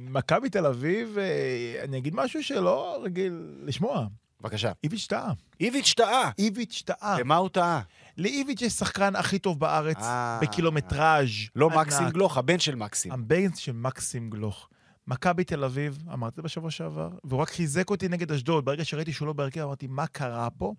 מכבי 0.09 0.49
תל 0.49 0.65
אביב, 0.65 1.17
אה, 1.17 1.83
אני 1.83 1.97
אגיד 1.97 2.15
משהו 2.15 2.43
שלא 2.43 3.01
רגיל 3.05 3.33
לשמוע. 3.65 4.05
בבקשה. 4.43 4.71
איביץ' 4.83 5.07
טעה. 5.07 5.33
איביץ' 5.59 5.93
טעה. 5.97 6.31
איביץ' 6.37 6.83
טעה. 6.85 7.17
במה 7.19 7.35
הוא 7.35 7.49
טעה? 7.49 7.81
לאיביץ' 8.17 8.61
יש 8.61 8.73
שחקן 8.73 9.15
הכי 9.15 9.39
טוב 9.39 9.59
בארץ, 9.59 9.97
אה. 9.97 10.39
בקילומטראז' 10.41 11.29
לא 11.55 11.69
ענק. 11.73 11.77
מקסים 11.87 12.09
גלוך, 12.09 12.37
הבן 12.37 12.59
של 12.59 12.75
מקסים. 12.75 13.11
הבן 13.11 13.55
של 13.55 13.71
מקסים 13.71 14.29
גלוך. 14.29 14.69
מכבי 15.07 15.43
תל 15.43 15.63
אביב, 15.63 16.03
אמרתי 16.13 16.41
בשבוע 16.41 16.71
שעבר, 16.71 17.09
והוא 17.23 17.41
רק 17.41 17.49
חיזק 17.49 17.89
אותי 17.89 18.07
נגד 18.07 18.31
אשדוד. 18.31 18.65
ברגע 18.65 18.85
שראיתי 18.85 19.13
שהוא 19.13 19.25
לא 19.27 19.33
בהרכב, 19.33 19.61
אמרתי, 19.61 19.87
מה 19.87 20.07
קרה 20.07 20.49
פה? 20.49 20.73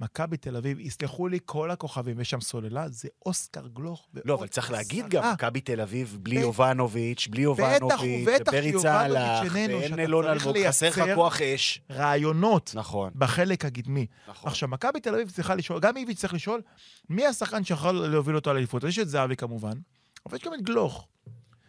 מכבי 0.00 0.36
תל 0.36 0.56
אביב, 0.56 0.80
יסלחו 0.80 1.28
לי 1.28 1.38
כל 1.44 1.70
הכוכבים, 1.70 2.20
יש 2.20 2.30
שם 2.30 2.40
סוללה, 2.40 2.88
זה 2.88 3.08
אוסקר 3.26 3.66
גלוך. 3.66 4.08
לא, 4.24 4.34
אבל 4.34 4.46
צריך 4.46 4.70
להגיד. 4.70 5.08
גם, 5.08 5.32
מכבי 5.32 5.60
תל 5.60 5.80
אביב, 5.80 6.18
בלי 6.22 6.40
יובנוביץ', 6.40 7.28
בלי 7.30 7.42
יובנוביץ', 7.42 8.28
ופריצה 8.40 9.00
הלך, 9.00 9.52
ואין 9.52 9.98
אלון 9.98 10.24
אלמוג, 10.24 10.66
חסר 10.66 10.88
לך 10.88 11.02
כוח 11.14 11.42
אש. 11.42 11.80
רעיונות 11.90 12.72
נכון, 12.74 13.10
בחלק 13.14 13.64
הקדמי. 13.64 14.06
נכון. 14.28 14.50
עכשיו, 14.50 14.68
מכבי 14.68 15.00
תל 15.00 15.14
אביב 15.14 15.30
צריכה 15.30 15.54
לשאול, 15.54 15.80
גם 15.80 15.96
איביץ' 15.96 16.18
צריך 16.18 16.34
לשאול, 16.34 16.62
מי 17.08 17.26
השחקן 17.26 17.64
שיכול 17.64 17.92
להוביל 17.92 18.36
אותו 18.36 18.52
לאליפות? 18.52 18.84
יש 18.84 18.98
את 18.98 19.08
זהבי 19.08 19.36
כמובן, 19.36 19.78
אבל 20.26 20.36
יש 20.36 20.44
גם 20.44 20.54
את 20.54 20.62
גלוך. 20.62 21.06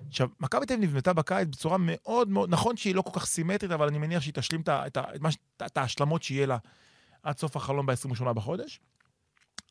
עכשיו, 0.07 0.27
מכבי 0.39 0.65
תל 0.65 0.73
אביב 0.73 0.89
נבנתה 0.89 1.13
בקיץ 1.13 1.47
בצורה 1.47 1.77
מאוד 1.79 2.29
מאוד, 2.29 2.49
נכון 2.49 2.77
שהיא 2.77 2.95
לא 2.95 3.01
כל 3.01 3.19
כך 3.19 3.25
סימטרית, 3.25 3.71
אבל 3.71 3.87
אני 3.87 3.97
מניח 3.97 4.21
שהיא 4.21 4.33
תשלים 4.33 4.61
את 4.61 4.69
את 4.69 4.97
את 4.97 5.33
את 5.65 5.77
ההשלמות 5.77 6.23
שיהיה 6.23 6.45
לה 6.45 6.57
עד 7.23 7.37
סוף 7.37 7.55
החלום 7.55 7.85
ב-28 7.85 8.33
בחודש. 8.33 8.79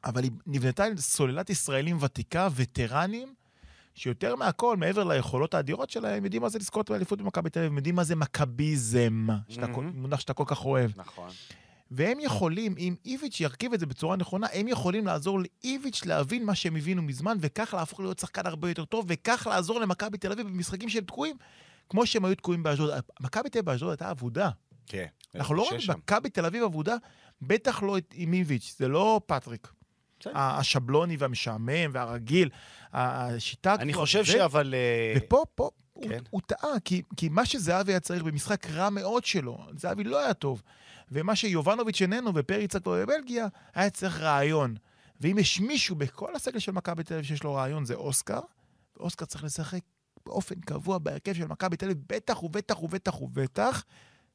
אבל 0.05 0.23
היא 0.23 0.31
נבנתה 0.47 0.85
עם 0.85 0.97
סוללת 0.97 1.51
ישראלים 1.51 1.97
ותיקה, 2.01 2.49
וטרנים, 2.55 3.35
שיותר 3.95 4.37
מהכל, 4.37 4.77
מעבר 4.77 5.05
ליכולות 5.05 5.55
האדירות 5.55 5.91
שלהם, 5.91 6.25
יודעים 6.25 6.43
מה 6.43 6.49
זה 6.49 6.59
לזכות 6.59 6.91
באליפות 6.91 7.19
במכבי 7.19 7.51
תל 7.51 7.61
אביב, 7.61 7.77
יודעים 7.77 7.95
מה 7.95 8.05
זה 8.05 8.17
מכביזם, 8.17 9.27
שאתה. 9.49 9.67
מונח 9.95 10.21
שאתה 10.21 10.35
כל 10.35 10.45
כך 10.47 10.65
אוהב. 10.65 10.91
נכון. 10.97 11.31
והם 11.91 12.19
יכולים, 12.21 12.75
אם 12.79 12.95
איביץ' 13.05 13.41
ירכיב 13.41 13.73
את 13.73 13.81
זה 13.81 13.87
בצורה 13.87 14.17
נכונה, 14.17 14.47
הם 14.53 14.69
יכולים 14.69 15.07
לעזור 15.07 15.41
לאיביץ' 15.41 16.05
להבין 16.05 16.45
מה 16.45 16.55
שהם 16.55 16.77
הבינו 16.77 17.03
מזמן, 17.03 17.37
וכך 17.41 17.75
להפוך 17.75 18.01
להיות 18.01 18.19
שחקן 18.19 18.47
הרבה 18.47 18.69
יותר 18.69 18.85
טוב, 18.85 19.05
וכך 19.09 19.47
לעזור 19.51 19.81
למכבי 19.81 20.19
תל 20.19 20.33
אביב 20.33 20.47
במשחקים 20.47 20.89
שהם 20.89 21.05
תקועים, 21.05 21.37
כמו 21.89 22.07
שהם 22.07 22.25
היו 22.25 22.35
תקועים 22.35 22.63
באשדוד. 22.63 22.91
מכבי 23.21 23.51
תל 23.51 23.59
אביב 23.59 23.67
באשדוד 23.71 23.91
הייתה 23.91 24.11
אבודה. 24.11 24.51
כן. 24.87 25.07
אנחנו 25.35 25.55
לא 25.55 25.63
רואים. 25.63 25.81
מכבי 25.99 26.31
תל 26.31 26.47
אביב 26.47 26.63
אבודה, 26.63 26.97
בטח 27.43 27.83
לא 27.83 27.99
את- 27.99 28.15
עם 28.17 28.33
איביץ', 28.33 28.75
זה 28.79 28.89
לא 28.89 29.21
פטריק. 29.27 29.69
השבלוני 30.35 31.17
והמשעמם 31.17 31.91
והרגיל, 31.93 32.51
השיטה... 32.93 33.75
אני 33.75 33.93
חושב 33.95 34.21
ו- 34.21 34.25
שאבל... 34.27 34.75
אה, 34.75 35.15
ופה, 35.17 35.45
פה, 35.55 35.71
הוא, 35.93 36.09
כן. 36.09 36.19
הוא 36.31 36.41
טעה, 36.47 36.81
כי, 36.85 37.03
כי 37.17 37.29
מה 37.29 37.47
שזהבי 37.47 37.93
היה 37.93 38.01
צריך 38.01 38.23
במשחק 38.23 38.67
רע 38.71 38.91
מאוד 38.91 39.25
שלו, 39.25 39.59
זהבי 39.77 40.05
לא 40.05 40.19
היה 40.25 40.35
טוב. 40.35 40.63
ומה 41.13 41.37
שיובנוביץ' 41.37 42.03
איננו 42.03 42.35
ופריצה 42.35 42.81
כבר 42.81 43.03
בבלגיה, 43.07 43.47
היה 43.75 43.91
צריך 43.91 44.21
רעיון. 44.21 44.75
ואם 45.21 45.39
יש 45.39 45.61
מישהו 45.61 45.97
בכל 45.97 46.37
הסגל 46.37 46.59
של 46.59 46.73
מכבי 46.73 47.03
תל 47.05 47.15
אביב 47.15 47.27
שיש 47.27 47.43
לו 47.45 47.55
רעיון, 47.55 47.85
זה 47.85 47.95
אוסקר. 47.95 48.41
ואוסקר 48.97 49.25
צריך 49.25 49.45
לשחק 49.45 49.81
באופן 50.27 50.55
קבוע 50.61 50.99
בהרכב 50.99 51.33
של 51.35 51.47
מכבי 51.47 51.77
תל 51.77 51.87
אביב, 51.87 51.99
בטח 52.09 52.43
ובטח 52.43 52.83
ובטח 52.83 53.21
ובטח, 53.23 53.85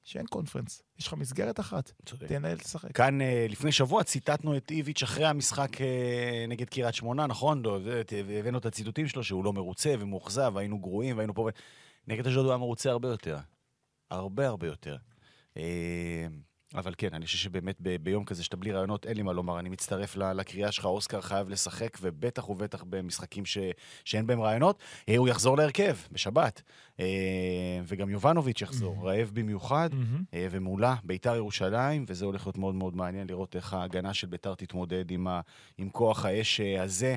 שאין 0.04 0.26
קונפרנס. 0.26 0.82
יש 1.00 1.08
לך 1.08 1.14
מסגרת 1.14 1.60
אחת, 1.60 1.92
צודק. 2.06 2.32
להם 2.32 2.44
לשחק. 2.62 2.92
כאן 2.92 3.22
אה, 3.22 3.46
לפני 3.50 3.72
שבוע 3.72 4.04
ציטטנו 4.04 4.58
את 4.58 4.72
איביץ' 4.72 5.04
אחרי 5.04 5.26
המשחק 5.26 5.82
אה, 5.82 6.46
נגד 6.48 6.70
קריית 6.70 6.96
שמונה, 6.96 7.28
נכון? 7.28 7.64
הבאנו 8.40 8.58
את 8.58 8.66
הציטוטים 8.66 9.08
שלו 9.08 9.24
שהוא 9.24 9.46
לא 9.46 9.54
מרוצה 9.54 9.96
ומאוכזב, 10.00 10.52
והיינו 10.56 10.80
גרועים 10.80 11.18
והיינו 11.18 11.34
פה... 11.34 11.50
נגד 12.08 12.28
אשדוד 12.28 12.46
הוא 12.46 12.52
היה 12.52 12.58
מרוצה 12.58 12.90
הרבה 12.90 13.10
יותר. 13.10 13.38
הרבה 14.12 14.48
הרבה 14.48 14.68
יותר. 14.68 14.98
אבל 16.76 16.94
כן, 16.98 17.10
אני 17.14 17.26
חושב 17.26 17.38
שבאמת 17.38 17.78
ב- 17.80 17.96
ביום 18.04 18.26
כזה 18.26 18.44
שאתה 18.44 18.58
בלי 18.58 18.72
רעיונות, 18.72 19.06
אין 19.06 19.18
לי 19.18 19.24
מה 19.24 19.34
לומר. 19.34 19.60
אני 19.60 19.70
מצטרף 19.70 20.16
לקריאה 20.16 20.72
שלך, 20.72 20.86
אוסקר 20.86 21.22
חייב 21.22 21.50
לשחק, 21.50 21.98
ובטח 22.02 22.50
ובטח 22.50 22.84
במשחקים 22.84 23.46
ש... 23.46 23.58
שאין 24.06 24.28
בהם 24.28 24.42
רעיונות. 24.42 24.80
אה, 25.10 25.18
הוא 25.18 25.28
יחזור 25.28 25.58
להרכב 25.58 25.96
בשבת. 26.12 26.62
אה, 27.00 27.06
וגם 27.84 28.10
יובנוביץ' 28.10 28.62
יחזור, 28.62 29.10
רעב 29.10 29.32
במיוחד. 29.34 29.90
מהמם. 29.94 30.24
אה, 30.34 30.48
ומולה 30.52 30.96
ביתר 31.04 31.36
ירושלים, 31.36 32.06
וזה 32.08 32.26
הולך 32.26 32.48
להיות 32.48 32.58
מאוד 32.58 32.76
מאוד 32.76 32.96
מעניין 32.96 33.28
לראות 33.28 33.56
איך 33.56 33.74
ההגנה 33.74 34.14
של 34.14 34.28
ביתר 34.28 34.56
תתמודד 34.56 35.12
עם, 35.12 35.28
ה, 35.28 35.42
עם 35.78 35.90
כוח 35.90 36.26
האש 36.26 36.62
הזה, 36.80 37.16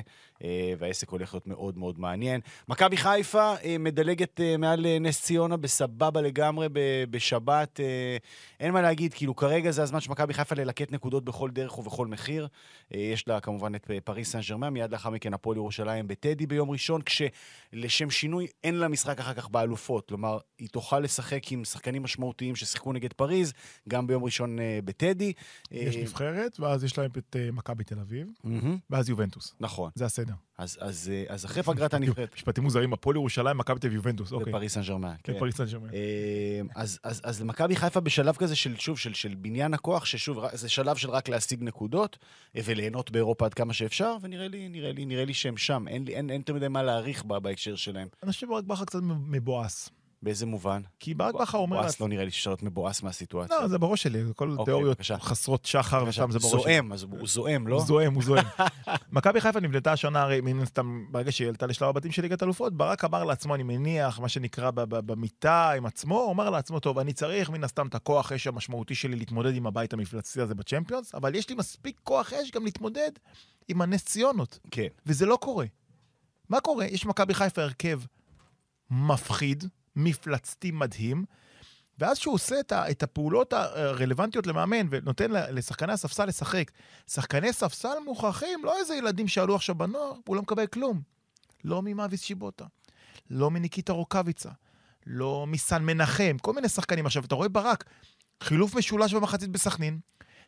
והעסק 0.77 1.09
הולך 1.09 1.33
להיות 1.33 1.47
מאוד 1.47 1.77
מאוד 1.77 1.99
מעניין. 1.99 2.41
מכבי 2.67 2.97
חיפה 2.97 3.55
אה, 3.63 3.77
מדלגת 3.79 4.41
אה, 4.41 4.57
מעל 4.57 4.85
אה, 4.85 4.99
נס 4.99 5.21
ציונה 5.21 5.57
בסבבה 5.57 6.21
לגמרי 6.21 6.67
בשבת. 7.09 7.79
אה, 7.79 8.17
אין 8.59 8.73
מה 8.73 8.81
להגיד, 8.81 9.13
כאילו 9.13 9.35
כרגע 9.35 9.71
זה 9.71 9.83
הזמן 9.83 9.99
של 9.99 10.11
מכבי 10.11 10.33
חיפה 10.33 10.55
ללקט 10.55 10.91
נקודות 10.91 11.25
בכל 11.25 11.51
דרך 11.51 11.77
ובכל 11.77 12.07
מחיר. 12.07 12.47
אה, 12.93 12.99
יש 12.99 13.27
לה 13.27 13.39
כמובן 13.39 13.75
את 13.75 13.91
אה, 13.91 13.97
פריס 14.03 14.31
סן 14.31 14.39
ג'רמן, 14.49 14.69
מיד 14.69 14.91
לאחר 14.91 15.09
מכן 15.09 15.33
הפועל 15.33 15.57
ירושלים 15.57 16.07
בטדי 16.07 16.45
ביום 16.47 16.69
ראשון, 16.69 17.01
כשלשם 17.01 18.09
שינוי 18.09 18.47
אין 18.63 18.75
לה 18.75 18.87
משחק 18.87 19.19
אחר 19.19 19.33
כך 19.33 19.49
באלופות. 19.49 20.07
כלומר, 20.07 20.37
היא 20.59 20.69
תוכל 20.69 20.99
לשחק 20.99 21.51
עם 21.51 21.65
שחקנים 21.65 22.03
משמעותיים 22.03 22.55
ששיחקו 22.55 22.93
נגד 22.93 23.13
פריז, 23.13 23.53
גם 23.89 24.07
ביום 24.07 24.23
ראשון 24.23 24.59
אה, 24.59 24.79
בטדי. 24.85 25.33
יש 25.71 25.95
אה, 25.95 26.01
נבחרת, 26.01 26.59
ואז 26.59 26.83
יש 26.83 26.97
להם 26.97 27.09
את 27.17 27.35
אה, 27.39 27.51
מכבי 27.51 27.83
תל 27.83 27.99
אביב, 27.99 28.27
מהמם, 28.43 28.77
ואז 28.89 29.09
יובנטוס. 29.09 29.55
נכון. 29.59 29.91
זה 29.95 30.05
הסדר. 30.05 30.26
אז, 30.57 30.77
אז, 30.81 31.11
אה, 31.13 31.23
אז 31.33 31.45
אחרי 31.45 31.63
פגרת 31.63 31.93
הנבחרת, 31.93 32.33
משפטים 32.35 32.63
מוזרים, 32.63 32.93
הפועל 32.93 33.15
ירושלים, 33.15 33.57
מכבי 33.57 33.79
תל 33.79 33.91
יובנטוס, 33.93 34.31
אוקיי. 34.31 34.53
בפריס 34.53 34.73
סן 34.73 34.81
ג'רמן. 34.81 35.13
כן, 35.23 35.33
כן. 35.33 35.39
פריס 35.39 35.55
סן 35.57 35.65
ג'רמן. 35.65 35.89
אה, 35.93 36.61
אז, 36.75 36.99
אז, 37.03 37.21
אז 37.23 37.41
למכבי 37.41 37.75
חיפה 37.75 37.99
בשלב 37.99 38.35
כזה 38.35 38.55
של, 38.55 38.75
שוב, 38.75 38.97
של, 38.97 39.13
של 39.13 39.35
בניין 39.35 39.73
הכוח, 39.73 40.05
ששוב, 40.05 40.37
רק- 40.37 40.55
זה 40.55 40.69
שלב 40.69 40.95
של 40.95 41.09
רק 41.09 41.29
להשיג 41.29 41.63
נקודות 41.63 42.17
אה, 42.55 42.61
וליהנות 42.65 43.11
באירופה 43.11 43.45
עד 43.45 43.53
כמה 43.53 43.73
שאפשר, 43.73 44.15
ונראה 44.21 44.47
לי, 44.47 44.69
נראה 44.69 44.91
לי, 44.91 45.05
נראה 45.05 45.25
לי 45.25 45.33
שהם 45.33 45.57
שם. 45.57 45.85
אין, 45.87 46.05
לי- 46.05 46.15
אין, 46.15 46.29
אין 46.29 46.39
יותר 46.39 46.53
מדי 46.53 46.67
מה 46.67 46.83
להעריך 46.83 47.23
בה, 47.25 47.39
בהקשר 47.39 47.75
שלהם. 47.75 48.07
חושב 48.25 48.39
שברק 48.47 48.63
בכר 48.63 48.85
קצת 48.85 48.99
מבואס. 49.03 49.89
באיזה 50.21 50.45
מובן? 50.45 50.81
כי 50.99 51.13
ברק 51.13 51.35
בכר 51.35 51.57
אומר... 51.57 51.81
לעצ- 51.87 51.95
לא 52.01 52.07
נראה 52.07 52.25
לי 52.25 52.31
להיות 52.45 52.63
מבואס 52.63 53.03
מהסיטואציה. 53.03 53.59
לא, 53.61 53.67
זה 53.67 53.77
בראש 53.77 54.03
שלי, 54.03 54.19
כל 54.35 54.49
אוקיי, 54.51 54.65
תיאוריות. 54.65 55.01
חסרות 55.01 55.65
שחר 55.65 56.03
ושם 56.07 56.31
זה 56.31 56.39
בראש 56.39 56.51
שלי. 56.51 56.61
זועם, 56.61 56.93
אז 56.93 57.03
הוא 57.03 57.27
זועם, 57.27 57.67
לא? 57.67 57.75
הוא 57.75 57.85
זועם, 57.85 58.13
הוא 58.13 58.23
זועם. 58.23 58.45
מכבי 59.11 59.41
חיפה 59.41 59.59
נבנתה 59.59 59.91
השנה, 59.91 60.21
הרי 60.21 60.41
מן 60.41 60.59
הסתם, 60.61 61.05
ברגע 61.11 61.31
שהיא 61.31 61.47
עלתה 61.47 61.65
לשלב 61.65 61.89
הבתים 61.89 62.11
של 62.11 62.21
ליגת 62.21 62.43
אלופות, 62.43 62.73
ברק 62.73 63.03
אמר 63.05 63.23
לעצמו, 63.23 63.55
אני 63.55 63.63
מניח, 63.63 64.19
מה 64.19 64.29
שנקרא 64.29 64.71
במיטה 64.75 65.71
עם 65.71 65.85
עצמו, 65.85 66.19
הוא 66.19 66.31
אמר 66.31 66.49
לעצמו, 66.49 66.79
טוב, 66.79 66.99
אני 66.99 67.13
צריך 67.13 67.49
מן 67.49 67.63
הסתם 67.63 67.87
את 67.87 67.95
הכוח 67.95 68.31
אש 68.31 68.47
המשמעותי 68.47 68.95
שלי 68.95 69.15
להתמודד 69.15 69.55
עם 69.55 69.67
הבית 69.67 69.93
המפלצתי 69.93 70.41
הזה 70.41 70.55
בצ'מפיונס, 70.55 71.15
אבל 71.15 71.35
יש 71.35 71.49
לי 71.49 71.55
מספיק 71.55 71.99
כוח 72.03 72.33
אש 72.33 72.51
גם 72.51 72.65
להתמודד 72.65 73.11
עם 73.67 73.81
הנס 73.81 74.05
ציונות. 74.05 74.59
כן. 74.71 74.87
וזה 75.05 75.25
לא 75.25 75.37
קורה. 75.41 75.65
מה 76.49 76.59
קורה? 76.59 76.85
יש 76.85 77.05
מכבי 77.05 77.33
חיפה 77.33 77.61
הרכב 77.61 77.99
מפחיד, 78.91 79.63
מפלצתי 79.97 80.71
מדהים, 80.71 81.25
ואז 81.99 82.17
שהוא 82.17 82.33
עושה 82.33 82.59
את, 82.59 82.71
ה, 82.71 82.91
את 82.91 83.03
הפעולות 83.03 83.53
הרלוונטיות 83.53 84.47
למאמן 84.47 84.87
ונותן 84.89 85.31
לשחקני 85.31 85.93
הספסל 85.93 86.25
לשחק, 86.25 86.71
שחקני 87.11 87.53
ספסל 87.53 87.99
מוכרחים, 88.05 88.65
לא 88.65 88.77
איזה 88.79 88.95
ילדים 88.95 89.27
שעלו 89.27 89.55
עכשיו 89.55 89.75
בנוער, 89.75 90.13
הוא 90.27 90.35
לא 90.35 90.41
מקבל 90.41 90.67
כלום. 90.67 91.01
לא 91.63 91.81
ממאביס 91.81 92.21
שיבוטה, 92.21 92.65
לא 93.29 93.51
מניקיטה 93.51 93.93
רוקאביצה, 93.93 94.49
לא 95.05 95.45
מסן 95.47 95.83
מנחם, 95.83 96.37
כל 96.41 96.53
מיני 96.53 96.69
שחקנים. 96.69 97.05
עכשיו, 97.05 97.23
אתה 97.25 97.35
רואה 97.35 97.49
ברק, 97.49 97.83
חילוף 98.43 98.75
משולש 98.75 99.13
במחצית 99.13 99.49
בסכנין, 99.49 99.99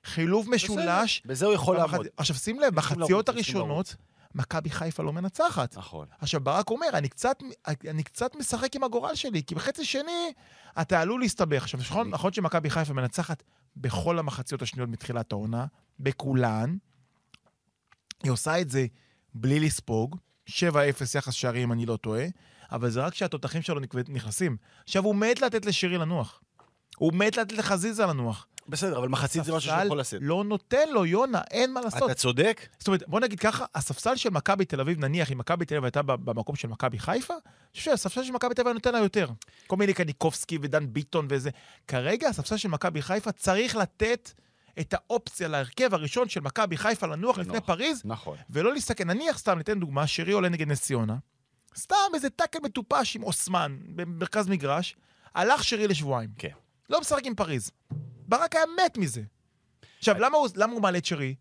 חילוף 0.04 0.48
משולש... 0.48 1.22
בזה 1.26 1.46
הוא 1.46 1.54
יכול 1.54 1.78
במחצית- 1.78 1.92
לעמוד. 1.92 2.08
עכשיו, 2.18 2.36
שים 2.36 2.60
לב, 2.60 2.76
בחציות 2.76 3.30
הראשונות, 3.30 3.96
מכבי 4.36 4.70
חיפה 4.70 5.04
לא 5.04 5.13
מנצחת. 5.13 5.78
נכון. 5.78 6.08
עכשיו, 6.20 6.42
ברק 6.42 6.70
אומר, 6.70 6.88
אני 6.94 7.10
קצת, 7.10 7.38
אני 7.89 8.04
קצת 8.04 8.36
משחק 8.36 8.76
עם 8.76 8.84
הגורל 8.84 9.15
שלי, 9.15 9.44
כי 9.44 9.56
בחצי 9.56 9.86
שני 9.86 10.34
אתה 10.82 11.02
עלול 11.02 11.22
להסתבך. 11.22 11.63
עכשיו, 11.63 11.80
נכון, 11.80 12.10
נכון 12.10 12.34
שמכבי 12.34 12.70
חיפה 12.70 12.94
מנצחת 12.94 13.44
בכל 13.78 14.20
המחציות 14.20 14.62
השניות 14.62 14.89
מתחילת 14.89 15.32
העונה, 15.32 15.65
בכולן. 16.00 16.78
היא 18.24 18.32
עושה 18.32 18.62
את 18.62 18.70
זה 18.70 18.86
בלי 19.34 19.60
לספוג, 19.60 20.18
7-0 20.50 20.54
יחס 21.15 21.34
שערים, 21.34 21.63
אם 21.63 21.72
אני 21.72 21.86
לא 21.86 21.98
טועה, 21.98 22.26
אבל 22.72 22.89
זה 22.89 23.06
רק 23.06 23.13
כשהתותחים 23.13 23.62
שלו 23.62 23.80
נכנסים. 24.08 24.58
עכשיו, 24.84 25.04
הוא 25.04 25.15
מת 25.15 25.42
לתת 25.42 25.65
לשירי 25.65 25.98
לנוח. 25.98 26.42
הוא 26.98 27.13
מת 27.13 27.38
לתת 27.38 27.52
לחזיזה 27.52 28.06
לנוח. 28.06 28.48
בסדר, 28.70 28.98
אבל 28.98 29.08
מחצית 29.08 29.44
זה 29.44 29.54
משהו 29.54 29.70
שהוא 29.72 29.84
יכול 29.86 29.98
לעשות. 29.98 30.20
לא 30.24 30.44
נותן 30.44 30.90
לו, 30.90 31.06
יונה, 31.06 31.42
אין 31.52 31.74
מה 31.74 31.82
לעשות. 31.82 32.04
אתה 32.04 32.14
צודק, 32.14 32.68
זאת 32.80 32.88
אומרת, 32.88 33.04
בוא 33.08 33.20
נגיד 33.20 33.40
ככה, 33.40 33.66
הספסל 33.76 34.16
של 34.16 34.30
מכבי 34.30 34.66
תל 34.66 34.82
אביב, 34.82 35.00
נניח, 35.00 35.32
אם 35.32 35.38
מכבי 35.38 35.66
תל 35.66 35.76
אביב 35.76 35.86
הייתה 35.86 36.02
במקום 36.02 36.56
של 36.56 36.68
מכבי 36.68 37.00
חיפה, 37.00 37.34
אני 37.34 37.42
חושב 37.74 37.92
שהספסל 37.92 38.24
של 38.24 38.32
מכבי 38.32 38.54
תל 38.54 38.62
אביב 38.62 38.74
נותן 38.74 38.94
לה 38.94 39.00
יותר. 39.00 39.30
כל 39.68 39.76
מיני 39.76 39.94
קניקובסקי 39.94 40.58
ודן 40.62 40.94
ביטון 40.94 41.28
וזה. 41.30 41.50
כרגע 41.88 42.28
הספסל 42.28 42.58
של 42.58 42.70
מכבי 42.70 43.02
חיפה 43.02 43.32
צריך 43.32 43.76
לתת 43.76 44.32
את 44.80 44.94
האופציה 44.94 45.48
להרכב 45.48 45.94
הראשון 45.94 46.30
של 46.30 46.40
מכבי 46.42 46.78
חיפה 46.78 47.08
לנוח 47.08 47.38
לפני 47.38 47.54
לנוח. 47.54 47.66
פריז, 47.66 48.02
נכון. 48.06 48.38
ולא 48.50 48.74
להסתכל. 48.74 49.04
נניח, 49.04 49.38
סתם, 49.38 49.58
ניתן 49.58 49.80
דוגמה, 49.80 50.08
שרי 50.08 50.32
עולה 50.32 50.50
נגד 50.50 50.68
נס 50.68 50.82
ציונה, 50.82 51.16
סתם 51.78 51.96
איזה 52.13 52.30
טאקל 52.30 52.60
מטופש 52.63 53.15
עם 53.15 53.24
אוסמן 53.24 53.78
במרכז 53.96 54.48
מגרש, 54.48 54.96
הלך 55.36 55.63
שרי 55.63 55.88
לשבועיים. 55.88 56.30
כן. 56.38 56.50
לא 56.90 57.02
משחק 57.02 57.26
עם 57.26 57.36
פריז. 57.36 57.72
ברק 58.30 58.56
היה 58.56 58.65
מת 58.86 58.98
מזה. 58.98 59.21
עכשיו, 59.98 60.15
למה 60.19 60.38
הוא, 60.38 60.48
למה 60.56 60.73
הוא 60.73 60.82
מעלה 60.82 60.98
את 60.98 61.06
שרי? 61.06 61.36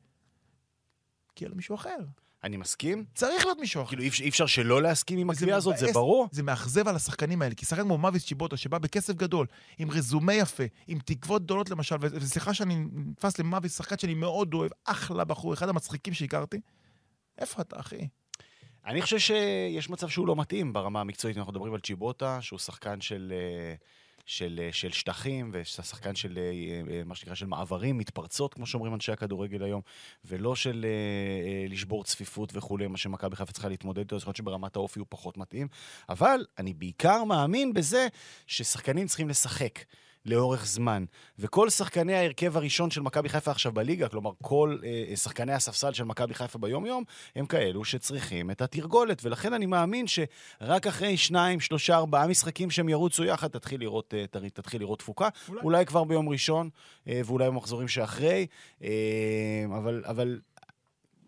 כי 1.34 1.44
היה 1.44 1.48
לו 1.50 1.56
מישהו 1.56 1.74
אחר. 1.74 1.96
אני 2.44 2.56
מסכים. 2.56 3.04
צריך 3.14 3.44
להיות 3.44 3.58
מישהו 3.60 3.82
אחר. 3.82 3.88
כאילו, 3.88 4.02
אי 4.02 4.08
אפשר- 4.08 4.24
אי 4.24 4.28
אפשר 4.28 4.46
שלא 4.46 4.82
להסכים 4.82 5.18
עם 5.18 5.30
הקביעה 5.30 5.56
הזאת, 5.56 5.78
זה. 5.78 5.92
ברור. 5.92 6.28
זה 6.32 6.42
מאכזב 6.42 6.88
על 6.88 6.96
השחקנים 6.96 7.42
האלה, 7.42 7.54
כי 7.54 7.66
שחקן 7.66 7.82
כמו 7.82 7.98
מאביס 7.98 8.26
צ'יבוטה, 8.26 8.56
שבא 8.56 8.78
בכסף 8.78 9.14
גדול, 9.14 9.46
עם 9.78 9.90
רזומה 9.90 10.34
יפה, 10.34 10.62
עם 10.86 10.98
תקוות 10.98 11.42
גדולות 11.42 11.70
למשל, 11.70 11.96
וסליחה 12.00 12.54
שאני 12.54 12.76
נתפס 12.92 13.38
למאביס, 13.38 13.76
שחקן 13.78 13.98
שאני 13.98 14.14
מאוד 14.14 14.54
אוהב, 14.54 14.70
אחלה 14.84 15.24
בחור, 15.24 15.54
אחד 15.54 15.68
המצחיקים 15.68 16.14
שהכרתי. 16.14 16.60
איפה 17.38 17.62
אתה, 17.62 17.80
אחי? 17.80 18.08
אני 18.86 19.02
חושב 19.02 19.18
שיש 19.18 19.90
מצב 19.90 20.08
שהוא 20.08 20.26
לא 20.26 20.36
מתאים 20.36 20.72
ברמה 20.72 21.00
המקצועית. 21.00 21.36
אנחנו 21.36 21.52
מדברים 21.52 21.74
על 21.74 21.80
צ'יבוטה, 21.80 22.42
שהוא 22.42 22.58
שחקן 22.58 23.00
של, 23.00 23.32
אה, 23.36 23.74
של, 24.28 24.60
אה, 24.62 24.68
של 24.72 24.90
שטחים, 24.90 25.50
ושחקן 25.52 26.14
של 26.14 26.38
אה, 26.38 26.42
אה, 26.92 27.02
מה 27.04 27.14
שנקרא 27.14 27.34
של 27.34 27.46
מעברים, 27.46 27.98
מתפרצות, 27.98 28.54
כמו 28.54 28.66
שאומרים 28.66 28.94
אנשי 28.94 29.12
הכדורגל 29.12 29.62
היום, 29.62 29.80
ולא 30.24 30.56
של 30.56 30.86
לשבור 31.68 32.04
צפיפות 32.04 32.50
וכולי, 32.56 32.86
מה 32.86 32.96
שמכבי 32.96 33.36
חיפה 33.36 33.52
צריכה 33.52 33.68
להתמודד 33.68 33.98
איתו. 33.98 34.16
יכול 34.16 34.28
להיות 34.28 34.36
שברמת 34.36 34.76
האופי 34.76 34.98
הוא 34.98 35.06
פחות 35.08 35.36
מתאים. 35.36 35.68
אבל 36.08 36.44
אני 36.58 36.74
בעיקר 36.74 37.24
מאמין 37.24 37.72
בזה 37.72 38.08
ששחקנים 38.46 39.06
צריכים 39.06 39.28
לשחק. 39.28 39.78
לאורך 40.28 40.66
זמן. 40.66 41.04
וכל 41.38 41.70
שחקני 41.70 42.14
ההרכב 42.14 42.56
הראשון 42.56 42.90
של 42.90 43.00
מכבי 43.00 43.28
חיפה 43.28 43.50
עכשיו 43.50 43.72
בליגה, 43.72 44.08
כלומר 44.08 44.30
כל 44.42 44.78
אה, 44.84 45.16
שחקני 45.16 45.52
הספסל 45.52 45.92
של 45.92 46.04
מכבי 46.04 46.34
חיפה 46.34 46.58
ביום-יום, 46.58 47.04
הם 47.36 47.46
כאלו 47.46 47.84
שצריכים 47.84 48.50
את 48.50 48.62
התרגולת. 48.62 49.24
ולכן 49.24 49.52
אני 49.52 49.66
מאמין 49.66 50.06
שרק 50.06 50.86
אחרי 50.86 51.16
שניים, 51.16 51.60
שלושה, 51.60 51.96
ארבעה 51.96 52.26
משחקים 52.26 52.70
שהם 52.70 52.88
ירוצו 52.88 53.24
יחד, 53.24 53.48
תתחיל 53.48 53.80
לראות, 53.80 54.14
אה, 54.16 54.24
תר- 54.30 54.48
תתחיל 54.48 54.80
לראות 54.80 54.98
תפוקה. 54.98 55.28
אולי, 55.48 55.60
אולי 55.62 55.86
כבר 55.86 56.04
ביום 56.04 56.28
ראשון, 56.28 56.68
אה, 57.08 57.20
ואולי 57.24 57.46
במחזורים 57.50 57.88
שאחרי. 57.88 58.46
אה, 58.82 58.88
אבל, 59.76 60.02
אבל 60.06 60.40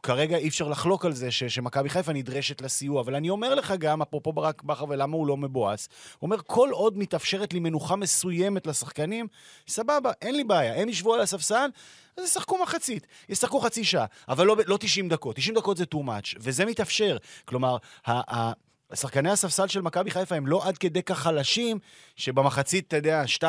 כרגע 0.03 0.37
אי 0.37 0.49
אפשר 0.49 0.69
לחלוק 0.69 1.05
על 1.05 1.13
זה 1.13 1.31
ש- 1.31 1.45
שמכבי 1.45 1.89
חיפה 1.89 2.13
נדרשת 2.13 2.61
לסיוע. 2.61 3.01
אבל 3.01 3.15
אני 3.15 3.31
אומר 3.31 3.55
לך 3.55 3.75
גם, 3.79 4.03
אפרופו 4.03 4.33
ברק 4.33 4.63
בכר 4.63 4.85
ולמה 4.89 5.17
הוא 5.17 5.27
לא 5.27 5.37
מבואס, 5.37 5.89
הוא 6.19 6.27
אומר, 6.29 6.37
כל 6.47 6.71
עוד 6.73 6.99
מתאפשרת 6.99 7.53
לי 7.53 7.61
מנוחה 7.61 7.97
מסוימת 7.97 8.67
לשחקנים, 8.67 9.27
סבבה, 9.69 10.13
אין 10.23 10.37
לי 10.37 10.45
בעיה. 10.45 10.83
הם 10.83 10.89
ישבו 10.89 11.15
על 11.15 11.21
הספסל, 11.21 11.71
אז 12.17 12.25
ישחקו 12.25 12.59
מחצית. 12.63 13.07
ישחקו 13.29 13.61
חצי 13.61 13.85
שעה, 13.85 14.07
אבל 14.29 14.47
לא, 14.47 14.57
לא 14.67 14.77
90 14.77 15.09
דקות. 15.09 15.37
90 15.37 15.55
דקות 15.57 15.77
זה 15.77 15.85
too 15.95 15.99
much, 15.99 16.37
וזה 16.41 16.65
מתאפשר. 16.65 17.17
כלומר, 17.45 17.77
ה... 18.07 18.37
ה 18.37 18.53
שחקני 18.95 19.31
הספסל 19.31 19.67
של 19.69 19.81
מכבי 19.81 20.11
חיפה 20.11 20.35
הם 20.35 20.47
לא 20.47 20.69
עד 20.69 20.79
כדי 20.79 21.03
כך 21.03 21.19
חלשים, 21.19 21.79
שבמחצית, 22.17 22.89
אתה 22.89 22.97
יודע, 22.97 23.25
2-0, 23.27 23.43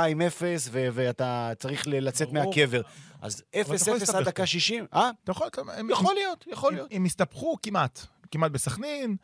ו- 0.72 0.88
ואתה 0.94 1.52
צריך 1.60 1.84
לצאת 1.88 2.28
ברור. 2.34 2.46
מהקבר. 2.46 2.82
אז 3.22 3.44
0-0 3.56 3.76
אתה 3.76 3.76
יכול 3.76 4.16
עד 4.20 4.26
דקה 4.26 4.44
פה. 4.44 4.48
60, 4.48 4.86
אה? 4.94 5.10
אתה 5.24 5.32
יכול... 5.32 5.48
הם- 5.74 5.90
יכול 5.90 6.14
להיות, 6.14 6.46
יכול 6.52 6.70
הם- 6.70 6.76
להיות. 6.76 6.90
הם 6.92 7.06
הסתבכו 7.06 7.56
כמעט, 7.64 8.06
כמעט 8.32 8.52
בסכנין. 8.52 9.16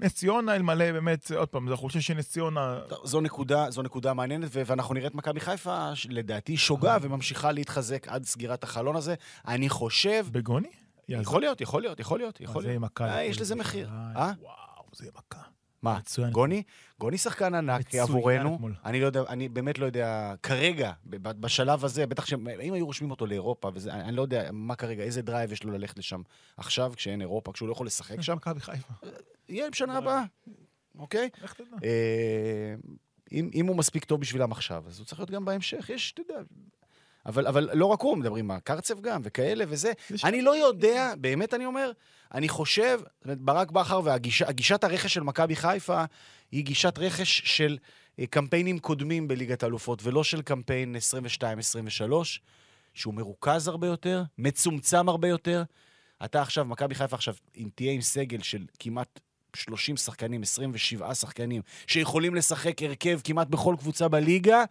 נס 0.00 0.14
ציונה, 0.14 0.56
אלמלא 0.56 0.92
באמת, 0.92 1.30
עוד 1.36 1.48
פעם, 1.48 1.68
זה 1.68 1.74
החולשה 1.74 2.00
של 2.00 2.14
נס 2.14 2.28
ציונה. 2.30 2.78
זו 3.04 3.20
נקודה, 3.20 3.70
זו 3.70 3.82
נקודה 3.82 4.14
מעניינת, 4.14 4.48
ואנחנו 4.52 4.94
נראה 4.94 5.06
את 5.06 5.14
מכבי 5.14 5.40
חיפה, 5.40 5.90
לדעתי, 6.08 6.56
שוגה 6.56 6.96
וממשיכה 7.02 7.52
להתחזק 7.52 8.08
עד 8.08 8.24
סגירת 8.24 8.64
החלון 8.64 8.96
הזה. 8.96 9.14
אני 9.48 9.68
חושב... 9.68 10.26
בגוני? 10.32 10.68
יכול 11.08 11.40
להיות, 11.40 11.60
יכול 11.60 11.82
להיות, 11.82 12.00
יכול 12.00 12.18
להיות, 12.18 12.40
יכול 12.40 12.62
להיות. 12.62 12.90
אה, 13.00 13.22
יש 13.22 13.40
לזה. 13.40 13.54
מחיר. 13.54 13.90
אה? 14.16 14.32
וואו, 14.40 14.54
זה 15.00 15.06
יהיה 15.06 15.12
מכה. 15.16 15.42
מה, 15.82 15.98
מצוין. 15.98 16.30
גוני? 16.30 16.62
גוני 16.98 17.18
שחקן 17.18 17.54
ענק 17.54 17.94
עבורנו. 17.94 18.54
אתמול. 18.54 18.74
אני 18.84 19.00
לא 19.00 19.06
יודע, 19.06 19.22
אני 19.28 19.48
באמת 19.48 19.78
לא 19.78 19.86
יודע, 19.86 20.34
כרגע, 20.42 20.92
בשלב 21.20 21.84
הזה, 21.84 22.06
בטח 22.06 22.26
שאם 22.26 22.74
היו 22.74 22.86
רושמים 22.86 23.10
אותו 23.10 23.26
לאירופה, 23.26 23.70
וזה, 23.74 23.92
אני 23.92 24.16
לא 24.16 24.22
יודע 24.22 24.50
מה 24.52 24.76
כרגע, 24.76 25.02
איזה 25.02 25.22
דרייב 25.22 25.52
יש 25.52 25.64
לו 25.64 25.72
ללכת 25.72 25.98
לשם 25.98 26.22
עכשיו, 26.56 26.92
כשאין 26.96 27.20
אירופה, 27.20 27.52
כשהוא 27.52 27.68
לא 27.68 27.72
יכול 27.72 27.86
לשחק 27.86 28.20
שם, 28.20 28.36
מכבי 28.36 28.60
חיפה. 28.60 28.94
יהיה 29.48 29.70
בשנה 29.70 29.98
הבאה, 29.98 30.24
אוקיי? 30.98 31.28
איך 31.42 31.54
תדע? 31.54 31.76
אה, 31.84 32.74
אם, 33.32 33.50
אם 33.54 33.66
הוא 33.66 33.76
מספיק 33.76 34.04
טוב 34.04 34.20
בשבילם 34.20 34.52
עכשיו, 34.52 34.84
אז 34.86 34.98
הוא 34.98 35.06
צריך 35.06 35.20
להיות 35.20 35.30
גם 35.30 35.44
בהמשך, 35.44 35.90
יש, 35.90 36.12
אתה 36.12 36.22
יודע... 36.22 36.40
אבל, 37.30 37.46
אבל 37.46 37.70
לא 37.72 37.86
רק 37.86 38.00
הוא, 38.00 38.16
מדברים 38.18 38.50
על 38.50 38.58
קרצב 38.64 39.00
גם, 39.00 39.20
וכאלה 39.24 39.64
וזה. 39.68 39.92
אני 40.24 40.42
לא 40.42 40.56
יודע, 40.56 41.14
באמת 41.18 41.54
אני 41.54 41.66
אומר, 41.66 41.92
אני 42.34 42.48
חושב, 42.48 42.98
זאת 43.00 43.24
אומרת, 43.24 43.38
ברק 43.38 43.70
בכר 43.70 44.00
והגישת 44.04 44.84
הרכש 44.84 45.14
של 45.14 45.20
מכבי 45.20 45.56
חיפה 45.56 46.04
היא 46.52 46.64
גישת 46.64 46.98
רכש 46.98 47.42
של 47.44 47.78
אה, 48.18 48.26
קמפיינים 48.26 48.78
קודמים 48.78 49.28
בליגת 49.28 49.62
האלופות, 49.62 50.00
ולא 50.02 50.24
של 50.24 50.42
קמפיין 50.42 50.96
22-23, 51.40 51.42
שהוא 52.94 53.14
מרוכז 53.14 53.68
הרבה 53.68 53.86
יותר, 53.86 54.22
מצומצם 54.38 55.08
הרבה 55.08 55.28
יותר. 55.28 55.62
אתה 56.24 56.42
עכשיו, 56.42 56.64
מכבי 56.64 56.94
חיפה 56.94 57.16
עכשיו, 57.16 57.34
אם 57.56 57.68
תהיה 57.74 57.92
עם 57.92 58.00
סגל 58.00 58.42
של 58.42 58.66
כמעט 58.78 59.20
30 59.56 59.96
שחקנים, 59.96 60.42
27 60.42 61.14
שחקנים, 61.14 61.62
שיכולים 61.86 62.34
לשחק 62.34 62.82
הרכב 62.82 63.20
כמעט 63.24 63.46
בכל 63.46 63.74
קבוצה 63.78 64.08
בליגה, 64.08 64.64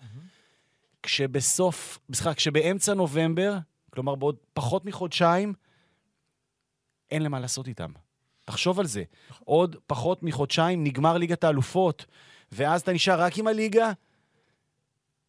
כשבסוף, 1.04 2.00
סליחה, 2.14 2.34
כשבאמצע 2.34 2.94
נובמבר, 2.94 3.58
כלומר 3.90 4.16
בעוד 4.16 4.36
פחות 4.54 4.86
מחודשיים, 4.86 5.54
אין 7.12 7.24
למה 7.24 7.40
לעשות 7.40 7.68
איתם. 7.68 7.92
תחשוב 8.46 8.80
על 8.80 8.86
זה. 8.86 9.04
עוד 9.40 9.76
פחות 9.88 10.24
מחודשיים 10.24 10.84
נגמר 10.84 11.18
ליגת 11.18 11.44
האלופות, 11.44 12.06
ואז 12.52 12.82
אתה 12.82 12.94
נשאר 12.94 13.22
רק 13.22 13.38
עם 13.38 13.48
הליגה. 13.48 13.92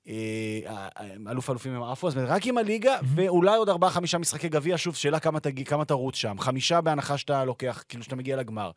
אה, 0.09 0.89
אלוף 1.31 1.49
האלופים 1.49 1.75
הם 1.75 1.83
עפו, 1.83 2.09
אז 2.09 2.16
רק 2.16 2.47
עם 2.47 2.59
הליגה, 2.59 2.99
ואולי 3.05 3.57
עוד 3.57 3.68
ארבעה, 3.68 3.91
חמישה 3.91 4.18
משחקי 4.18 4.49
גביע, 4.49 4.79
שוב, 4.79 4.95
שאלה 4.95 5.21
כמה 5.66 5.85
תרוץ 5.85 6.14
שם. 6.14 6.39
חמישה 6.39 6.81
בהנחה 6.81 7.18
שאתה 7.18 7.45
לוקח, 7.45 7.85
כאילו 7.89 8.05
שאתה 8.05 8.16
מגיע 8.16 8.37
לגמר. 8.37 8.71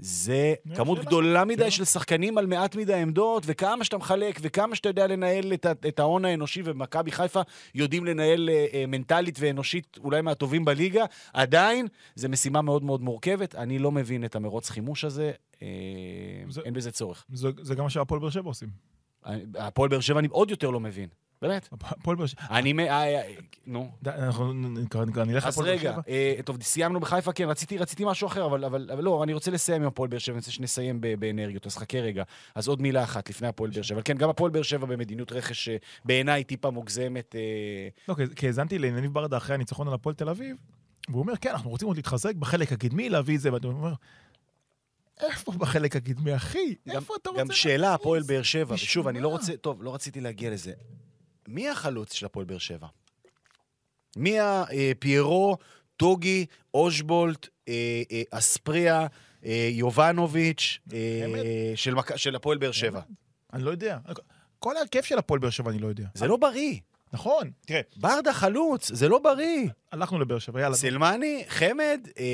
זה 0.00 0.54
כמות 0.76 0.98
גדולה 0.98 1.44
מדי. 1.44 1.70
של 1.70 1.84
שחקנים 1.84 2.38
על 2.38 2.46
מעט 2.46 2.74
מדי 2.76 2.94
עמדות, 2.94 3.42
וכמה 3.46 3.84
שאתה 3.84 3.98
מחלק, 3.98 4.38
וכמה 4.42 4.74
שאתה 4.74 4.88
יודע 4.88 5.06
לנהל 5.06 5.52
את, 5.54 5.66
את 5.88 5.98
ההון 6.00 6.24
האנושי, 6.24 6.62
ומכבי 6.64 7.10
חיפה 7.12 7.40
יודעים 7.74 8.04
לנהל 8.04 8.50
אה, 8.50 8.66
אה, 8.72 8.84
מנטלית 8.88 9.36
ואנושית 9.40 9.98
אולי 10.04 10.20
מהטובים 10.22 10.64
בליגה, 10.64 11.04
עדיין 11.32 11.86
זו 12.14 12.28
משימה 12.28 12.62
מאוד 12.62 12.82
מאוד 12.84 13.00
מורכבת. 13.02 13.54
אני 13.54 13.78
לא 13.78 13.92
מבין 13.92 14.24
את 14.24 14.36
המרוץ 14.36 14.70
חימוש 14.70 15.04
הזה, 15.04 15.32
אה, 15.62 15.66
זה- 16.48 16.60
אין 16.64 16.74
בזה 16.74 16.90
צורך. 16.90 17.24
זה 17.32 17.48
זה 17.62 17.74
גם 17.74 17.84
מה 17.84 17.90
שהפועל 17.90 18.20
באר 18.20 18.30
שבע 18.30 18.48
עושים. 18.48 18.68
אני- 19.26 19.42
הפועל 19.58 19.88
באר 19.90 20.00
שבע 20.00 20.18
אני 20.18 20.28
עוד 20.30 20.50
יותר 20.50 20.70
לא 20.70 20.80
מבין, 20.80 21.08
באמת. 21.42 21.68
הפועל 21.72 22.16
באר 22.16 22.26
שבע... 22.26 22.42
אני... 22.50 22.72
מ- 22.72 22.80
אה, 22.80 22.86
אה, 23.04 23.32
נו. 23.66 23.90
אנחנו 24.06 24.52
נלך 24.52 25.46
אז 25.46 25.52
לפועל 25.54 25.66
באר 25.68 25.78
רגע, 25.78 25.92
שבע. 25.92 26.02
אה, 26.08 26.34
טוב, 26.44 26.62
סיימנו 26.62 27.00
בחיפה, 27.00 27.32
כן, 27.32 27.48
רציתי, 27.48 27.78
רציתי 27.78 28.04
משהו 28.06 28.26
אחר, 28.26 28.46
אבל, 28.46 28.64
אבל, 28.64 28.90
אבל 28.92 29.04
לא, 29.04 29.22
אני 29.24 29.32
רוצה 29.34 29.50
לסיים 29.50 29.82
עם 29.82 29.88
הפועל 29.88 30.08
באר 30.08 30.18
שבע, 30.18 30.32
אני 30.34 30.38
רוצה 30.38 30.50
שנסיים 30.50 31.00
באנרגיות, 31.18 31.66
אז 31.66 31.76
חכה 31.76 31.98
רגע. 31.98 32.22
אז 32.54 32.68
עוד 32.68 32.82
מילה 32.82 33.02
אחת 33.04 33.30
לפני 33.30 33.48
הפועל 33.48 33.70
באר 33.70 33.82
שבע. 33.82 34.02
כן, 34.02 34.16
גם 34.16 34.30
הפועל 34.30 34.50
באר 34.50 34.62
שבע 34.62 34.86
במדיניות 34.86 35.32
רכש 35.32 35.68
שבעיניי 36.04 36.44
טיפה 36.44 36.70
מוגזמת. 36.70 37.34
לא, 38.08 38.14
כי- 38.36 38.46
האזנתי 38.46 38.78
ליניב 38.78 39.12
ברדה 39.14 39.36
אחרי 39.36 39.54
הניצחון 39.54 39.88
על 39.88 39.94
הפועל 39.94 40.14
תל 40.14 40.28
אביב, 40.28 40.56
והוא 41.08 41.20
אומר, 41.22 41.36
כן, 41.40 41.50
אנחנו 41.50 41.70
רוצים 41.70 41.88
עוד 41.88 41.96
להתחזק 41.96 42.34
בחלק 42.34 42.72
הקדמי, 42.72 43.08
להביא 43.10 43.36
את 43.36 43.40
זה, 43.40 43.52
ואתה 43.52 43.66
אומר, 43.66 43.92
איפה 45.20 45.52
בחלק 45.52 45.96
הקדמי, 45.96 46.36
אחי? 46.36 46.74
איפה 46.90 47.14
אתה 47.22 47.30
רוצה... 47.30 47.42
גם 47.42 47.52
שאלה, 47.52 47.94
הפועל 47.94 48.22
באר 48.22 48.42
שבע, 48.42 48.74
ושוב, 48.74 49.08
אני 49.08 49.20
לא? 49.20 49.28
רוצה, 49.28 49.56
טוב, 49.56 49.82
לא 49.82 49.94
רציתי 49.94 50.20
להגיע 50.20 50.50
לזה. 50.50 50.72
מי 51.48 51.68
החלוץ 51.68 52.12
של 52.12 52.26
הפועל 52.26 52.46
באר 52.46 52.58
שבע? 52.58 52.86
מי 54.16 54.36
הפיירו, 54.40 55.56
טוגי, 55.96 56.46
אושבולט, 56.74 57.48
אה, 57.68 58.02
אה, 58.12 58.22
אספריה, 58.30 59.06
אה, 59.44 59.68
יובנוביץ', 59.72 60.78
אה? 60.92 61.76
של 62.16 62.36
הפועל 62.36 62.58
באר 62.58 62.72
שבע? 62.72 63.00
אני 63.52 63.62
לא 63.62 63.70
יודע. 63.70 63.98
כל 64.58 64.76
ההרכב 64.76 65.02
של 65.02 65.18
הפועל 65.18 65.40
באר 65.40 65.50
שבע 65.50 65.70
אני 65.70 65.78
לא 65.78 65.86
יודע. 65.86 66.04
זה 66.14 66.26
לא 66.26 66.36
בריא. 66.36 66.80
נכון, 67.12 67.50
תראה, 67.66 67.80
ברדה 67.96 68.32
חלוץ, 68.32 68.92
זה 68.92 69.08
לא 69.08 69.18
בריא. 69.18 69.68
הלכנו 69.92 70.18
לבאר 70.18 70.38
שבע, 70.38 70.60
יאללה. 70.60 70.76
סלמני, 70.76 71.44
חמד, 71.48 72.00
אה, 72.18 72.24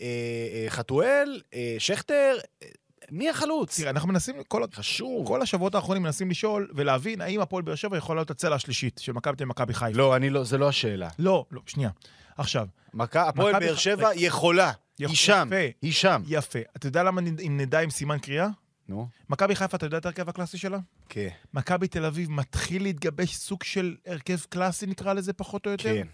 אה, 0.00 0.64
אה, 0.64 0.70
חתואל, 0.70 1.42
אה, 1.54 1.76
שכטר, 1.78 2.36
אה, 2.62 2.68
מי 3.10 3.30
החלוץ? 3.30 3.76
תראה, 3.80 3.90
אנחנו 3.90 4.08
מנסים, 4.08 4.34
כל, 4.48 4.62
חשוב. 4.74 5.26
כל 5.26 5.42
השבועות 5.42 5.74
האחרונים 5.74 6.02
מנסים 6.02 6.30
לשאול 6.30 6.70
ולהבין 6.74 7.20
האם 7.20 7.40
הפועל 7.40 7.62
באר 7.62 7.74
שבע 7.74 7.96
יכול 7.96 8.16
להיות 8.16 8.30
הצלע 8.30 8.54
השלישית 8.54 9.00
של 9.02 9.12
מכבי 9.12 9.36
תל 9.36 9.44
מכבי 9.44 9.74
חיפה. 9.74 9.98
לא, 9.98 10.16
אני 10.16 10.30
לא, 10.30 10.44
זה 10.44 10.58
לא 10.58 10.68
השאלה. 10.68 11.08
לא, 11.18 11.46
לא, 11.50 11.60
שנייה. 11.66 11.90
עכשיו, 12.36 12.66
מכ- 12.94 13.16
הפועל 13.16 13.58
באר 13.60 13.74
שבע 13.74 14.10
יכולה. 14.14 14.72
יכול- 14.98 15.08
היא 15.10 15.16
שם, 15.16 15.48
יפה. 15.52 15.76
היא 15.82 15.92
שם. 15.92 16.22
יפה. 16.26 16.58
אתה 16.76 16.86
יודע 16.86 17.02
למה 17.02 17.20
אם 17.46 17.56
נדע 17.60 17.80
עם 17.80 17.90
סימן 17.90 18.18
קריאה? 18.18 18.48
נו, 18.88 19.08
מכבי 19.28 19.54
חיפה, 19.56 19.76
אתה 19.76 19.86
יודע 19.86 19.98
את 19.98 20.06
ההרכב 20.06 20.28
הקלאסי 20.28 20.58
שלה? 20.58 20.78
כן, 21.08 21.28
מכבי 21.54 21.88
תל 21.88 22.04
אביב 22.04 22.30
מתחיל 22.30 22.82
להתגבש 22.82 23.36
סוג 23.36 23.62
של 23.62 23.96
הרכב 24.06 24.36
קלאסי, 24.48 24.86
נקרא 24.86 25.12
לזה, 25.12 25.32
פחות 25.32 25.66
או 25.66 25.70
יותר? 25.70 25.84
כן. 25.94 26.06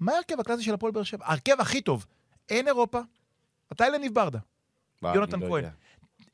מה 0.00 0.12
ההרכב 0.12 0.40
הקלאסי 0.40 0.62
של 0.62 0.74
הפועל 0.74 0.92
באר 0.92 1.02
שבע? 1.02 1.24
ההרכב 1.26 1.60
הכי 1.60 1.80
טוב. 1.80 2.06
אין 2.48 2.66
אירופה. 2.68 3.00
מתי 3.72 3.84
לניב 3.94 4.14
ברדה? 4.14 4.38
יונתן 5.02 5.40
לא 5.40 5.46
כהן. 5.48 5.64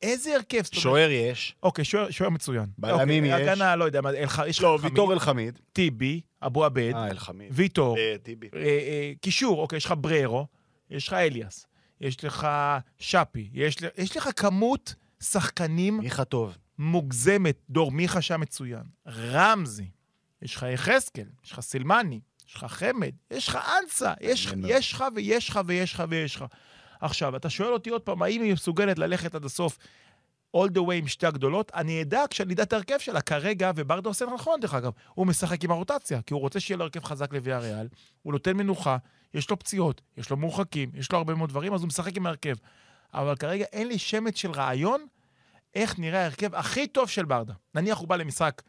איזה 0.02 0.34
הרכב? 0.34 0.62
שוער 0.72 1.10
יש. 1.10 1.54
אוקיי, 1.62 1.84
שוער 1.84 2.10
שוער 2.10 2.30
מצוין. 2.30 2.66
בלמים 2.78 3.24
אוקיי, 3.24 3.42
יש. 3.42 3.48
הגנה, 3.48 3.76
לא 3.76 3.84
יודע, 3.84 4.00
אלח- 4.00 4.46
יש 4.46 4.60
לא, 4.60 4.78
ויטור 4.82 5.12
אלחמיד. 5.12 5.58
טיבי, 5.72 6.20
אבו 6.42 6.64
עבד, 6.64 6.92
אה, 6.94 7.10
אלחמיד. 7.10 7.48
ויטור, 7.50 7.98
אה, 7.98 8.14
טיבי. 8.22 8.48
אה, 8.54 8.60
אה, 8.62 9.12
קישור, 9.20 9.60
אוקיי, 9.62 9.76
יש 9.76 9.84
לך 9.84 9.94
בררו, 10.00 10.46
יש 10.90 11.08
לך 11.08 11.12
אליאס, 11.12 11.66
יש 12.00 12.24
לך 12.24 12.48
שפי, 12.98 13.48
יש, 13.52 13.76
יש 13.98 14.16
לך 14.16 14.28
כמות 14.36 14.94
שחקנים 15.22 15.98
מיכה 15.98 16.24
טוב. 16.24 16.56
מוגזמת. 16.78 17.56
דור 17.70 17.92
מיכה 17.92 18.22
שם 18.22 18.40
מצוין. 18.40 18.82
רמזי, 19.08 19.86
יש 20.42 20.56
לך 20.56 20.66
יחזקאל, 20.72 21.26
יש 21.44 21.52
לך 21.52 21.60
סילמני, 21.60 22.20
יש 22.48 22.54
לך 22.54 22.64
חמד, 22.64 23.10
יש 23.30 23.48
לך 23.48 23.58
אנסה. 23.82 24.12
יש 24.20 24.46
לך 24.46 24.54
ויש 24.62 25.50
לך 25.50 25.58
ויש 25.66 25.94
לך 25.94 26.02
ויש 26.08 26.36
לך. 26.36 26.44
עכשיו, 27.02 27.36
אתה 27.36 27.50
שואל 27.50 27.72
אותי 27.72 27.90
עוד 27.90 28.02
פעם, 28.02 28.22
האם 28.22 28.42
היא 28.42 28.52
מסוגלת 28.52 28.98
ללכת 28.98 29.34
עד 29.34 29.44
הסוף 29.44 29.78
all 30.56 30.68
the 30.68 30.80
way 30.88 30.92
עם 30.92 31.08
שתי 31.08 31.26
הגדולות? 31.26 31.72
אני 31.74 32.02
אדע 32.02 32.24
כשאני 32.30 32.54
אדע 32.54 32.62
את 32.62 32.72
ההרכב 32.72 32.98
שלה 32.98 33.20
כרגע, 33.20 33.70
וברדה 33.76 34.08
עושה 34.08 34.24
נכון, 34.34 34.60
דרך 34.60 34.74
אגב. 34.74 34.92
הוא 35.14 35.26
משחק 35.26 35.64
עם 35.64 35.70
הרוטציה, 35.70 36.22
כי 36.22 36.34
הוא 36.34 36.40
רוצה 36.40 36.60
שיהיה 36.60 36.78
לו 36.78 36.84
הרכב 36.84 37.04
חזק 37.04 37.32
לוויה 37.32 37.58
ריאל, 37.58 37.88
הוא 38.22 38.32
נותן 38.32 38.56
מנוחה, 38.56 38.96
יש 39.34 39.50
לו 39.50 39.58
פציעות, 39.58 40.00
יש 40.16 40.30
לו 40.30 40.36
מורחקים, 40.36 40.90
יש 40.94 41.12
לו 41.12 41.18
הרבה 41.18 41.34
מאוד 41.34 41.50
דברים, 41.50 41.74
אז 41.74 41.80
הוא 41.80 41.88
משחק 41.88 42.16
עם 42.16 42.26
ההרכב. 42.26 42.54
אבל 43.14 43.36
כרגע 43.36 43.64
אין 43.72 43.88
לי 43.88 43.98
שמץ 43.98 44.36
של 44.36 44.50
רעיון 44.50 45.06
איך 45.74 45.98
נראה 45.98 46.20
ההרכב 46.20 46.54
הכי 46.54 46.86
טוב 46.86 47.08
של 47.08 47.24
ברדה. 47.24 47.54
נניח 47.74 47.98
הוא 47.98 48.08
בא 48.08 48.16
למשחק 48.16 48.62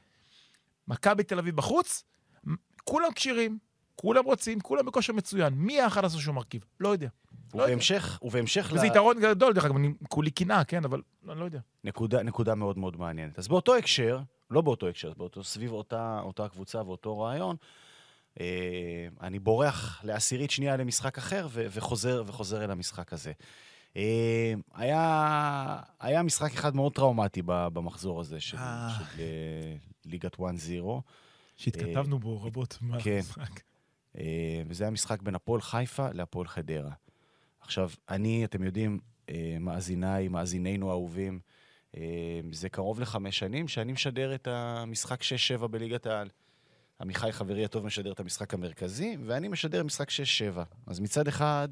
מכבי 0.87 1.23
תל 1.23 1.39
אביב 1.39 1.55
בחוץ, 1.55 2.03
כולם 2.83 3.11
כשירים, 3.15 3.57
כולם 3.95 4.25
רוצים, 4.25 4.59
כולם 4.59 4.85
בכושר 4.85 5.13
מצוין. 5.13 5.53
מי 5.53 5.81
האחד 5.81 6.05
עשו 6.05 6.21
שהוא 6.21 6.35
מרכיב? 6.35 6.65
לא 6.79 6.89
יודע. 6.89 7.07
לא 7.53 7.61
יודע. 7.61 7.73
ובהמשך, 7.73 8.19
ובהמשך 8.21 8.71
וזה 8.73 8.87
יתרון 8.87 9.19
גדול, 9.19 9.53
דרך 9.53 9.65
אגב, 9.65 9.75
אני 9.75 9.93
כולי 10.09 10.31
קנאה, 10.31 10.63
כן, 10.63 10.85
אבל 10.85 11.01
אני 11.29 11.39
לא 11.39 11.45
יודע. 11.45 11.59
נקודה, 11.83 12.23
נקודה 12.23 12.55
מאוד 12.55 12.77
מאוד 12.77 12.97
מעניינת. 12.97 13.39
אז 13.39 13.47
באותו 13.47 13.75
הקשר, 13.75 14.19
לא 14.51 14.61
באותו 14.61 14.87
הקשר, 14.87 15.13
באותו, 15.17 15.43
סביב 15.43 15.71
אותה, 15.71 16.19
אותה 16.23 16.49
קבוצה 16.49 16.81
ואותו 16.85 17.19
רעיון, 17.19 17.55
אה, 18.39 19.07
אני 19.21 19.39
בורח 19.39 20.01
לעשירית 20.03 20.51
שנייה 20.51 20.77
למשחק 20.77 21.17
אחר 21.17 21.47
ו- 21.51 21.65
וחוזר, 21.71 22.23
וחוזר 22.27 22.63
אל 22.63 22.71
המשחק 22.71 23.13
הזה. 23.13 23.31
אה, 23.97 24.53
היה, 24.73 25.79
היה 25.99 26.23
משחק 26.23 26.53
אחד 26.53 26.75
מאוד 26.75 26.93
טראומטי 26.93 27.41
ב- 27.45 27.67
במחזור 27.73 28.19
הזה 28.21 28.39
של, 28.39 28.57
אה. 28.57 28.89
של 28.97 29.21
אה, 29.21 29.75
ליגת 30.05 30.35
1-0, 30.35 30.41
שהתכתבנו 31.57 32.19
בו 32.19 32.43
רבות. 32.43 32.77
מה 32.81 33.01
כן. 33.01 33.15
המשחק. 33.15 33.59
אה, 34.17 34.61
וזה 34.67 34.83
היה 34.83 34.91
משחק 34.91 35.21
בין 35.21 35.35
הפועל 35.35 35.61
חיפה 35.61 36.07
להפועל 36.13 36.47
חדרה. 36.47 36.91
עכשיו, 37.59 37.89
אני, 38.09 38.45
אתם 38.45 38.63
יודעים, 38.63 38.99
אה, 39.29 39.57
מאזיניי, 39.59 40.27
מאזיננו 40.27 40.89
האהובים, 40.89 41.39
אה, 41.97 42.01
זה 42.51 42.69
קרוב 42.69 42.99
לחמש 42.99 43.39
שנים 43.39 43.67
שאני 43.67 43.91
משדר 43.91 44.35
את 44.35 44.47
המשחק 44.47 45.21
6-7 45.23 45.67
בליגת 45.67 46.05
העל. 46.05 46.29
עמיחי 47.01 47.31
חברי 47.31 47.65
הטוב 47.65 47.85
משדר 47.85 48.11
את 48.11 48.19
המשחק 48.19 48.53
המרכזי, 48.53 49.17
ואני 49.25 49.47
משדר 49.47 49.83
משחק 49.83 50.09
6-7. 50.09 50.63
אז 50.87 50.99
מצד 50.99 51.27
אחד, 51.27 51.67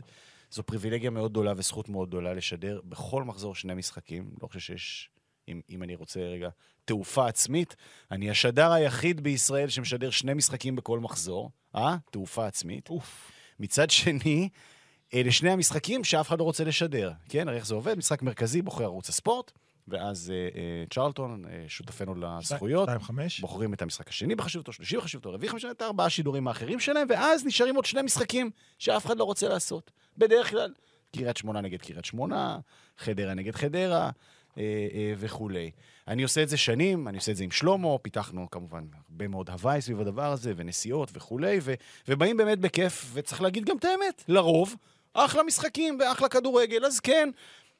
זו 0.51 0.63
פריבילגיה 0.63 1.09
מאוד 1.09 1.31
גדולה 1.31 1.53
וזכות 1.57 1.89
מאוד 1.89 2.09
גדולה 2.09 2.33
לשדר 2.33 2.81
בכל 2.85 3.23
מחזור 3.23 3.55
שני 3.55 3.73
משחקים. 3.73 4.31
לא 4.41 4.47
חושב 4.47 4.59
שיש, 4.59 5.09
אם, 5.51 5.61
אם 5.69 5.83
אני 5.83 5.95
רוצה 5.95 6.19
רגע, 6.19 6.49
תעופה 6.85 7.27
עצמית. 7.27 7.75
אני 8.11 8.29
השדר 8.29 8.71
היחיד 8.71 9.21
בישראל 9.21 9.69
שמשדר 9.69 10.09
שני 10.09 10.33
משחקים 10.33 10.75
בכל 10.75 10.99
מחזור. 10.99 11.51
אה? 11.75 11.95
תעופה 12.11 12.47
עצמית. 12.47 12.89
אוף. 12.89 13.31
מצד 13.59 13.89
שני, 13.89 14.49
אלה 15.13 15.31
שני 15.31 15.51
המשחקים 15.51 16.03
שאף 16.03 16.27
אחד 16.27 16.39
לא 16.39 16.43
רוצה 16.43 16.63
לשדר. 16.63 17.11
כן, 17.29 17.47
הרי 17.47 17.57
איך 17.57 17.65
זה 17.65 17.75
עובד? 17.75 17.97
משחק 17.97 18.21
מרכזי 18.21 18.61
בוחר 18.61 18.83
ערוץ 18.83 19.09
הספורט, 19.09 19.51
ואז 19.87 20.31
אה, 20.31 20.59
אה, 20.59 20.83
צ'רלטון, 20.93 21.45
אה, 21.45 21.65
שותפינו 21.67 22.15
לזכויות, 22.15 22.89
שתיים 22.89 23.01
חמש. 23.01 23.39
בוחרים 23.39 23.73
את 23.73 23.81
המשחק 23.81 24.09
השני 24.09 24.35
בחשיבותו, 24.35 24.73
שלישי 24.73 24.97
בחשיבותו, 24.97 25.33
רביעי 25.33 25.49
בחשיבותו, 25.49 25.75
את 25.77 25.81
הארבעה 25.81 26.09
שידורים 26.09 26.47
האחרים 26.47 26.79
שלהם, 26.79 27.07
ואז 27.09 27.45
נשארים 27.45 27.75
עוד 27.75 27.85
שני 27.85 28.01
משחקים 28.01 28.49
שאף 28.79 29.05
אחד 29.05 29.17
לא 29.17 29.23
רוצה 29.23 29.49
לעשות. 29.49 29.91
בדרך 30.17 30.49
כלל, 30.49 30.73
קריית 31.15 31.37
שמונה 31.37 31.61
נגד 31.61 31.81
קריית 31.81 32.05
שמונה, 32.05 32.59
חדרה 32.97 33.33
נגד 33.33 33.55
חדרה, 33.55 34.09
וכולי. 35.17 35.71
אני 36.07 36.23
עושה 36.23 36.43
את 36.43 36.49
זה 36.49 36.57
שנים, 36.57 37.07
אני 37.07 37.17
עושה 37.17 37.31
את 37.31 37.37
זה 37.37 37.43
עם 37.43 37.51
שלמה, 37.51 37.97
פיתחנו 37.97 38.47
כמובן 38.51 38.83
הרבה 39.09 39.27
מאוד 39.27 39.49
הוואי 39.49 39.81
סביב 39.81 39.99
הדבר 40.01 40.31
הזה, 40.31 40.53
ונסיעות 40.55 41.09
וכולי, 41.13 41.59
ו, 41.61 41.73
ובאים 42.07 42.37
באמת 42.37 42.59
בכיף, 42.59 43.05
וצריך 43.13 43.41
להגיד 43.41 43.65
גם 43.65 43.77
את 43.77 43.85
האמת, 43.85 44.23
לרוב, 44.27 44.75
אחלה 45.13 45.43
משחקים 45.43 45.97
ואחלה 45.99 46.29
כדורגל, 46.29 46.85
אז 46.85 46.99
כן, 46.99 47.29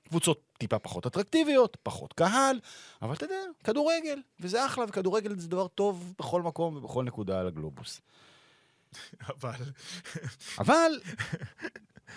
קבוצות 0.10 0.42
טיפה 0.58 0.80
פחות 0.80 1.06
אטרקטיביות, 1.08 1.78
פחות 1.84 2.14
קהל, 2.14 2.60
אבל 3.02 3.14
אתה 3.14 3.26
יודע, 3.26 3.42
כדורגל, 3.64 4.22
וזה 4.40 4.66
אחלה, 4.66 4.86
וכדורגל 4.88 5.40
זה 5.40 5.48
דבר 5.48 5.68
טוב 5.68 6.14
בכל 6.20 6.42
מקום 6.42 6.76
ובכל 6.76 7.04
נקודה 7.04 7.40
על 7.40 7.48
הגלובוס. 7.48 8.02
אבל... 9.30 9.64
אבל 10.60 10.92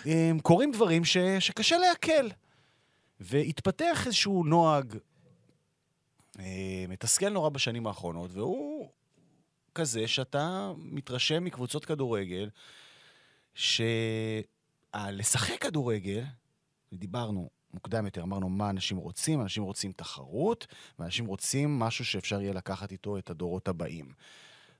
הם, 0.05 0.39
קורים 0.39 0.71
דברים 0.71 1.05
ש, 1.05 1.17
שקשה 1.39 1.77
לעכל. 1.77 2.27
והתפתח 3.19 4.03
איזשהו 4.05 4.43
נוהג 4.43 4.97
אה, 6.39 6.85
מתסכל 6.89 7.29
נורא 7.29 7.49
בשנים 7.49 7.87
האחרונות, 7.87 8.31
והוא 8.33 8.89
כזה 9.75 10.07
שאתה 10.07 10.71
מתרשם 10.77 11.43
מקבוצות 11.43 11.85
כדורגל, 11.85 12.49
שלשחק 13.53 15.61
כדורגל, 15.61 16.23
דיברנו 16.93 17.49
מוקדם 17.73 18.05
יותר, 18.05 18.23
אמרנו 18.23 18.49
מה 18.49 18.69
אנשים 18.69 18.97
רוצים, 18.97 19.41
אנשים 19.41 19.63
רוצים 19.63 19.91
תחרות, 19.91 20.67
ואנשים 20.99 21.25
רוצים 21.25 21.79
משהו 21.79 22.05
שאפשר 22.05 22.41
יהיה 22.41 22.53
לקחת 22.53 22.91
איתו 22.91 23.17
את 23.17 23.29
הדורות 23.29 23.67
הבאים. 23.67 24.13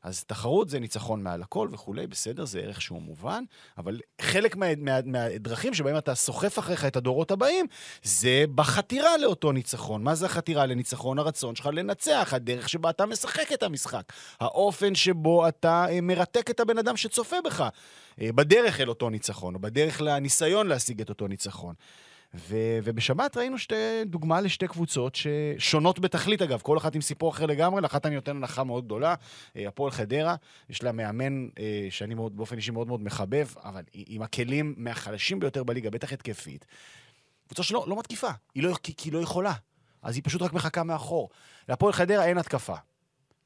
אז 0.05 0.23
תחרות 0.23 0.69
זה 0.69 0.79
ניצחון 0.79 1.23
מעל 1.23 1.41
הכל 1.41 1.69
וכולי, 1.71 2.07
בסדר, 2.07 2.45
זה 2.45 2.59
ערך 2.59 2.81
שהוא 2.81 3.01
מובן, 3.01 3.43
אבל 3.77 3.99
חלק 4.21 4.55
מה, 4.55 4.65
מה, 4.77 4.99
מהדרכים 5.05 5.73
שבהם 5.73 5.97
אתה 5.97 6.15
סוחף 6.15 6.59
אחריך 6.59 6.85
את 6.85 6.95
הדורות 6.95 7.31
הבאים, 7.31 7.65
זה 8.03 8.45
בחתירה 8.55 9.17
לאותו 9.17 9.51
ניצחון. 9.51 10.03
מה 10.03 10.15
זה 10.15 10.25
החתירה 10.25 10.65
לניצחון? 10.65 11.19
הרצון 11.19 11.55
שלך 11.55 11.69
לנצח, 11.73 12.33
הדרך 12.33 12.69
שבה 12.69 12.89
אתה 12.89 13.05
משחק 13.05 13.51
את 13.53 13.63
המשחק, 13.63 14.13
האופן 14.39 14.95
שבו 14.95 15.47
אתה 15.47 15.85
אה, 15.89 16.01
מרתק 16.01 16.49
את 16.49 16.59
הבן 16.59 16.77
אדם 16.77 16.97
שצופה 16.97 17.37
בך, 17.45 17.69
אה, 18.21 18.31
בדרך 18.31 18.79
אל 18.79 18.89
אותו 18.89 19.09
ניצחון, 19.09 19.55
או 19.55 19.59
בדרך 19.59 20.01
לניסיון 20.01 20.67
להשיג 20.67 21.01
את 21.01 21.09
אותו 21.09 21.27
ניצחון. 21.27 21.75
ו- 22.37 22.79
ובשבת 22.83 23.37
ראינו 23.37 23.57
שתי, 23.57 23.75
דוגמה 24.05 24.41
לשתי 24.41 24.67
קבוצות 24.67 25.15
ששונות 25.15 25.99
בתכלית, 25.99 26.41
אגב, 26.41 26.61
כל 26.61 26.77
אחת 26.77 26.95
עם 26.95 27.01
סיפור 27.01 27.31
אחר 27.31 27.45
לגמרי, 27.45 27.81
לאחת 27.81 28.05
אני 28.05 28.15
נותן 28.15 28.35
הנחה 28.35 28.63
מאוד 28.63 28.85
גדולה, 28.85 29.15
אה, 29.55 29.67
הפועל 29.67 29.91
חדרה, 29.91 30.35
יש 30.69 30.83
לה 30.83 30.91
מאמן 30.91 31.47
אה, 31.59 31.87
שאני 31.89 32.13
מאוד, 32.15 32.37
באופן 32.37 32.55
אישי 32.57 32.71
מאוד 32.71 32.87
מאוד 32.87 33.01
מחבב, 33.01 33.47
אבל 33.63 33.83
עם 33.93 34.21
הכלים 34.21 34.73
מהחלשים 34.77 35.39
ביותר 35.39 35.63
בליגה, 35.63 35.89
בטח 35.89 36.13
התקפית. 36.13 36.65
קבוצה 37.47 37.63
שלא 37.63 37.85
לא 37.87 37.99
מתקיפה, 37.99 38.29
היא 38.55 38.63
לא, 38.63 38.75
כי, 38.83 38.95
כי 38.95 39.09
היא 39.09 39.13
לא 39.13 39.19
יכולה, 39.19 39.53
אז 40.01 40.15
היא 40.15 40.23
פשוט 40.25 40.41
רק 40.41 40.53
מחכה 40.53 40.83
מאחור. 40.83 41.29
להפועל 41.69 41.93
חדרה 41.93 42.25
אין 42.25 42.37
התקפה. 42.37 42.75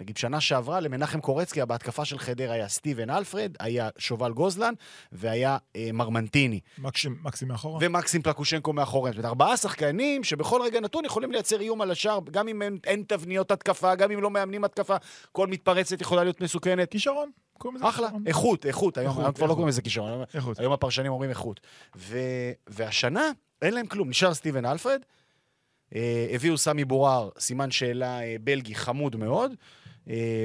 נגיד, 0.02 0.18
שנה 0.18 0.42
שעברה 0.42 0.80
למנחם 0.80 1.20
קורצקי, 1.22 1.66
בהתקפה 1.66 2.06
של 2.06 2.20
חדרה 2.20 2.54
היה 2.54 2.68
סטיבן 2.68 3.10
אלפרד, 3.10 3.52
היה 3.60 3.90
שובל 3.98 4.32
גוזלן 4.34 4.74
והיה 5.12 5.58
אה, 5.76 5.90
מרמנטיני. 5.94 6.60
מקסים 6.78 7.18
מקסים 7.24 7.48
מאחורה. 7.48 7.80
ומקסים 7.82 8.22
פלקושנקו 8.22 8.74
מאחוריהם. 8.74 9.16
זאת 9.16 9.24
אומרת, 9.24 9.30
ארבעה 9.30 9.58
שחקנים 9.58 10.24
שבכל 10.24 10.62
רגע 10.62 10.80
נתון 10.80 11.06
יכולים 11.06 11.32
לייצר 11.32 11.62
איום 11.62 11.82
על 11.82 11.92
השאר, 11.92 12.20
גם 12.32 12.48
אם 12.48 12.62
אין, 12.62 12.78
אין 12.84 13.04
תבניות 13.08 13.52
התקפה, 13.52 13.96
גם 13.96 14.12
אם 14.12 14.22
לא 14.22 14.30
מאמנים 14.32 14.64
התקפה, 14.64 14.96
כל 15.32 15.48
מתפרצת 15.48 16.02
יכולה 16.02 16.24
להיות 16.24 16.42
מסוכנת. 16.42 16.92
כישרון. 16.92 17.32
אחלה, 17.82 18.08
כישרון. 18.08 18.24
איכות, 18.28 18.66
איכות. 18.66 18.98
היום, 18.98 19.10
איכות, 19.10 19.24
היום 19.24 19.34
כבר 19.34 19.46
לא. 19.46 19.52
קוראים 19.54 19.68
לזה 19.68 19.82
כישרון, 19.82 20.10
היום- 20.12 20.24
איכות. 20.34 20.60
היום 20.60 20.74
הפרשנים 20.74 21.12
אומרים 21.12 21.30
איכות. 21.30 21.60
ו, 21.96 22.18
והשנה 22.68 23.32
אין 23.62 23.74
להם 23.74 23.86
כלום. 23.88 24.10
נשאר 24.10 24.34
סטיבן 24.34 24.66
אלפרד, 24.66 25.02
אה, 25.96 26.28
הביאו 26.32 26.58
סמי 26.58 26.86
בורר, 26.86 27.30
סימן 27.40 27.72
שאלה 27.72 28.20
אה, 28.22 28.36
בלגי 28.44 28.76
חמוד 28.76 29.16
מאוד, 29.16 29.52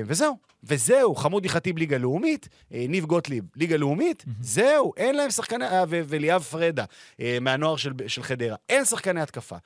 וזהו. 0.07 0.39
וזהו, 0.67 1.15
חמודי 1.15 1.49
חטיב 1.49 1.79
ליגה 1.79 1.99
לאומית, 1.99 2.49
אה, 2.73 2.85
ניב 2.89 3.05
גוטליב 3.05 3.45
ליגה 3.57 3.77
לאומית, 3.77 4.25
זהו, 4.41 4.93
אין 4.97 5.17
להם 5.17 5.31
שחקני, 5.31 5.65
אה, 5.65 5.85
וליאב 5.89 6.43
פרדה 6.43 6.85
אה, 7.21 7.39
מהנוער 7.41 7.77
של, 7.77 7.93
של 8.07 8.23
חדרה, 8.23 8.57
אין 8.69 8.85
שחקני 8.85 9.21
התקפה. 9.21 9.57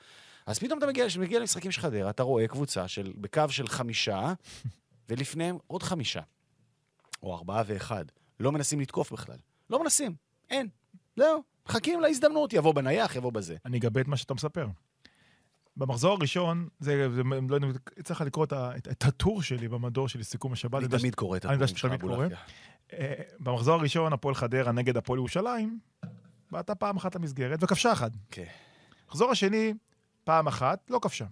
אז 0.45 0.59
פתאום 0.59 0.79
אתה 0.79 0.87
מגיע, 0.87 1.05
מגיע 1.19 1.39
למשחקים 1.39 1.71
של 1.71 1.81
חדרה, 1.81 2.09
אתה 2.09 2.23
רואה 2.23 2.47
קבוצה 2.47 2.87
של, 2.87 3.13
בקו 3.15 3.43
של 3.49 3.67
חמישה, 3.67 4.33
ולפניהם 5.09 5.57
עוד 5.67 5.83
חמישה, 5.83 6.21
או 7.23 7.35
ארבעה 7.35 7.63
ואחד. 7.65 8.05
לא 8.39 8.51
מנסים 8.51 8.79
לתקוף 8.79 9.11
בכלל. 9.11 9.37
לא 9.69 9.83
מנסים, 9.83 10.15
אין. 10.49 10.67
זהו, 11.15 11.43
מחכים 11.69 12.01
להזדמנות, 12.01 12.53
יבוא 12.53 12.73
בנייח, 12.73 13.15
יבוא 13.15 13.31
בזה. 13.31 13.55
אני 13.65 13.77
אגבה 13.77 14.01
את 14.01 14.07
מה 14.07 14.17
שאתה 14.17 14.33
מספר. 14.33 14.67
במחזור 15.77 16.13
הראשון, 16.13 16.67
זה, 16.79 17.09
זה 17.15 17.23
לא 17.49 17.55
יודע, 17.55 17.67
צריך 18.03 18.21
לקרוא 18.21 18.45
את, 18.45 18.53
את, 18.53 18.87
את 18.87 19.05
הטור 19.05 19.41
שלי 19.41 19.67
במדור 19.67 20.07
שלי, 20.07 20.23
סיכום 20.23 20.53
השבת. 20.53 20.83
אני 20.83 20.99
תמיד 20.99 21.15
קורא 21.15 21.37
את 21.37 21.45
הדברים 21.45 21.67
שלך, 21.67 21.77
שתמיד 21.77 21.93
אבו 22.03 22.07
קורא. 22.07 22.25
לחיה. 22.25 22.37
אה, 22.93 23.13
במחזור 23.39 23.79
הראשון, 23.79 24.13
הפועל 24.13 24.35
חדרה 24.35 24.71
נגד 24.71 24.97
הפועל 24.97 25.19
ירושלים, 25.19 25.79
בעטה 26.51 26.75
פעם 26.75 26.97
אחת 26.97 27.15
למסגרת 27.15 27.63
וכבשה 27.63 27.91
אחת. 27.91 28.11
כן. 28.31 28.45
במחזור 29.05 29.31
השני, 29.31 29.73
פעם 30.23 30.47
אחת, 30.47 30.91
לא 30.91 30.99
כבשה. 31.01 31.25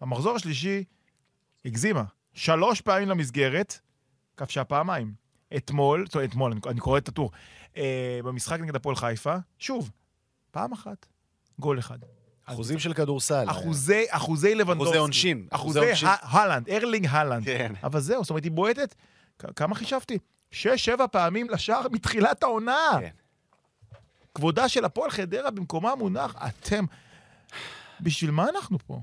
במחזור 0.00 0.36
השלישי, 0.36 0.84
הגזימה. 1.64 2.04
שלוש 2.34 2.80
פעמים 2.80 3.08
למסגרת, 3.08 3.78
כבשה 4.36 4.64
פעמיים. 4.64 5.14
אתמול, 5.56 6.06
זאת 6.06 6.14
אומרת, 6.14 6.30
אתמול, 6.30 6.52
אני, 6.52 6.60
אני 6.66 6.80
קורא 6.80 6.98
את 6.98 7.08
הטור, 7.08 7.30
אה, 7.76 8.20
במשחק 8.24 8.60
נגד 8.60 8.76
הפועל 8.76 8.96
חיפה, 8.96 9.36
שוב, 9.58 9.90
פעם 10.50 10.72
אחת, 10.72 11.06
גול 11.58 11.78
אחד. 11.78 11.98
אחוזים 12.52 12.78
של 12.78 12.94
כדורסל. 12.94 13.44
אחוזי, 13.48 14.04
אחוזי 14.08 14.54
לבנדובסקי. 14.54 14.84
אחוזי 14.84 14.98
עונשין. 14.98 15.46
אחוזי 15.50 15.80
הלנד, 16.04 16.68
ארלינג 16.68 17.06
הלנד. 17.10 17.44
כן. 17.44 17.72
אבל 17.84 18.00
זהו, 18.00 18.24
זאת 18.24 18.30
אומרת, 18.30 18.44
היא 18.44 18.52
בועטת, 18.52 18.94
כמה 19.56 19.74
חישבתי? 19.74 20.18
שש, 20.50 20.84
שבע 20.84 21.06
פעמים 21.06 21.50
לשער 21.50 21.86
מתחילת 21.92 22.42
העונה. 22.42 22.90
כן. 23.00 23.10
כבודה 24.34 24.68
של 24.68 24.84
הפועל 24.84 25.10
חדרה 25.10 25.50
במקומה 25.50 25.94
מונח, 25.94 26.34
אתם... 26.46 26.84
בשביל 28.00 28.30
מה 28.30 28.48
אנחנו 28.48 28.78
פה? 28.78 29.00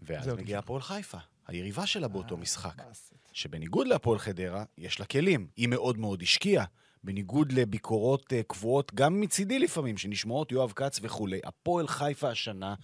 ואז 0.00 0.28
מגיעה 0.28 0.58
הפועל 0.58 0.82
חיפה, 0.82 1.18
היריבה 1.46 1.86
שלה 1.86 2.08
באותו 2.08 2.36
משחק. 2.36 2.78
מה 2.78 2.84
זה? 2.92 3.16
שבניגוד 3.32 3.86
להפועל 3.86 4.18
חדרה, 4.18 4.64
יש 4.78 5.00
לה 5.00 5.06
כלים. 5.06 5.46
היא 5.56 5.68
מאוד 5.68 5.98
מאוד 5.98 6.22
השקיעה. 6.22 6.64
בניגוד 7.04 7.52
לביקורות 7.52 8.32
uh, 8.32 8.36
קבועות, 8.46 8.94
גם 8.94 9.20
מצידי 9.20 9.58
לפעמים, 9.58 9.98
שנשמעות 9.98 10.52
יואב 10.52 10.72
כץ 10.76 10.98
וכולי. 11.02 11.40
הפועל 11.44 11.88
חיפה 11.88 12.30
השנה, 12.30 12.74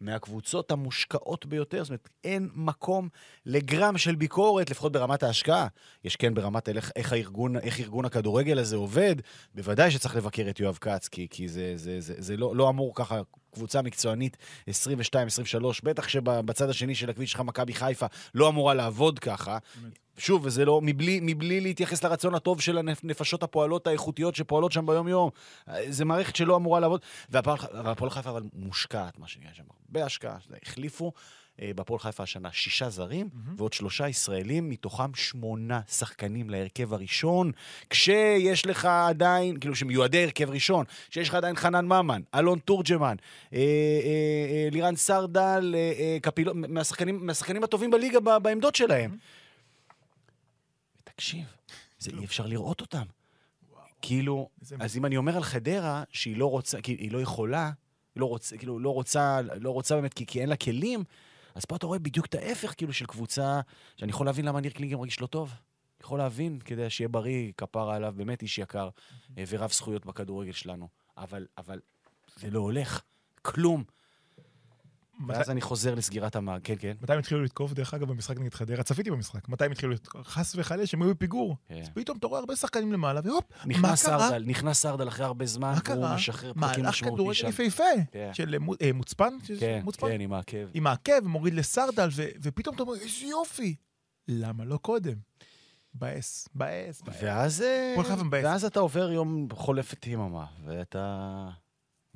מהקבוצות 0.00 0.70
המושקעות 0.70 1.46
ביותר, 1.46 1.84
זאת 1.84 1.90
אומרת, 1.90 2.08
אין 2.24 2.48
מקום 2.54 3.08
לגרם 3.46 3.98
של 3.98 4.14
ביקורת, 4.14 4.70
לפחות 4.70 4.92
ברמת 4.92 5.22
ההשקעה. 5.22 5.66
יש 6.04 6.16
כן 6.16 6.34
ברמת 6.34 6.68
איך, 6.68 6.92
איך, 6.96 7.12
הארגון, 7.12 7.56
איך 7.56 7.80
ארגון 7.80 8.04
הכדורגל 8.04 8.58
הזה 8.58 8.76
עובד, 8.76 9.16
בוודאי 9.54 9.90
שצריך 9.90 10.16
לבקר 10.16 10.46
את 10.50 10.60
יואב 10.60 10.78
כץ, 10.80 11.08
כי, 11.08 11.26
כי 11.30 11.48
זה, 11.48 11.72
זה, 11.76 12.00
זה, 12.00 12.14
זה 12.18 12.36
לא, 12.36 12.56
לא 12.56 12.68
אמור 12.68 12.92
ככה, 12.94 13.20
קבוצה 13.54 13.82
מקצוענית 13.82 14.36
22-23, 14.68 14.72
בטח 15.82 16.08
שבצד 16.08 16.70
השני 16.70 16.94
של 16.94 17.10
הכביש 17.10 17.32
שלך, 17.32 17.40
מכבי 17.40 17.74
חיפה, 17.74 18.06
לא 18.34 18.48
אמורה 18.48 18.74
לעבוד 18.74 19.18
ככה. 19.18 19.58
שוב, 20.18 20.42
וזה 20.44 20.64
לא, 20.64 20.80
מבלי, 20.82 21.20
מבלי 21.22 21.60
להתייחס 21.60 22.04
לרצון 22.04 22.34
הטוב 22.34 22.60
של 22.60 22.78
הנפשות 22.78 23.42
הפועלות 23.42 23.86
האיכותיות 23.86 24.34
שפועלות 24.34 24.72
שם 24.72 24.86
ביום-יום. 24.86 25.30
זה 25.88 26.04
מערכת 26.04 26.36
שלא 26.36 26.56
אמורה 26.56 26.80
לעבוד. 26.80 27.00
והפועל 27.30 28.10
חיפה 28.10 28.30
אבל 28.30 28.42
מושקעת, 28.52 29.18
מה 29.18 29.28
שנקרא 29.28 29.50
שם. 29.52 29.64
הרבה 29.86 30.04
השקעה. 30.04 30.36
החליפו 30.62 31.12
אה, 31.62 31.70
בהפועל 31.76 31.98
חיפה 31.98 32.22
השנה 32.22 32.52
שישה 32.52 32.88
זרים, 32.88 33.28
ועוד 33.56 33.72
שלושה 33.72 34.08
ישראלים, 34.08 34.70
מתוכם 34.70 35.14
שמונה 35.14 35.80
שחקנים 35.88 36.50
להרכב 36.50 36.94
הראשון, 36.94 37.52
כשיש 37.90 38.66
לך 38.66 38.84
עדיין, 38.84 39.60
כאילו 39.60 39.74
שמיועדי 39.74 40.22
הרכב 40.24 40.50
ראשון, 40.50 40.84
שיש 41.10 41.28
לך 41.28 41.34
עדיין 41.34 41.56
חנן 41.56 41.86
ממן, 41.86 42.22
אלון 42.34 42.58
תורג'מן, 42.58 43.16
אה, 43.52 43.58
אה, 43.58 43.62
אה, 43.62 44.68
לירן 44.72 44.96
סרדל, 44.96 45.74
אה, 45.76 45.92
אה, 45.98 46.18
קפילו, 46.22 46.52
מהשחקנים, 46.54 47.26
מהשחקנים 47.26 47.64
הטובים 47.64 47.90
בליגה 47.90 48.20
ב- 48.20 48.38
בעמדות 48.42 48.74
שלהם. 48.74 49.16
תקשיב, 51.16 51.56
זה 51.98 52.10
אי 52.18 52.24
אפשר 52.24 52.46
לראות 52.46 52.80
אותם. 52.80 53.04
כאילו, 54.02 54.48
אז 54.80 54.96
אם 54.96 55.06
אני 55.06 55.16
אומר 55.16 55.36
על 55.36 55.42
חדרה 55.42 56.04
שהיא 56.10 56.36
לא 56.36 56.50
רוצה, 56.50 56.80
כי 56.80 56.92
היא 56.92 57.12
לא 57.12 57.20
יכולה, 57.20 57.70
היא 58.14 58.20
לא 58.20 58.26
רוצה, 58.26 58.58
כאילו, 58.58 58.78
לא 58.78 58.94
רוצה, 58.94 59.40
לא 59.42 59.70
רוצה 59.70 59.94
באמת 59.94 60.14
כי, 60.14 60.26
כי 60.26 60.40
אין 60.40 60.48
לה 60.48 60.56
כלים, 60.56 61.04
אז 61.54 61.64
פה 61.64 61.76
אתה 61.76 61.86
רואה 61.86 61.98
בדיוק 61.98 62.26
את 62.26 62.34
ההפך, 62.34 62.74
כאילו, 62.76 62.92
של 62.92 63.06
קבוצה, 63.06 63.60
שאני 63.96 64.10
יכול 64.10 64.26
להבין 64.26 64.44
למה 64.44 64.60
ניר 64.60 64.72
קלינגר 64.72 64.98
מרגיש 64.98 65.20
לא 65.20 65.26
טוב. 65.26 65.54
יכול 66.00 66.18
להבין, 66.18 66.58
כדי 66.64 66.90
שיהיה 66.90 67.08
בריא, 67.08 67.52
כפרה 67.56 67.96
עליו, 67.96 68.14
באמת 68.16 68.42
איש 68.42 68.58
יקר, 68.58 68.88
אה, 69.38 69.44
ורב 69.48 69.72
זכויות 69.72 70.06
בכדורגל 70.06 70.52
שלנו. 70.52 70.88
אבל, 71.16 71.46
אבל 71.58 71.80
זה 72.36 72.50
לא 72.50 72.60
הולך, 72.60 73.02
כלום. 73.42 73.84
ואז 75.28 75.50
אני 75.50 75.60
חוזר 75.60 75.94
לסגירת 75.94 76.36
המעג, 76.36 76.60
כן, 76.64 76.74
כן. 76.78 76.92
מתי 77.02 77.12
הם 77.12 77.18
התחילו 77.18 77.42
לתקוף, 77.42 77.72
דרך 77.72 77.94
אגב, 77.94 78.08
במשחק 78.08 78.38
נגד 78.38 78.54
חדרה? 78.54 78.82
צפיתי 78.82 79.10
במשחק. 79.10 79.48
מתי 79.48 79.64
הם 79.64 79.72
התחילו 79.72 79.92
לתקוף? 79.92 80.26
חס 80.26 80.54
וחלילה 80.56 80.86
שהם 80.86 81.02
היו 81.02 81.14
בפיגור. 81.14 81.56
כן. 81.68 81.80
אז 81.82 81.88
פתאום 81.88 82.18
אתה 82.18 82.26
רואה 82.26 82.40
הרבה 82.40 82.56
שחקנים 82.56 82.92
למעלה, 82.92 83.20
והופ, 83.24 83.44
מה 83.50 83.66
נכנס 83.66 84.06
קרה? 84.06 84.38
נכנס 84.38 84.80
סרדל 84.80 85.08
אחרי 85.08 85.24
הרבה 85.24 85.46
זמן, 85.46 85.74
מה 85.88 85.94
והוא? 85.94 86.14
משחרר 86.14 86.52
פרקים 86.52 86.84
מהלך 86.84 86.94
משמעותי 86.94 87.14
כדורגל 87.14 87.34
שם. 87.34 87.48
יפהפה. 87.48 87.84
כן. 88.10 88.30
של 88.32 88.54
אה, 88.54 88.86
אה, 88.86 88.92
מוצפן? 88.92 89.34
כן? 89.60 89.80
כן, 89.98 90.20
עם 90.20 90.32
העקב. 90.32 90.66
עם 90.74 90.86
העקב, 90.86 91.20
מוריד 91.22 91.54
לסרדל, 91.54 92.08
ופתאום 92.42 92.74
אתה 92.74 92.82
אומר, 92.82 92.94
איזה 92.94 93.26
יופי. 93.26 93.74
למה 94.28 94.64
לא 94.64 94.76
קודם? 94.76 95.14
מבאס, 95.94 96.48
מבאס. 96.54 97.02
ואז, 97.22 97.62
אה, 97.62 97.94
מבאס. 98.24 98.44
ואז 98.44 98.64
אתה 98.64 98.80
עובר 98.80 99.12
יום 99.12 99.48
חולפת 99.52 100.06
יממה, 100.06 100.46
ואתה... 100.64 101.48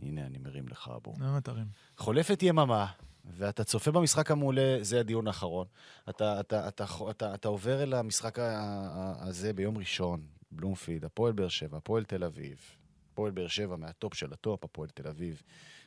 הנה, 0.03 0.27
אני 0.27 0.39
מרים 0.39 0.69
לך, 0.69 0.91
בוא. 1.03 1.15
למה 1.19 1.41
תרים? 1.41 1.67
חולפת 1.97 2.43
יממה, 2.43 2.87
ואתה 3.25 3.65
צופה 3.65 3.91
במשחק 3.91 4.31
המעולה, 4.31 4.79
זה 4.83 5.01
הדיון 5.01 5.27
האחרון. 5.27 5.67
אתה, 6.09 6.41
אתה, 6.41 6.69
אתה, 6.69 6.85
אתה, 6.85 7.11
אתה, 7.11 7.35
אתה 7.35 7.49
עובר 7.49 7.83
אל 7.83 7.95
המשחק 7.95 8.39
הזה 8.41 9.53
ביום 9.53 9.79
ראשון, 9.79 10.27
בלומפילד, 10.51 11.05
הפועל 11.05 11.33
באר 11.33 11.49
שבע, 11.49 11.77
הפועל 11.77 12.05
תל 12.05 12.25
אביב. 12.25 12.59
הפועל 13.13 13.31
באר 13.31 13.49
שבע 13.49 13.77
מהטופ 13.77 14.15
של 14.15 14.33
הטופ, 14.33 14.65
הפועל 14.65 14.89
תל 14.89 15.09
אביב. 15.09 15.43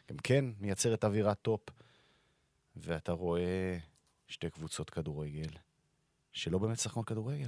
גם 0.10 0.18
כן 0.18 0.46
מייצרת 0.60 1.04
אווירת 1.04 1.42
טופ. 1.42 1.62
ואתה 2.76 3.12
רואה 3.12 3.78
שתי 4.28 4.50
קבוצות 4.50 4.90
כדורגל 4.90 5.50
שלא 6.32 6.58
באמת 6.58 6.80
משחקות 6.80 7.06
כדורגל. 7.06 7.48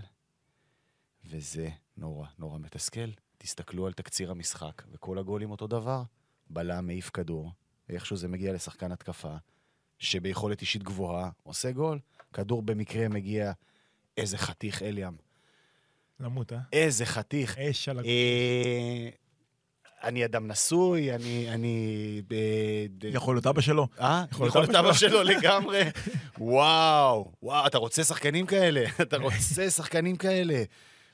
וזה 1.25 1.69
נורא 1.97 2.27
נורא 2.39 2.59
מתסכל. 2.59 3.09
תסתכלו 3.37 3.87
על 3.87 3.93
תקציר 3.93 4.31
המשחק, 4.31 4.83
וכל 4.91 5.17
הגולים 5.17 5.51
אותו 5.51 5.67
דבר. 5.67 6.03
בלם 6.49 6.87
מעיף 6.87 7.09
כדור, 7.13 7.51
ואיכשהו 7.89 8.15
זה 8.17 8.27
מגיע 8.27 8.53
לשחקן 8.53 8.91
התקפה, 8.91 9.35
שביכולת 9.99 10.61
אישית 10.61 10.83
גבוהה 10.83 11.29
עושה 11.43 11.71
גול. 11.71 11.99
כדור 12.33 12.61
במקרה 12.61 13.07
מגיע, 13.07 13.51
איזה 14.17 14.37
חתיך 14.37 14.81
אליאם. 14.81 15.13
למות, 16.19 16.53
אה? 16.53 16.57
איזה 16.73 17.05
חתיך. 17.05 17.57
אש 17.57 17.89
על 17.89 17.99
הכ... 17.99 18.05
אה, 18.05 19.09
אני 20.03 20.25
אדם 20.25 20.47
נשוי, 20.47 21.15
אני... 21.15 21.49
אני 21.53 22.21
אה, 22.31 22.37
ד- 22.97 23.05
יכול 23.15 23.35
להיות 23.35 23.47
אבא 23.47 23.61
שלו. 23.61 23.87
אה? 23.99 24.25
יכול 24.31 24.47
להיות 24.55 24.75
אבא 24.75 24.93
שלו 24.93 25.23
לגמרי. 25.23 25.81
וואו, 26.37 27.31
וואו, 27.43 27.67
אתה 27.67 27.77
רוצה 27.77 28.03
שחקנים 28.03 28.45
כאלה? 28.45 28.83
אתה 29.01 29.17
רוצה 29.17 29.69
שחקנים 29.69 30.15
כאלה? 30.15 30.63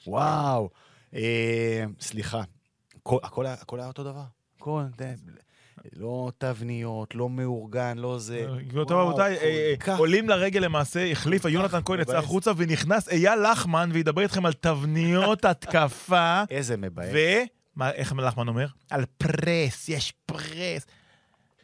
וואו. 0.08 0.70
אה, 1.14 1.84
סליחה, 2.00 2.42
הכל- 2.96 3.20
הכל 3.24 3.46
הכל 3.46 3.80
היה 3.80 3.88
אותו 3.88 4.04
דבר. 4.04 4.24
הכל, 4.62 4.82
די, 4.98 5.06
לא 5.96 6.32
תבניות, 6.38 7.16
לא 7.16 7.30
מאורגן, 7.30 7.98
לא 7.98 8.20
זה. 8.20 8.48
גבירותיי 8.68 8.96
וואו, 8.96 9.08
ורבותיי, 9.08 9.38
כל 9.40 9.46
אה, 9.46 9.94
אה, 9.94 9.98
עולים 10.00 10.30
לרגל 10.30 10.60
למעשה, 10.60 11.12
החליפה, 11.12 11.50
יונתן 11.50 11.80
כהן 11.86 12.00
יצא. 12.00 12.18
החוצה 12.18 12.52
ונכנס 12.58 13.10
אייל 13.10 13.52
לחמן 13.52 13.90
וידבר 13.94 14.22
איתכם 14.22 14.46
על 14.46 14.54
תבניות 14.54 15.46
התקפה, 15.52 16.44
איזה 16.50 16.78
מבאס. 16.78 17.10
ו... 17.14 17.18
איך 17.94 18.14
לחמן 18.18 18.48
אומר? 18.48 18.68
על 18.90 19.04
פרס, 19.18 19.90
יש 19.90 20.14
פרס. 20.26 20.86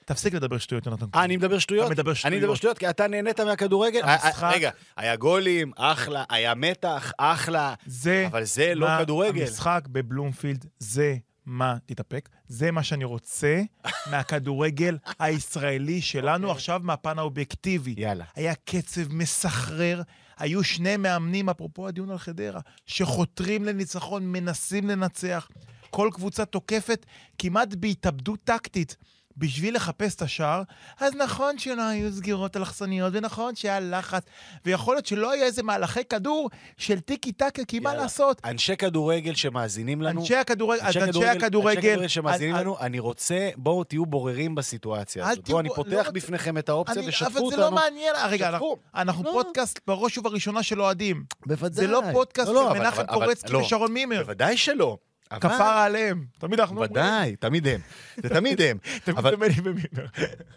תפסיק 0.05 0.33
לדבר 0.33 0.57
שטויות, 0.57 0.85
יונתן 0.85 1.05
אה, 1.05 1.11
כהן. 1.11 1.23
אני 1.23 1.37
מדבר 1.37 1.59
שטויות? 1.59 1.85
אתה 1.85 1.93
מדבר 1.93 2.11
אני 2.11 2.15
שטויות. 2.15 2.41
מדבר 2.43 2.55
שטויות, 2.55 2.77
כי 2.77 2.89
אתה 2.89 3.07
נהנית 3.07 3.39
מהכדורגל. 3.39 3.99
המשחק- 4.03 4.43
אה, 4.43 4.49
אה, 4.49 4.55
רגע, 4.55 4.69
היה 4.97 5.15
גולים, 5.15 5.71
אחלה, 5.77 6.23
היה 6.29 6.55
מתח, 6.55 7.11
אחלה, 7.17 7.73
זה 7.85 8.27
אבל 8.31 8.43
זה 8.43 8.75
לא 8.75 8.87
כדורגל. 8.99 9.41
המשחק 9.41 9.81
בבלומפילד, 9.91 10.65
זה 10.79 11.15
מה, 11.47 11.77
תתאפק, 11.85 12.29
זה 12.47 12.71
מה 12.71 12.83
שאני 12.83 13.03
רוצה 13.03 13.61
מהכדורגל 14.11 14.97
הישראלי 15.19 16.01
שלנו 16.01 16.51
עכשיו 16.51 16.81
מהפן 16.83 17.19
האובייקטיבי. 17.19 17.95
יאללה. 17.97 18.25
היה 18.35 18.55
קצב 18.55 19.13
מסחרר, 19.13 20.01
היו 20.37 20.63
שני 20.63 20.97
מאמנים, 20.97 21.49
אפרופו 21.49 21.87
הדיון 21.87 22.11
על 22.11 22.17
חדרה, 22.17 22.59
שחותרים 22.85 23.63
לניצחון, 23.63 24.31
מנסים 24.31 24.87
לנצח. 24.87 25.49
כל 25.89 26.09
קבוצה 26.13 26.45
תוקפת 26.45 27.05
כמעט 27.37 27.75
בהתאבדות 27.75 28.39
טקטית. 28.43 28.97
בשביל 29.37 29.75
לחפש 29.75 30.15
את 30.15 30.21
השער, 30.21 30.61
אז 30.99 31.15
נכון 31.15 31.57
שלא 31.57 31.81
היו 31.81 32.11
סגירות 32.11 32.57
אלכסוניות, 32.57 33.13
ונכון 33.15 33.55
שהיה 33.55 33.79
לחץ, 33.79 34.23
ויכול 34.65 34.95
להיות 34.95 35.05
שלא 35.05 35.31
היה 35.31 35.45
איזה 35.45 35.63
מהלכי 35.63 36.03
כדור 36.05 36.49
של 36.77 36.99
טיקי 36.99 37.31
טקה, 37.31 37.65
כי 37.65 37.79
מה. 37.79 37.93
לעשות? 37.95 38.41
אנשי 38.45 38.77
כדורגל 38.77 39.35
שמאזינים 39.35 40.01
לנו, 40.01 40.21
אנשי 40.21 40.35
הכדורגל, 40.35 40.81
אנשי 40.85 40.99
אנשי 41.01 41.25
הכדורגל, 41.27 41.81
כדורגל 41.81 42.07
שמאזינים 42.07 42.55
אז- 42.55 42.61
לנו, 42.61 42.79
אני 42.79 42.99
רוצה, 42.99 43.49
בואו 43.57 43.83
תהיו 43.83 44.05
בוררים 44.05 44.55
בסיטואציה 44.55 45.29
הזאת. 45.29 45.49
בואו, 45.49 45.59
אני 45.59 45.69
פותח 45.75 46.03
לא 46.05 46.11
בפניכם 46.11 46.57
את 46.57 46.69
האופציה 46.69 46.95
אני- 47.01 47.07
ושתפו 47.09 47.27
אבל 47.31 47.39
אותנו. 47.39 47.49
זה 47.49 47.57
לא 47.57 47.71
מעניין, 47.71 48.13
רגע, 48.29 48.49
אנחנו-. 48.49 48.75
אנחנו 48.95 49.23
לא. 49.23 49.31
פודקאסט 49.31 49.79
בראש 49.87 50.17
ובראשונה 50.17 50.63
של 50.63 50.81
אוהדים. 50.81 51.23
בוודאי. 51.45 51.85
זה 51.85 51.91
לא 51.91 52.01
פודקאסט 52.13 52.47
לא, 52.47 52.53
לא, 52.53 52.61
של 52.63 52.67
אבל- 52.69 52.79
מנחם 52.79 53.01
אבל- 53.01 53.15
אבל- 53.15 53.25
קורצקי 53.25 53.55
ושרון 53.55 53.91
מימר. 53.93 54.23
בוודאי 54.23 54.57
שלא. 54.57 54.97
אבל- 55.31 55.39
כפרה 55.39 55.83
עליהם. 55.85 56.25
תמיד 56.39 56.59
אנחנו 56.59 56.75
אומרים, 56.75 56.91
ודאי, 56.91 57.35
תמיד 57.35 57.67
הם. 57.67 57.79
זה 58.23 58.29
תמיד 58.29 58.61
הם. 58.61 58.77
תמיד 59.03 59.21
זה 59.29 59.37
מני 59.37 59.53
ומימר. 59.63 60.05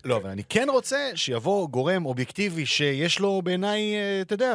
לא, 0.05 0.17
אבל 0.17 0.31
אני 0.31 0.43
כן 0.49 0.67
רוצה 0.71 1.11
שיבוא 1.15 1.69
גורם 1.69 2.07
אובייקטיבי 2.07 2.67
שיש 2.67 3.19
לו 3.19 3.43
בעיניי, 3.45 3.81
אה, 3.97 4.21
אתה 4.21 4.35
יודע, 4.35 4.55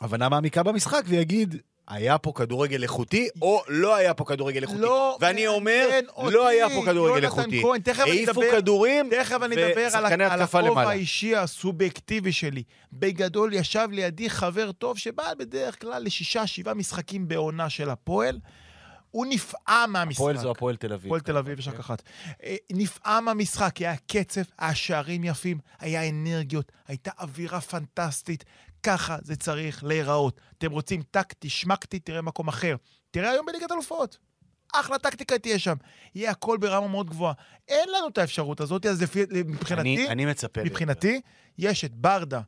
הבנה 0.00 0.28
מעמיקה 0.28 0.62
במשחק 0.62 1.02
ויגיד, 1.06 1.56
היה 1.88 2.18
פה 2.18 2.32
כדורגל 2.34 2.82
איכותי, 2.82 3.28
או 3.42 3.62
לא 3.68 3.94
היה 3.94 4.14
פה 4.14 4.24
כדורגל 4.24 4.62
איכותי. 4.62 4.78
לא 4.80 5.18
ואני 5.20 5.46
אומר, 5.46 5.88
אותי, 6.16 6.34
לא 6.34 6.48
היה 6.48 6.68
פה 6.68 6.82
כדורגל 6.86 7.24
איכותי. 7.24 7.62
כהן, 7.62 7.80
תכף 7.80 8.02
אני 8.02 8.10
העיפו 8.10 8.30
אדבר- 8.42 8.50
כדורים, 8.52 9.10
תכף 9.10 9.38
אני 9.42 9.54
אדבר 9.54 9.80
על 9.80 10.04
ושחקני 10.04 10.24
התקפה 10.24 10.58
הכובע 10.58 10.70
למעלה. 10.70 10.90
האישי 10.90 11.36
הסובייקטיבי 11.36 12.32
שלי. 12.32 12.62
בגדול 12.92 13.54
ישב 13.54 13.88
לידי 13.92 14.30
חבר 14.30 14.72
טוב 14.72 14.98
שבא 14.98 15.34
בדרך 15.38 15.80
כלל 15.80 16.02
לשישה, 16.02 16.46
שבעה 16.46 16.74
משחקים 16.74 17.28
בעונה 17.28 17.70
של 17.70 17.90
הפועל. 17.90 18.38
הוא 19.10 19.26
נפעם 19.28 19.92
מהמשחק. 19.92 20.20
הפועל 20.20 20.36
זו 20.36 20.50
הפועל 20.50 20.76
תל 20.76 20.92
אביב. 20.92 21.06
הפועל 21.06 21.20
תל 21.20 21.36
אביב, 21.36 21.58
יש 21.58 21.68
רק 21.68 21.78
אחת. 21.78 22.02
אה, 22.42 22.56
נפעם 22.72 23.24
מהמשחק, 23.24 23.76
היה 23.76 23.96
קצב, 23.96 24.40
היה 24.58 24.74
שערים 24.74 25.24
יפים, 25.24 25.58
היה 25.78 26.08
אנרגיות, 26.08 26.72
הייתה 26.86 27.10
אווירה 27.20 27.60
פנטסטית. 27.60 28.44
ככה 28.82 29.16
זה 29.22 29.36
צריך 29.36 29.84
להיראות. 29.84 30.40
אתם 30.58 30.70
רוצים 30.70 31.02
טקטי, 31.10 31.48
שמקטי, 31.48 31.98
תראה 31.98 32.22
מקום 32.22 32.48
אחר. 32.48 32.76
תראה 33.10 33.30
היום 33.30 33.46
בליגת 33.46 33.72
אלופות. 33.72 34.18
אחלה 34.74 34.98
טקטיקה 34.98 35.38
תהיה 35.38 35.58
שם. 35.58 35.74
יהיה 36.14 36.30
הכל 36.30 36.56
ברמה 36.56 36.88
מאוד 36.88 37.10
גבוהה. 37.10 37.32
אין 37.68 37.88
לנו 37.88 38.08
את 38.08 38.18
האפשרות 38.18 38.60
הזאת, 38.60 38.86
אז 38.86 39.02
לפי, 39.02 39.24
מבחינתי, 39.46 39.80
אני, 39.80 40.08
אני 40.08 40.26
מצפה... 40.26 40.64
מבחינתי, 40.64 41.20
יש 41.58 41.84
את 41.84 41.94
ברדה 41.94 42.40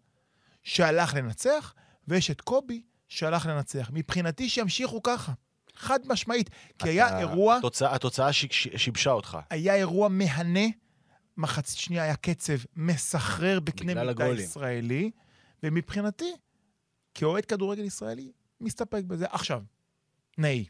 שהלך 0.62 1.14
לנצח, 1.14 1.74
ויש 2.08 2.30
את 2.30 2.40
קובי 2.40 2.82
שהלך 3.08 3.46
לנצח. 3.46 3.90
מבחינתי 3.92 4.48
שימשיכו 4.48 5.02
ככה. 5.02 5.32
חד 5.80 6.00
משמעית. 6.06 6.50
כי 6.78 6.88
היה 6.88 7.18
אירוע... 7.18 7.56
התוצאה, 7.56 7.94
התוצאה 7.94 8.32
שיבשה 8.32 9.10
אותך. 9.10 9.38
היה 9.50 9.74
אירוע 9.74 10.08
מהנה, 10.08 10.66
מחצית 11.36 11.78
שנייה 11.78 12.02
היה 12.02 12.16
קצב 12.16 12.52
מסחרר 12.76 13.60
בקנה 13.60 14.04
מידה. 14.04 14.28
ישראלי, 14.28 15.10
ומבחינתי, 15.62 16.32
כאוהד 17.14 17.44
כדורגל 17.44 17.84
ישראלי, 17.84 18.32
מסתפק 18.60 19.02
בזה. 19.04 19.26
עכשיו, 19.30 19.62
נאי. 20.38 20.64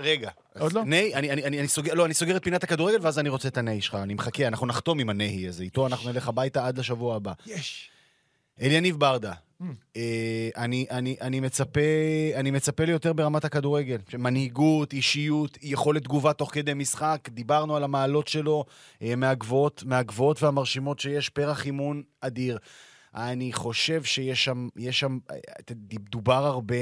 רגע. 0.00 0.30
עוד 0.58 0.72
לא? 0.72 0.84
ניי, 0.84 1.14
אני, 1.14 1.30
אני, 1.30 1.44
אני, 1.44 1.58
אני 1.58 1.68
סוגר, 1.68 1.94
לא, 1.94 2.06
אני 2.06 2.14
סוגר 2.14 2.36
את 2.36 2.44
פינת 2.44 2.64
הכדורגל, 2.64 2.98
ואז 3.02 3.18
אני 3.18 3.28
רוצה 3.28 3.48
את 3.48 3.58
הניי 3.58 3.80
שלך. 3.80 3.94
אני 3.94 4.14
מחכה, 4.14 4.46
אנחנו 4.46 4.66
נחתום 4.66 4.98
עם 4.98 5.10
הניי 5.10 5.48
הזה. 5.48 5.62
איתו 5.62 5.86
אנחנו 5.86 6.12
נלך 6.12 6.28
הביתה 6.28 6.66
עד 6.66 6.78
לשבוע 6.78 7.16
הבא. 7.16 7.32
יש. 7.46 7.90
אליניב 8.60 8.96
ברדה. 8.96 9.32
אה, 9.96 10.48
אני, 11.20 11.40
מצפה, 11.40 11.80
אני 12.34 12.50
מצפה 12.50 12.84
ליותר 12.84 13.12
ברמת 13.12 13.44
הכדורגל. 13.44 13.96
מנהיגות, 14.18 14.92
אישיות, 14.92 15.58
יכולת 15.62 16.02
תגובה 16.04 16.32
תוך 16.32 16.54
כדי 16.54 16.74
משחק. 16.74 17.28
דיברנו 17.32 17.76
על 17.76 17.84
המעלות 17.84 18.28
שלו 18.28 18.64
אה, 19.02 19.14
מהגבוהות, 19.16 20.42
והמרשימות 20.42 20.98
שיש, 20.98 21.28
פרח 21.28 21.66
אימון 21.66 22.02
אדיר. 22.20 22.58
אני 23.14 23.52
חושב 23.52 24.04
שיש 24.04 24.44
שם, 24.44 24.68
יש 24.76 25.00
שם, 25.00 25.18
אה, 25.30 25.36
דובר 26.10 26.46
הרבה 26.46 26.76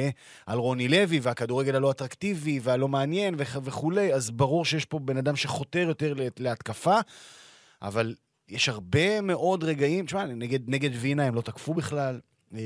על 0.46 0.58
רוני 0.58 0.88
לוי 0.88 1.20
והכדורגל 1.22 1.76
הלא 1.76 1.90
אטרקטיבי 1.90 2.60
והלא 2.62 2.88
מעניין 2.88 3.34
וכ- 3.38 3.58
וכולי, 3.64 4.14
אז 4.14 4.30
ברור 4.30 4.64
שיש 4.64 4.84
פה 4.84 4.98
בן 4.98 5.16
אדם 5.16 5.36
שחותר 5.36 5.78
יותר 5.88 6.14
לה- 6.14 6.24
להתקפה, 6.38 6.96
אבל 7.82 8.14
יש 8.48 8.68
הרבה 8.68 9.20
מאוד 9.20 9.64
רגעים, 9.64 10.06
תשמע, 10.06 10.26
נגד, 10.26 10.60
נגד 10.70 10.90
וינה 10.94 11.24
הם 11.24 11.34
לא 11.34 11.40
תקפו 11.40 11.74
בכלל. 11.74 12.20
אה, 12.54 12.60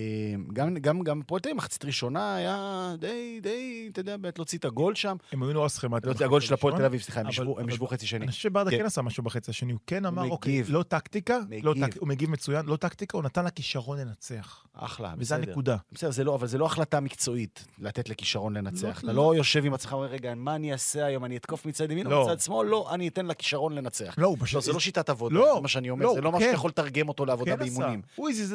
גם, 0.53 0.74
גם, 0.74 1.03
גם 1.03 1.20
הפועל 1.20 1.41
תל 1.41 1.49
אביב, 1.49 1.57
מחצית 1.57 1.84
ראשונה 1.84 2.36
היה 2.36 2.93
די, 2.99 3.41
די, 3.43 3.89
אתה 3.93 4.01
יודע, 4.01 4.16
באמת 4.16 4.39
להוציא 4.39 4.59
את 4.59 4.64
הגול 4.64 4.95
שם. 4.95 5.16
הם 5.32 5.43
היו 5.43 5.53
נורא 5.53 5.68
סכמטיים. 5.68 6.14
לא, 6.20 6.24
הגול 6.24 6.41
של 6.41 6.55
הפועל 6.55 6.76
תל 6.76 6.84
אביב, 6.84 7.01
סליחה, 7.01 7.20
הם 7.20 7.28
ישבו- 7.68 7.86
חצי 7.86 8.07
שני. 8.07 8.18
אני 8.18 8.26
חושב 8.26 8.43
שברדה 8.43 8.70
כן. 8.70 8.78
כן 8.78 8.84
עשה 8.86 9.03
משהו 9.03 9.22
בחצי 9.22 9.51
השני. 9.51 9.72
הוא 9.72 9.80
כן 9.86 10.05
אמר. 10.07 10.30
אוקיי, 10.30 10.62
לא 10.68 10.82
טקטיקה, 10.82 11.39
לא 11.62 11.74
הוא 11.99 12.09
מגיב 12.09 12.30
מצוין, 12.30 12.66
לא 12.66 12.76
טקטיקה, 12.76 13.16
הוא 13.18 13.24
נתן 13.24 13.45
לה 13.45 13.51
כישרון 13.51 13.99
לנצח. 13.99 14.64
אחלה, 14.74 15.16
בסדר. 15.16 15.36
הנקודה. 15.49 15.76
בסדר, 15.93 16.11
זה 16.11 16.24
לא, 16.24 16.34
אבל 16.34 16.47
זה 16.47 16.59
לא 16.59 16.66
החלטה 16.66 17.01
מקצועית 17.01 17.64
לתת 17.78 18.09
לכישרון 18.09 18.57
לנצח. 18.57 18.84
לא, 19.03 19.11
אתה 19.11 19.12
לא. 19.12 19.34
יושב 19.36 19.64
עם 19.64 19.74
עצמך 19.74 19.93
ואומר, 19.93 20.07
רגע, 20.07 20.34
מה 20.34 20.55
אני 20.55 20.72
אעשה 20.72 21.05
היום? 21.05 21.24
אני 21.24 21.36
אתקוף 21.36 21.66
מצד 21.66 21.91
ימין 21.91 22.12
או. 22.12 22.24
מצד 22.24 22.41
שמאל? 22.41 22.66
לא, 22.66 22.95
אני 22.95 23.09
אתן 23.09 23.26
לכישרון 23.26 23.74
לנצח. 23.74 24.14
לא, 24.18 24.34
זה 24.61 24.72
לא 24.72 24.80
שיטת 24.80 25.11
עבודה, 25.11 25.41
זה 25.55 25.61
מה 25.61 25.68
שאני 25.68 25.91
אומר. 25.91 26.14
זה 26.14 26.20
לא 26.20 26.30
כן. 26.30 26.36
משהו 26.36 26.47
שאתה 26.47 26.55
יכול 26.55 26.68
לתרגם 26.70 27.09
אותו 27.09 27.26
לעבודה 27.26 27.51
כן. 27.51 27.59
באימונים. 27.59 28.03
הוא 28.16 28.28
הזיז 28.28 28.53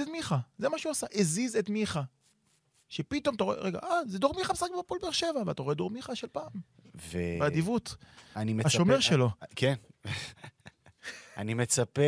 את 0.00 0.08
מיכה, 0.12 0.38
זה 0.66 0.70
מה 0.70 0.78
שהוא 0.78 0.90
עשה, 0.90 1.06
הזיז 1.14 1.56
את 1.56 1.68
מיכה. 1.68 2.02
שפתאום 2.88 3.34
אתה 3.34 3.44
רואה, 3.44 3.56
רגע, 3.56 3.78
אה, 3.82 4.04
זה 4.06 4.18
דור 4.18 4.34
מיכה 4.36 4.52
משחק 4.52 4.68
בפועל 4.78 5.00
באר 5.00 5.10
שבע, 5.10 5.42
ואתה 5.46 5.62
רואה 5.62 5.74
דור 5.74 5.90
מיכה 5.90 6.14
של 6.14 6.26
פעם, 6.32 6.52
ו... 6.94 7.18
באדיבות. 7.40 7.96
אני 8.36 8.52
מצפה... 8.52 8.66
השומר 8.66 9.00
שלו. 9.00 9.30
כן. 9.56 9.74
אני 11.36 11.54
מצפה, 11.54 12.02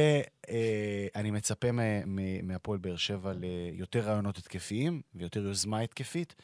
אה, 0.49 1.07
אני 1.15 1.31
מצפה 1.31 1.69
מהפועל 2.43 2.79
באר 2.79 2.97
שבע 2.97 3.33
ליותר 3.33 4.01
רעיונות 4.01 4.39
התקפיים 4.39 5.03
ויותר 5.15 5.41
יוזמה 5.41 5.81
התקפית. 5.81 6.35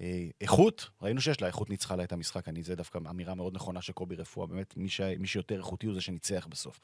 אה, 0.00 0.26
איכות, 0.40 0.88
ראינו 1.02 1.20
שיש 1.20 1.40
לה, 1.40 1.46
איכות 1.46 1.70
ניצחה 1.70 1.96
לה 1.96 2.04
את 2.04 2.12
המשחק. 2.12 2.48
אני, 2.48 2.62
זה 2.62 2.74
דווקא 2.74 2.98
אמירה 3.10 3.34
מאוד 3.34 3.54
נכונה 3.54 3.82
של 3.82 3.92
קובי 3.92 4.16
רפואה. 4.16 4.46
באמת, 4.46 4.76
מי, 4.76 4.88
ש... 4.88 5.00
מי 5.00 5.26
שיותר 5.26 5.56
איכותי 5.56 5.86
הוא 5.86 5.94
זה 5.94 6.00
שניצח 6.00 6.46
בסוף. 6.50 6.80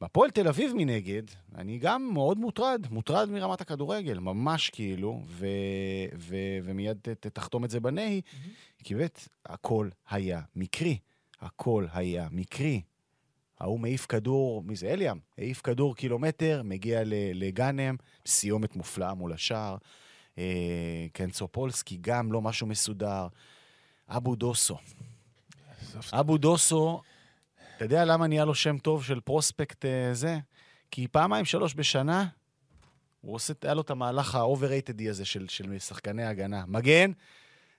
בהפועל 0.00 0.30
תל 0.30 0.48
אביב 0.48 0.72
מנגד, 0.76 1.22
אני 1.54 1.78
גם 1.78 2.10
מאוד 2.12 2.38
מוטרד, 2.38 2.86
מוטרד 2.90 3.30
מרמת 3.30 3.60
הכדורגל, 3.60 4.18
ממש 4.18 4.70
כאילו, 4.70 5.22
ו... 5.26 5.46
ו... 6.18 6.36
ומיד 6.64 6.98
ת... 7.02 7.08
תחתום 7.08 7.64
את 7.64 7.70
זה 7.70 7.80
בנהי, 7.80 8.20
כי 8.84 8.94
באמת, 8.94 9.28
הכל 9.46 9.88
היה 10.10 10.40
מקרי. 10.56 10.98
הכל 11.40 11.86
היה 11.92 12.28
מקרי. 12.30 12.82
ההוא 13.60 13.80
מעיף 13.80 14.06
כדור, 14.06 14.62
מי 14.62 14.76
זה? 14.76 14.88
אליאם. 14.88 15.18
העיף 15.38 15.60
כדור 15.62 15.96
קילומטר, 15.96 16.62
מגיע 16.64 17.00
לגאנם, 17.34 17.96
סיומת 18.26 18.76
מופלאה 18.76 19.14
מול 19.14 19.32
השער. 19.32 19.76
אה, 20.38 21.06
קנצופולסקי, 21.12 21.98
גם 22.00 22.32
לא 22.32 22.42
משהו 22.42 22.66
מסודר. 22.66 23.26
אבו 24.08 24.36
דוסו. 24.36 24.76
אבו 26.12 26.38
דוסו, 26.38 27.00
אתה 27.76 27.84
יודע 27.84 28.04
למה 28.04 28.26
נהיה 28.26 28.44
לו 28.44 28.54
שם 28.54 28.78
טוב 28.78 29.04
של 29.04 29.20
פרוספקט 29.20 29.84
אה, 29.84 30.14
זה? 30.14 30.38
כי 30.90 31.08
פעמיים, 31.08 31.44
שלוש 31.44 31.74
בשנה, 31.74 32.26
הוא 33.20 33.34
עושה, 33.34 33.52
היה 33.62 33.74
לו 33.74 33.80
את 33.80 33.90
המהלך 33.90 34.34
ה-overratedi 34.34 35.10
הזה 35.10 35.24
של, 35.24 35.48
של 35.48 35.78
שחקני 35.78 36.24
הגנה. 36.24 36.64
מגן, 36.66 37.10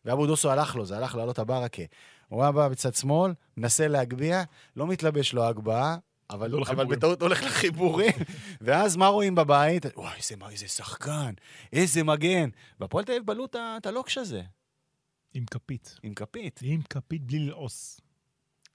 ואבו 0.05 0.27
דוסו 0.27 0.51
הלך 0.51 0.75
לו, 0.75 0.85
זה 0.85 0.97
הלך 0.97 1.15
לעלות 1.15 1.39
הברקה. 1.39 1.81
הוא 2.27 2.43
היה 2.43 2.51
בא 2.51 2.67
בצד 2.67 2.93
שמאל, 2.93 3.33
מנסה 3.57 3.87
להגביה, 3.87 4.43
לא 4.75 4.87
מתלבש 4.87 5.33
לו 5.33 5.43
הגבהה, 5.43 5.97
אבל, 6.29 6.49
לא 6.49 6.61
אבל. 6.69 6.85
בטעות 6.85 7.21
הולך 7.21 7.43
לחיבורים. 7.43 8.11
ואז 8.61 8.95
מה 8.95 9.07
רואים 9.07 9.35
בבית? 9.35 9.85
וואי, 9.95 10.17
איזה, 10.17 10.35
איזה 10.51 10.67
שחקן, 10.67 11.33
איזה 11.73 12.03
מגן. 12.03 12.49
והפועל 12.79 13.05
תל 13.05 13.11
אביב 13.11 13.25
בלעו 13.25 13.45
ה- 13.55 13.77
את 13.77 13.85
הלוקש 13.85 14.17
הזה, 14.17 14.41
עם 15.33 15.45
כפית. 15.45 15.95
עם 16.03 16.13
כפית. 16.13 16.59
עם 16.63 16.81
כפית 16.89 17.23
בלי 17.23 17.39
ללעוס. 17.39 18.01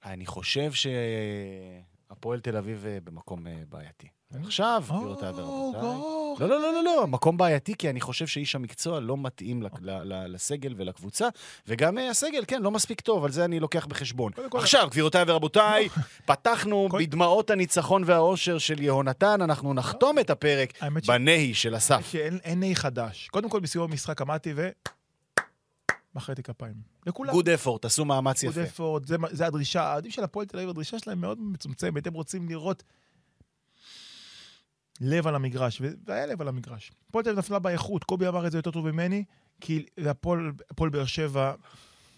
אני 0.04 0.26
חושב 0.26 0.70
שהפועל 0.72 2.40
תל 2.40 2.56
אביב 2.56 2.84
אה, 2.86 2.98
במקום 3.04 3.46
אה, 3.46 3.52
בעייתי. 3.68 4.08
עכשיו, 4.46 4.82
גבירותיי 4.88 5.30
ורבותיי. 5.30 5.80
או, 5.80 6.36
לא, 6.40 6.48
לא, 6.48 6.60
לא, 6.60 6.72
לא, 6.72 6.84
לא, 6.84 7.06
מקום 7.06 7.36
בעייתי, 7.36 7.74
כי 7.78 7.90
אני 7.90 8.00
חושב 8.00 8.26
שאיש 8.26 8.54
המקצוע 8.54 9.00
לא 9.00 9.16
מתאים 9.18 9.62
לסגל 10.28 10.74
ולקבוצה, 10.76 11.28
וגם 11.66 11.98
אה, 11.98 12.10
הסגל, 12.10 12.44
כן, 12.48 12.62
לא 12.62 12.70
מספיק 12.70 13.00
טוב, 13.00 13.24
על 13.24 13.30
זה 13.32 13.44
אני 13.44 13.60
לוקח 13.60 13.86
בחשבון. 13.86 14.32
עכשיו, 14.54 14.88
גבירותיי 14.90 15.24
ורבותיי, 15.26 15.88
פתחנו 16.26 16.88
כל- 16.90 16.98
בדמעות 17.02 17.50
הניצחון 17.50 18.02
והאושר 18.06 18.58
של 18.58 18.82
יהונתן, 18.82 19.42
אנחנו 19.42 19.74
נחתום 19.74 20.18
את 20.18 20.30
הפרק 20.30 20.72
האמת 20.80 21.06
בנהי 21.06 21.54
של 21.54 21.76
אסף. 21.76 22.08
שאין 22.12 22.38
אין 22.44 22.60
נהי 22.60 22.76
חדש. 22.76 23.28
קודם 23.28 23.48
כל, 23.48 23.60
בסיום 23.60 23.90
המשחק 23.90 24.20
עמדתי 24.20 24.52
ו... 24.56 24.68
מחאתי 26.14 26.42
כפיים. 26.42 26.74
לכולם. 27.06 27.32
good 27.32 27.48
effort, 27.48 27.84
עשו 27.84 28.04
מאמץ 28.04 28.44
good 28.44 28.52
יפה. 28.52 28.62
effort, 28.62 29.06
זה, 29.06 29.16
זה 29.30 29.46
הדרישה, 29.46 29.82
האוהדים 29.82 30.10
של 30.10 30.24
הפועל 30.24 30.46
תל 30.46 30.56
אביב, 30.56 30.70
הדרישה 30.70 30.98
שלהם 30.98 31.20
מאוד 31.20 31.40
מצומצמת, 31.40 32.06
הם 32.06 32.14
רוצים 32.14 32.48
לראות 32.48 32.82
לב 35.00 35.26
על 35.26 35.34
המגרש, 35.34 35.82
והיה 36.06 36.26
לב 36.26 36.40
על 36.40 36.48
המגרש. 36.48 36.92
הפועל 37.08 37.24
תל 37.24 37.30
אביב 37.30 37.38
נפלה 37.38 37.58
באיכות, 37.58 38.04
קובי 38.04 38.28
אמר 38.28 38.46
את 38.46 38.52
זה 38.52 38.58
יותר 38.58 38.70
טוב 38.70 38.90
ממני, 38.90 39.24
כי 39.60 39.86
הפועל 40.70 40.90
באר 40.90 41.04
שבע, 41.04 41.54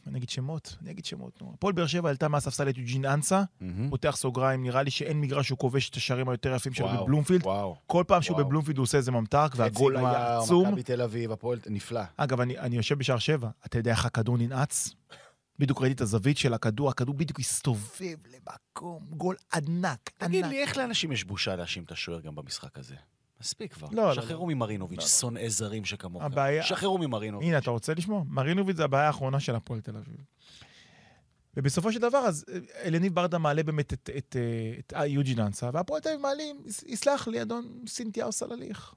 אני 0.06 0.18
אגיד 0.18 0.28
שמות? 0.28 0.76
אני 0.82 0.90
אגיד 0.90 1.04
שמות, 1.04 1.42
נו. 1.42 1.52
הפועל 1.54 1.72
באר 1.72 1.86
שבע 1.86 2.08
עלתה 2.08 2.28
מהספסל 2.28 2.68
את 2.68 2.78
יוג'ין 2.78 3.04
אנסה. 3.04 3.42
פותח 3.90 4.16
סוגריים, 4.16 4.62
נראה 4.62 4.82
לי 4.82 4.90
שאין 4.90 5.20
מגרש 5.20 5.46
שהוא 5.46 5.58
כובש 5.58 5.90
את 5.90 5.94
השערים 5.94 6.28
היותר 6.28 6.54
יפים 6.54 6.72
שלו 6.72 6.88
בבלומפילד. 6.88 7.44
כל 7.86 8.04
פעם 8.06 8.22
שהוא. 8.22 8.38
בבלומפילד 8.38 8.78
הוא 8.78 8.82
עושה 8.82 8.98
איזה 8.98 9.12
ממתק, 9.12 9.52
והגול 9.56 9.96
היה 9.96 10.38
עצום. 10.38 10.68
מכבי 10.68 10.82
תל 10.82 11.02
אביב, 11.02 11.32
הפועל, 11.32 11.58
נפלא. 11.66 12.00
אגב, 12.16 12.40
אני, 12.40 12.58
אני 12.58 12.76
יושב 12.76 12.98
בשער 12.98 13.18
שבע, 13.18 13.48
אתה 13.66 13.78
יודע 13.78 13.90
איך 13.90 14.06
הכדור 14.06 14.38
ננעץ? 14.38 14.94
בדיוק 15.58 15.80
ראיתי 15.82 15.94
את 15.94 16.00
הזווית 16.00 16.38
של 16.38 16.54
הכדור, 16.54 16.88
הכדור 16.90 17.14
בדיוק 17.14 17.40
הסתובב 17.40 18.16
למקום, 18.32 19.06
גול 19.10 19.36
ענק, 19.54 20.10
תגיד 20.18 20.44
ענק. 20.44 20.52
לי, 20.52 20.62
איך 20.62 20.76
לאנשים 20.76 21.12
יש 21.12 21.24
בושה 21.24 21.56
להאשים 21.56 21.82
את 21.84 21.92
השוער 21.92 22.20
גם 22.20 22.34
במשחק 22.34 22.78
הזה? 22.78 22.94
מספיק 23.40 23.72
כבר. 23.72 23.88
לא, 23.92 24.06
לא, 24.08 24.14
שחררו 24.14 24.46
ממרינוביץ', 24.46 24.98
לא, 24.98 25.04
לא. 25.04 25.08
שונאי 25.08 25.50
זרים 25.50 25.84
שכמוך. 25.84 26.22
הבעיה- 26.22 26.62
שחררו 26.62 26.98
ממרינוביץ'. 26.98 27.48
הנה, 27.48 27.58
אתה 27.58 27.70
רוצה 27.70 27.94
לשמוע? 27.94 28.22
מרינוביץ' 28.28 28.76
זה 28.76 28.84
הבעיה 28.84 29.06
האחרונה 29.06 29.40
של 29.40 29.54
הפועל 29.54 29.80
תל 29.80 29.96
אביב. 29.96 30.16
ובסופו 31.56 31.92
של 31.92 31.98
דבר, 32.00 32.18
אז 32.18 32.44
אה, 32.52 32.58
אלניב 32.84 33.14
ברדה 33.14 33.38
מעלה 33.38 33.62
באמת 33.62 33.92
את, 33.92 34.10
את, 34.18 34.36
אה, 34.38 34.74
את, 34.78 34.92
את 34.96 35.06
יוג'ין 35.08 35.40
אנסה, 35.40 35.70
והפועל 35.72 36.00
תל 36.00 36.08
אביב 36.08 36.20
מעלים, 36.20 36.62
יס- 36.66 36.82
יסלח 36.86 37.28
לי, 37.28 37.42
אדון 37.42 37.78
סינתיהו 37.86 38.32
סלליך. 38.32 38.94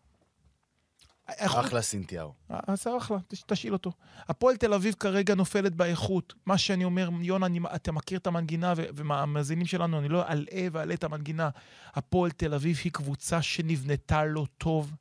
אחלה 1.37 1.81
סינתיהו. 1.81 2.33
אז 2.49 2.87
אחלה, 2.97 3.17
תש- 3.27 3.43
תשאיל 3.47 3.73
אותו. 3.73 3.91
הפועל 4.27 4.55
תל 4.57 4.73
אביב 4.73 4.95
כרגע 4.99 5.35
נופלת 5.35 5.75
באיכות. 5.75 6.33
מה 6.45 6.57
שאני 6.57 6.83
אומר, 6.83 7.09
יונה, 7.21 7.45
אני, 7.45 7.59
אתה 7.75 7.91
מכיר 7.91 8.19
את 8.19 8.27
המנגינה, 8.27 8.73
ו- 8.77 8.83
והמאזינים 8.93 9.65
שלנו, 9.65 9.99
אני 9.99 10.09
לא 10.09 10.27
אלאה 10.27 10.67
ואלאה 10.71 10.95
את 10.95 11.03
המנגינה. 11.03 11.49
הפועל 11.93 12.31
תל 12.31 12.53
אביב 12.53 12.79
היא 12.83 12.91
קבוצה 12.91 13.41
שנבנתה 13.41 14.25
לא 14.25 14.45
טוב, 14.57 14.93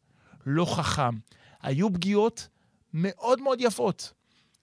לא 0.46 0.64
חכם. 0.76 1.18
היו 1.62 1.92
פגיעות 1.92 2.48
מאוד 2.94 3.40
מאוד 3.40 3.58
יפות. 3.60 4.12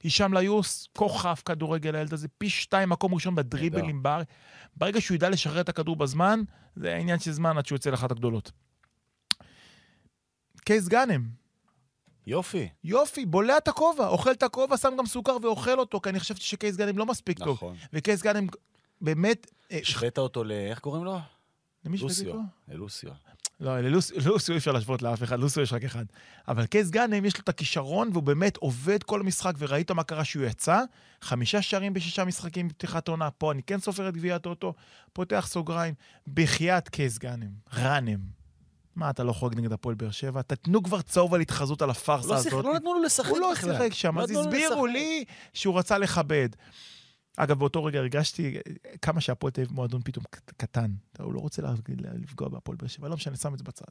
הישאם 0.03 0.33
ליוס, 0.33 0.87
כוכב 0.97 1.35
כדורגל 1.45 1.95
הילד 1.95 2.13
הזה, 2.13 2.27
פי 2.37 2.49
שתיים 2.49 2.89
מקום 2.89 3.13
ראשון 3.13 3.35
בדריבלים 3.35 4.03
בארץ. 4.03 4.27
ברגע 4.77 5.01
שהוא 5.01 5.15
ידע 5.15 5.29
לשחרר 5.29 5.61
את 5.61 5.69
הכדור 5.69 5.95
בזמן, 5.95 6.39
זה 6.75 6.95
עניין 6.95 7.19
של 7.19 7.31
זמן 7.31 7.57
עד 7.57 7.65
שהוא 7.65 7.75
יוצא 7.75 7.89
לאחת 7.89 8.11
הגדולות. 8.11 8.51
קייס 10.65 10.87
גאנם, 10.87 11.29
יופי. 12.27 12.69
יופי, 12.83 13.25
בולע 13.25 13.57
את 13.57 13.67
הכובע, 13.67 14.07
אוכל 14.07 14.31
את 14.31 14.43
הכובע, 14.43 14.77
שם 14.77 14.93
גם 14.97 15.05
סוכר 15.05 15.37
ואוכל 15.41 15.79
אותו, 15.79 16.01
כי 16.01 16.09
אני 16.09 16.19
חשבתי 16.19 16.41
שקייס 16.41 16.75
גאנם 16.75 16.97
לא 16.97 17.05
מספיק 17.05 17.39
טוב. 17.39 17.55
נכון. 17.55 17.75
וקייס 17.93 18.21
גאנם 18.21 18.47
באמת... 19.01 19.51
אה, 19.71 19.79
השווית 19.81 20.17
אותו 20.17 20.43
ל... 20.43 20.51
איך 20.51 20.79
קוראים 20.79 21.03
לו? 21.03 21.19
למי 21.85 21.97
שהבאתי 21.97 22.23
לוסיו. 22.23 22.33
פה? 22.33 22.73
ללוסיו. 22.73 23.11
לא, 23.59 23.79
ללוסיו 23.79 24.53
אי 24.53 24.57
אפשר 24.57 24.71
להשוות 24.71 25.01
לאף 25.01 25.23
אחד, 25.23 25.39
לוסיו 25.39 25.63
יש 25.63 25.73
רק 25.73 25.83
אחד. 25.83 26.05
אבל 26.47 26.65
קייס 26.65 26.89
גאנם 26.89 27.25
יש 27.25 27.37
לו 27.37 27.41
את 27.43 27.49
הכישרון, 27.49 28.09
והוא 28.11 28.23
באמת 28.23 28.57
עובד 28.57 29.03
כל 29.03 29.19
המשחק, 29.19 29.53
וראית 29.57 29.91
מה 29.91 30.03
קרה 30.03 30.23
שהוא 30.23 30.45
יצא. 30.45 30.81
חמישה 31.21 31.61
שערים 31.61 31.93
בשישה 31.93 32.25
משחקים 32.25 32.67
בפתיחת 32.67 33.07
עונה. 33.07 33.31
פה 33.31 33.51
אני 33.51 33.63
כן 33.63 33.79
סופר 33.79 34.09
את 34.09 34.13
גביע 34.13 34.35
הטוטו, 34.35 34.73
פותח 35.13 35.47
סוגריים. 35.49 35.93
בחייאת 36.27 36.89
קייס 36.89 37.17
גאנם, 37.17 37.51
ראנם. 37.73 38.42
מה, 38.95 39.09
אתה 39.09 39.23
לא 39.23 39.33
חוגג 39.33 39.57
נגד 39.57 39.71
הפועל 39.73 39.95
באר 39.95 40.11
שבע? 40.11 40.41
תתנו 40.41 40.83
כבר 40.83 41.01
צהוב 41.01 41.33
על 41.33 41.41
התחזות 41.41 41.81
על 41.81 41.89
הפארסה 41.89 42.27
לא 42.27 42.35
הזאת. 42.35 42.65
לא 42.65 42.73
נתנו 42.73 42.93
לו 42.93 43.03
לשחק 43.03 43.29
הוא 43.29 43.39
לא 43.39 43.51
בכלל. 43.51 43.71
שיחק 43.73 43.93
שם, 43.93 44.17
לא 44.17 44.23
אז 44.23 44.31
הסבירו. 44.31 44.85
לי 44.85 45.23
שהוא 45.53 45.79
רצה 45.79 45.97
לכבד. 45.97 46.49
אגב, 47.37 47.59
באותו 47.59 47.83
רגע 47.83 47.99
הרגשתי 47.99 48.57
כמה 49.01 49.21
שהפועל 49.21 49.51
תל 49.51 49.61
אביב 49.61 49.73
מועדון 49.73 50.01
פתאום 50.05 50.25
קט- 50.29 50.51
קטן. 50.57 50.91
הוא 51.19 51.33
לא 51.33 51.39
רוצה 51.39 51.61
לפגוע 52.21 52.49
בהפועל 52.49 52.77
באר 52.77 52.87
שבע, 52.87 53.07
לא 53.07 53.15
משנה, 53.15 53.35
שם 53.35 53.53
את 53.53 53.57
זה 53.57 53.63
בצד. 53.63 53.85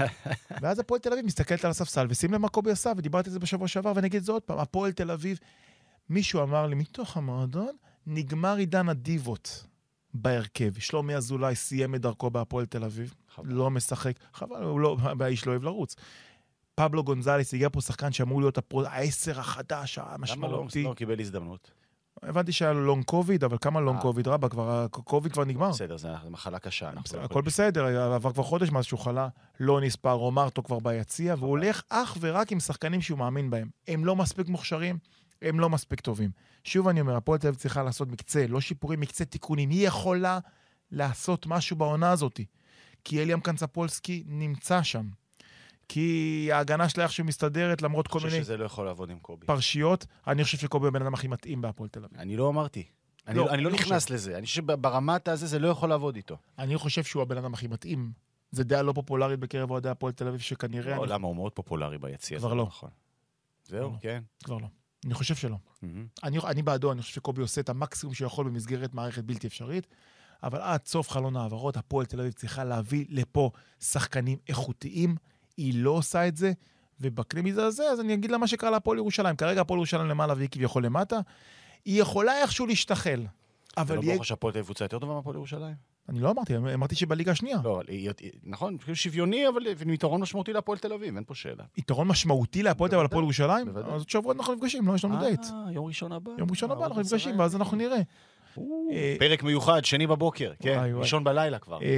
ואז 0.62 0.78
הפועל 0.78 1.00
תל 1.00 1.12
אביב 1.12 1.26
מסתכלת 1.26 1.64
על 1.64 1.70
הספסל, 1.70 2.06
ושים 2.10 2.32
לב 2.32 2.40
מה 2.40 2.48
קובי 2.48 2.70
עשה, 2.70 2.92
ודיברתי 2.96 3.28
על 3.28 3.32
זה 3.32 3.38
בשבוע 3.38 3.68
שעבר, 3.68 3.92
ואני 3.96 4.06
אגיד 4.06 4.18
את 4.18 4.24
זה 4.24 4.32
עוד 4.32 4.42
פעם, 4.42 4.58
הפועל 4.58 4.92
תל 4.92 5.10
אביב, 5.10 5.38
מישהו 6.08 6.42
אמר 6.42 6.66
לי, 6.66 6.74
מתוך 6.74 7.16
המועדון, 7.16 7.76
נגמר 8.06 8.56
עידן 8.56 8.88
הדיבות 8.88 9.64
בהרכב. 10.14 10.78
שלומי 10.78 11.14
אזולאי 11.14 11.54
סיים 11.54 11.94
את 11.94 12.00
דרכו 12.00 12.30
בהפועל 12.30 12.66
תל 12.66 12.84
אביב, 12.84 13.14
חבל. 13.34 13.52
לא 13.52 13.70
משחק, 13.70 14.12
חבל, 14.34 14.62
הוא 14.62 14.80
לא, 14.80 14.96
האיש 15.20 15.46
לא 15.46 15.52
אוהב 15.52 15.64
לרוץ. 15.64 15.96
פבלו 16.74 17.04
גונזלס 17.04 17.54
הגיע 17.54 17.68
פה 17.72 17.80
שחקן 17.80 18.12
שאמור 18.12 18.40
להיות 18.40 18.58
הפרו... 18.58 18.82
העשר 18.82 19.40
החדש, 19.40 19.98
למה 19.98 20.08
לא? 20.08 20.14
המשמעותי. 20.14 20.82
לא 20.82 20.94
קיבל 20.94 21.20
הזדמנות. 21.20 21.70
הבנתי 22.22 22.52
שהיה 22.52 22.72
לו 22.72 22.84
לונג 22.84 23.04
קוביד, 23.04 23.44
אבל 23.44 23.56
כמה 23.60 23.80
לונג. 23.80 24.00
קוביד? 24.00 24.28
רבא, 24.28 24.48
כבר, 24.48 24.70
הקוביד 24.70 25.32
כבר 25.32 25.44
נגמר. 25.44 25.70
בסדר, 25.70 25.96
זו 25.96 26.08
מחלה 26.30 26.58
קשה. 26.58 26.90
בסדר, 27.04 27.24
הכל 27.24 27.42
בסדר, 27.42 28.12
עבר 28.14 28.32
כבר 28.32 28.42
חודש 28.42 28.70
מאז 28.70 28.84
שהוא 28.84 29.00
חלה, 29.00 29.28
לא 29.60 29.80
נספר, 29.80 30.12
רומרטו 30.12 30.62
כבר 30.62 30.78
ביציע, 30.78 31.34
והוא 31.38 31.50
הולך 31.50 31.82
אך 31.88 32.16
ורק 32.20 32.52
עם 32.52 32.60
שחקנים 32.60 33.02
שהוא 33.02 33.18
מאמין 33.18 33.50
בהם. 33.50 33.68
הם 33.88 34.04
לא 34.04 34.16
מספיק 34.16 34.48
מוכשרים, 34.48 34.98
הם 35.42 35.60
לא 35.60 35.70
מספיק 35.70 36.00
טובים. 36.00 36.30
שוב 36.64 36.88
אני 36.88 37.00
אומר, 37.00 37.16
הפועל 37.16 37.38
תל 37.38 37.46
אביב 37.48 37.60
צריכה 37.60 37.82
לעשות 37.82 38.08
מקצה, 38.08 38.46
לא 38.46 38.60
שיפורים, 38.60 39.00
מקצה 39.00 39.24
תיקונים. 39.24 39.70
היא 39.70 39.86
יכולה 39.86 40.38
לעשות 40.90 41.46
משהו 41.46 41.76
בעונה 41.76 42.10
הזאת. 42.10 42.40
כי 43.04 43.22
אליאם 43.22 43.40
קנצפולסקי 43.40 44.24
נמצא 44.26 44.82
שם. 44.82 45.08
כי 45.88 46.48
ההגנה 46.52 46.88
שלה 46.88 47.04
איכשהו 47.04 47.24
מסתדרת, 47.24 47.82
למרות 47.82 48.08
כל 48.08 48.18
אני 48.18 48.24
מיני 48.26 48.30
חושב 48.38 48.44
שזה 48.44 48.56
לא 48.56 48.64
יכול 48.64 48.86
לעבוד 48.86 49.10
עם 49.10 49.18
קובי. 49.18 49.46
פרשיות. 49.46 50.06
אני 50.26 50.44
חושב 50.44 50.58
שקובי 50.58 50.84
הוא 50.86 50.88
הבן 50.88 51.02
אדם 51.02 51.14
הכי 51.14 51.28
מתאים 51.28 51.60
בהפועל 51.60 51.88
תל 51.88 52.04
אביב. 52.04 52.18
אני 52.18 52.36
לא 52.36 52.48
אמרתי. 52.48 52.84
אני 53.26 53.36
לא, 53.38 53.44
לא- 53.44 53.50
אני 53.50 53.62
לא 53.62 53.68
אני 53.68 53.78
נכנס 53.78 54.10
לזה. 54.10 54.36
אני 54.38 54.46
חושב 54.46 54.62
שברמת 54.62 55.28
הזה 55.28 55.46
זה 55.46 55.58
לא 55.58 55.68
יכול 55.68 55.88
לעבוד 55.88 56.16
איתו. 56.16 56.36
אני 56.58 56.76
חושב 56.78 57.02
שהוא 57.04 57.22
הבן 57.22 57.38
אדם 57.38 57.54
הכי 57.54 57.66
מתאים. 57.68 58.12
זו 58.52 58.62
דעה 58.64 58.82
לא 58.82 58.92
פופולרית 58.92 59.40
בקרב 59.40 59.70
אוהדי 59.70 59.88
הפועל 59.88 60.12
תל 60.12 60.28
אביב, 60.28 60.40
שכנראה... 60.40 60.96
לא, 60.96 61.04
אני... 61.04 61.12
למה? 61.12 61.26
הוא 61.26 61.36
מאוד 61.36 61.52
פופולרי 61.52 61.98
ביציע. 61.98 62.38
כבר 62.38 62.54
לא. 62.54 62.64
נכון. 62.64 62.90
זהו, 63.64 63.90
לא. 63.90 63.96
כן. 64.00 64.22
כבר 64.44 64.58
לא. 64.58 64.66
אני 65.04 65.14
חושב 65.14 65.34
שלא. 65.34 65.56
מהמם. 65.82 66.06
אני, 66.24 66.38
אני 66.38 66.62
בעדו, 66.62 66.92
אני 66.92 67.02
חושב 67.02 67.14
שקובי 67.14 67.42
עושה 67.42 67.60
את 67.60 67.68
המקסימום 67.68 68.14
שהוא 68.14 68.26
יכול 68.26 68.46
במסגרת 68.46 68.94
מערכת 68.94 69.24
בלתי 69.24 69.46
אפשרית, 69.46 69.86
אבל 70.42 70.60
עד 70.60 70.86
סוף 70.86 71.10
חלון 71.10 71.36
העברות, 71.36 71.76
הפועל 71.76 72.06
תל 72.06 72.20
אביב 72.20 72.32
צריכה 72.32 72.64
להביא 72.64 73.04
לפה 73.08 73.50
שחקנים 73.80 74.38
איכותיים. 74.48 75.16
היא 75.56 75.74
לא 75.84 75.90
עושה 75.90 76.28
את 76.28 76.36
זה, 76.36 76.52
ובקנה 77.00 77.42
מזעזע, 77.42 77.82
אז 77.84 78.00
אני 78.00 78.14
אגיד 78.14 78.30
לה 78.30 78.38
מה 78.38 78.46
שקרה 78.46 78.70
להפועל 78.70 78.98
ירושלים. 78.98 79.36
כרגע 79.36 79.60
הפועל 79.60 79.78
ירושלים 79.78 80.06
למעלה 80.08 80.34
והיא 80.36 80.48
כביכול 80.48 80.84
למטה. 80.84 81.20
היא 81.84 82.00
יכולה 82.00 82.42
איכשהו 82.42 82.66
להשתחל. 82.66 83.26
אתה 83.72 83.80
אבל 83.80 83.96
לא 83.96 84.00
יהיה... 84.02 84.14
ברור 84.14 84.24
שהפועל 84.24 84.52
תל 84.52 84.58
אביב 84.58 84.66
קבוצה 84.66 84.84
יותר 84.84 84.98
טובה 84.98 85.14
מהפועל 85.14 85.36
ירושלים? 85.36 85.89
אני 86.10 86.20
לא 86.20 86.30
אמרתי, 86.30 86.56
אמרתי 86.56 86.94
שבליגה 86.94 87.32
השנייה. 87.32 87.58
לא, 87.64 87.80
נכון, 88.44 88.76
שוויוני, 88.94 89.48
אבל 89.48 89.62
עם 89.82 89.90
יתרון 89.90 90.20
משמעותי 90.20 90.52
להפועל 90.52 90.78
תל 90.78 90.92
אביב, 90.92 91.14
אין 91.14 91.24
פה 91.26 91.34
שאלה. 91.34 91.64
יתרון 91.76 92.08
משמעותי 92.08 92.62
להפועל 92.62 92.90
תל 92.90 92.96
אביב 92.96 93.00
על 93.00 93.06
הפועל 93.06 93.24
בוודאי, 93.24 93.44
ירושלים? 93.44 93.66
בוודאי. 93.66 93.92
אז 93.92 94.00
עוד 94.00 94.08
שבוע 94.08 94.34
אנחנו 94.34 94.54
נפגשים, 94.54 94.88
לא? 94.88 94.94
יש 94.94 95.04
לנו 95.04 95.20
דייט. 95.20 95.40
אה, 95.44 95.72
יום 95.72 95.86
ראשון 95.86 96.12
הבא. 96.12 96.30
יום 96.38 96.50
ראשון 96.50 96.70
הבא 96.70 96.80
אה, 96.80 96.86
אנחנו 96.86 96.98
עוד 96.98 97.06
עשרה 97.06 97.18
נפגשים, 97.18 97.38
ואז. 97.38 97.56
אנחנו 97.56 97.76
נראה. 97.76 98.00
אה, 98.92 99.16
פרק 99.18 99.42
מיוחד, 99.42 99.84
שני 99.84 100.06
בבוקר, 100.06 100.52
כן. 100.62 100.82
ראשון 100.94 101.24
בלילה 101.24 101.58
כבר. 101.58 101.78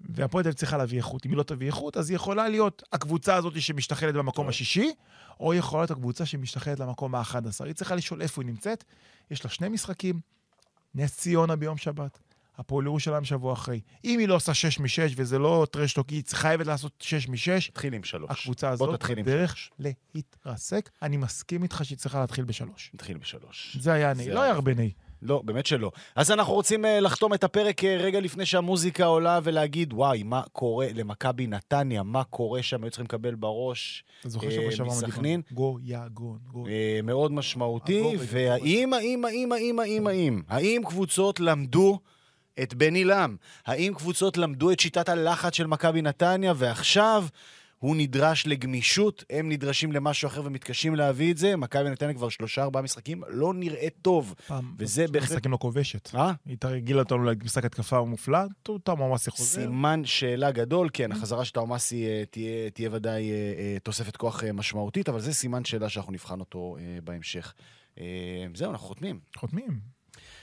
והפועל 0.00 0.44
תל 0.44 0.48
אביב 0.48 0.58
צריכה 0.58 0.76
להביא 0.76 0.98
איכות. 0.98 1.26
אם 1.26 1.30
היא 1.30 1.38
לא 1.38 1.42
תביא 1.42 1.66
איכות, 1.66 1.96
אז 1.96 2.10
היא 2.10 2.16
יכולה 2.16 2.48
להיות 2.48 2.82
הקבוצה 2.92 3.34
הזאת 3.34 3.60
שמשתחלת 3.60 4.14
במקום. 4.14 4.48
השישי, 4.48 4.90
או 5.40 5.54
יכולה 5.54 5.82
להיות 5.82 5.90
הקבוצה 5.90 6.26
שמשתחלת 6.26 6.80
למקום 6.80 7.14
ה-11. 7.14 7.64
היא 7.64 7.74
צריכה 7.74 7.94
לשאול 7.94 8.22
איפה 8.22 8.42
היא 8.42 8.46
נמצאת. 8.46 8.84
יש 9.30 9.44
לה 9.44 9.50
שני 9.50 9.68
משחקים, 9.68 10.20
נס 10.94 11.16
ציונה 11.16 11.56
ביום 11.56 11.76
שבת, 11.76 12.18
הפועל 12.58 12.86
ירושלים 12.86 13.24
שבוע 13.24 13.52
אחרי. 13.52 13.80
אם 14.04 14.18
היא 14.18 14.28
לא 14.28 14.34
עושה 14.34 14.54
6 14.54 14.78
מ-6 14.80 15.12
וזה 15.16 15.38
לא 15.38 15.66
טרשטוק, 15.70 16.10
היא 16.10 16.22
חייבת 16.32 16.66
לעשות 16.66 16.92
6 17.00 17.28
מ-6, 17.28 17.70
תתחיל 17.70 17.94
עם 17.94 18.04
שלוש. 18.04 18.30
הקבוצה 18.30 18.76
בוא 18.76 18.86
הזאת 18.86 19.00
תתחיל 19.00 19.18
עם 19.18 19.24
בדרך 19.24 19.56
שלוש. 19.56 19.70
להתרסק. 20.14 20.90
אני 21.02 21.16
מסכים 21.16 21.62
איתך 21.62 21.80
שהיא 21.84 21.98
צריכה 21.98 22.20
להתחיל 22.20 22.44
בשלוש. 22.44 22.90
נתחיל 22.94 23.18
בשלוש. 23.18 23.76
זה 23.80 23.92
היה 23.92 24.14
זה 24.14 24.34
לא 24.34 24.42
היה 24.42 24.52
הרבה 24.52 24.74
נהי. 24.74 24.92
לא, 25.22 25.42
באמת 25.44 25.66
שלא. 25.66 25.90
אז 26.16 26.30
אנחנו 26.30 26.54
רוצים 26.54 26.84
אה, 26.84 27.00
לחתום 27.00 27.34
את 27.34 27.44
הפרק 27.44 27.84
אה, 27.84 27.96
רגע 27.96 28.20
לפני 28.20 28.46
שהמוזיקה 28.46 29.04
עולה 29.04 29.40
ולהגיד, 29.42 29.92
וואי, 29.92 30.22
מה 30.22 30.42
קורה 30.52 30.86
למכבי 30.94 31.46
נתניה, 31.46 32.02
מה 32.02 32.24
קורה 32.24 32.62
שם, 32.62 32.82
היו 32.82 32.90
צריכים 32.90 33.04
לקבל 33.04 33.34
בראש. 33.34 34.04
אה, 34.26 34.84
מסכנין? 34.86 35.42
גויגון, 35.52 36.38
גוי. 36.46 36.70
מאוד 37.02 37.32
משמעותי, 37.32 38.02
והאם, 38.18 38.92
האם, 38.92 39.24
האם, 39.24 39.52
האם, 39.52 39.78
האם, 39.78 40.06
האם, 40.06 40.42
האם 40.48 40.82
קבוצות 40.86 41.40
למדו 41.40 41.98
את 42.62 42.74
בן 42.74 42.94
עילם? 42.94 43.36
האם 43.66 43.94
קבוצות 43.94 44.36
למדו 44.36 44.70
את 44.70 44.80
שיטת 44.80 45.08
הלחץ 45.08 45.54
של 45.54 45.66
מכבי 45.66 46.02
נתניה, 46.02 46.52
ועכשיו 46.56 47.24
הוא 47.80 47.96
נדרש 47.96 48.46
לגמישות, 48.46 49.24
הם 49.30 49.48
נדרשים 49.48 49.92
למשהו 49.92 50.26
אחר 50.28 50.42
ומתקשים 50.44 50.94
להביא 50.94 51.32
את 51.32 51.36
זה? 51.36 51.56
מכבי 51.56 51.90
נתניה 51.90 52.14
כבר 52.14 52.28
שלושה, 52.28 52.62
ארבעה 52.62 52.82
משחקים, 52.82 53.22
לא 53.28 53.54
נראה 53.54 53.88
טוב. 54.02 54.34
פעם, 54.46 54.74
וזה 54.78 55.06
בהחלט- 55.08 55.30
משחקים 55.30 55.50
לא 55.52 55.56
כובשת. 55.56 56.14
אה? 56.14 56.32
היא 56.46 56.56
תרגילה 56.60 56.98
אותנו 57.02 57.24
למשחק 57.24 57.64
התקפה 57.64 58.04
מופלא, 58.04 58.38
תום 58.62 59.02
עמאסי 59.02 59.30
חוזר. 59.30 59.60
סימן 59.60 60.02
שאלה 60.04 60.50
גדול, 60.50 60.88
כן, 60.92 61.12
החזרה 61.12 61.44
של 61.44 61.52
טאומאסי 61.52 62.06
אה, 62.06 62.22
תהיה, 62.30 62.70
תהיה 62.70 62.88
ודאי 62.92 63.30
אה, 63.30 63.34
אה, 63.58 63.76
תוספת 63.82 64.16
כוח 64.16 64.44
משמעותית, 64.54 65.08
אבל 65.08 65.20
זה 65.20 65.32
סימן 65.34 65.64
שאלה 65.64 65.88
שאנחנו 65.88 66.12
נבחן 66.12 66.40
אותו 66.40 66.76
בהמשך. 67.04 67.54
זהו, 68.54 68.70
אנחנו 68.70 68.86
חותמים. 68.86 69.20
חותמים. 69.36 69.99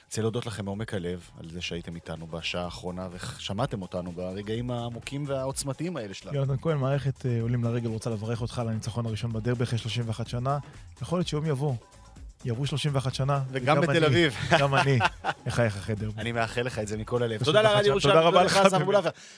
רוצה 0.07 0.21
להודות 0.21 0.45
לכם 0.45 0.65
מעומק 0.65 0.93
הלב 0.93 1.29
על 1.39 1.49
זה 1.49 1.61
שהייתם 1.61 1.95
איתנו 1.95 2.27
בשעה 2.27 2.63
האחרונה 2.63 3.07
ושמעתם 3.11 3.81
אותנו 3.81 4.11
ברגעים 4.11 4.71
העמוקים 4.71 5.23
והעוצמתיים 5.27 5.97
האלה 5.97 6.13
שלנו. 6.13 6.35
יונתן 6.35 6.55
כהן, 6.61 6.77
מערכת 6.77 7.25
אה, 7.25 7.41
עולים 7.41 7.63
לרגל, 7.63 7.89
רוצה 7.89 8.09
לברך 8.09 8.41
אותך 8.41 8.59
על 8.59 8.69
הניצחון 8.69 9.05
הראשון 9.05 9.33
בדרבי 9.33 9.63
אחרי 9.63 9.77
31 9.77 10.27
שנה. 10.27 10.57
יכול 11.01 11.19
להיות 11.19 11.27
שיום 11.27 11.45
יבוא, 11.45 11.73
יעברו 12.45 12.65
31 12.65 13.13
שנה. 13.13 13.41
וגם 13.51 13.81
בתל 13.81 14.05
אביב. 14.05 14.35
גם 14.59 14.75
אני 14.75 14.99
אחייך 15.47 15.89
דרבי. 15.89 16.21
אני 16.21 16.31
מאחל 16.31 16.61
לך 16.61 16.79
את 16.79 16.87
זה 16.87 16.97
מכל 16.97 17.23
הלב. 17.23 17.43
31 17.43 17.45
תודה 17.45 17.61
לרדיו 17.61 17.91
ירושלים, 17.91 18.15
תודה 18.15 18.27
רבה 18.27 18.43
לך, 18.43 18.57
אסף. 18.57 18.77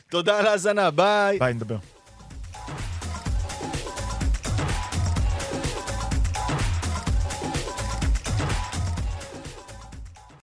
תודה 0.09 0.39
על 0.39 0.47
ההאזנה, 0.47 0.91
ביי. 0.91 1.39
ביי, 1.39 1.53
נדבר. 1.53 1.77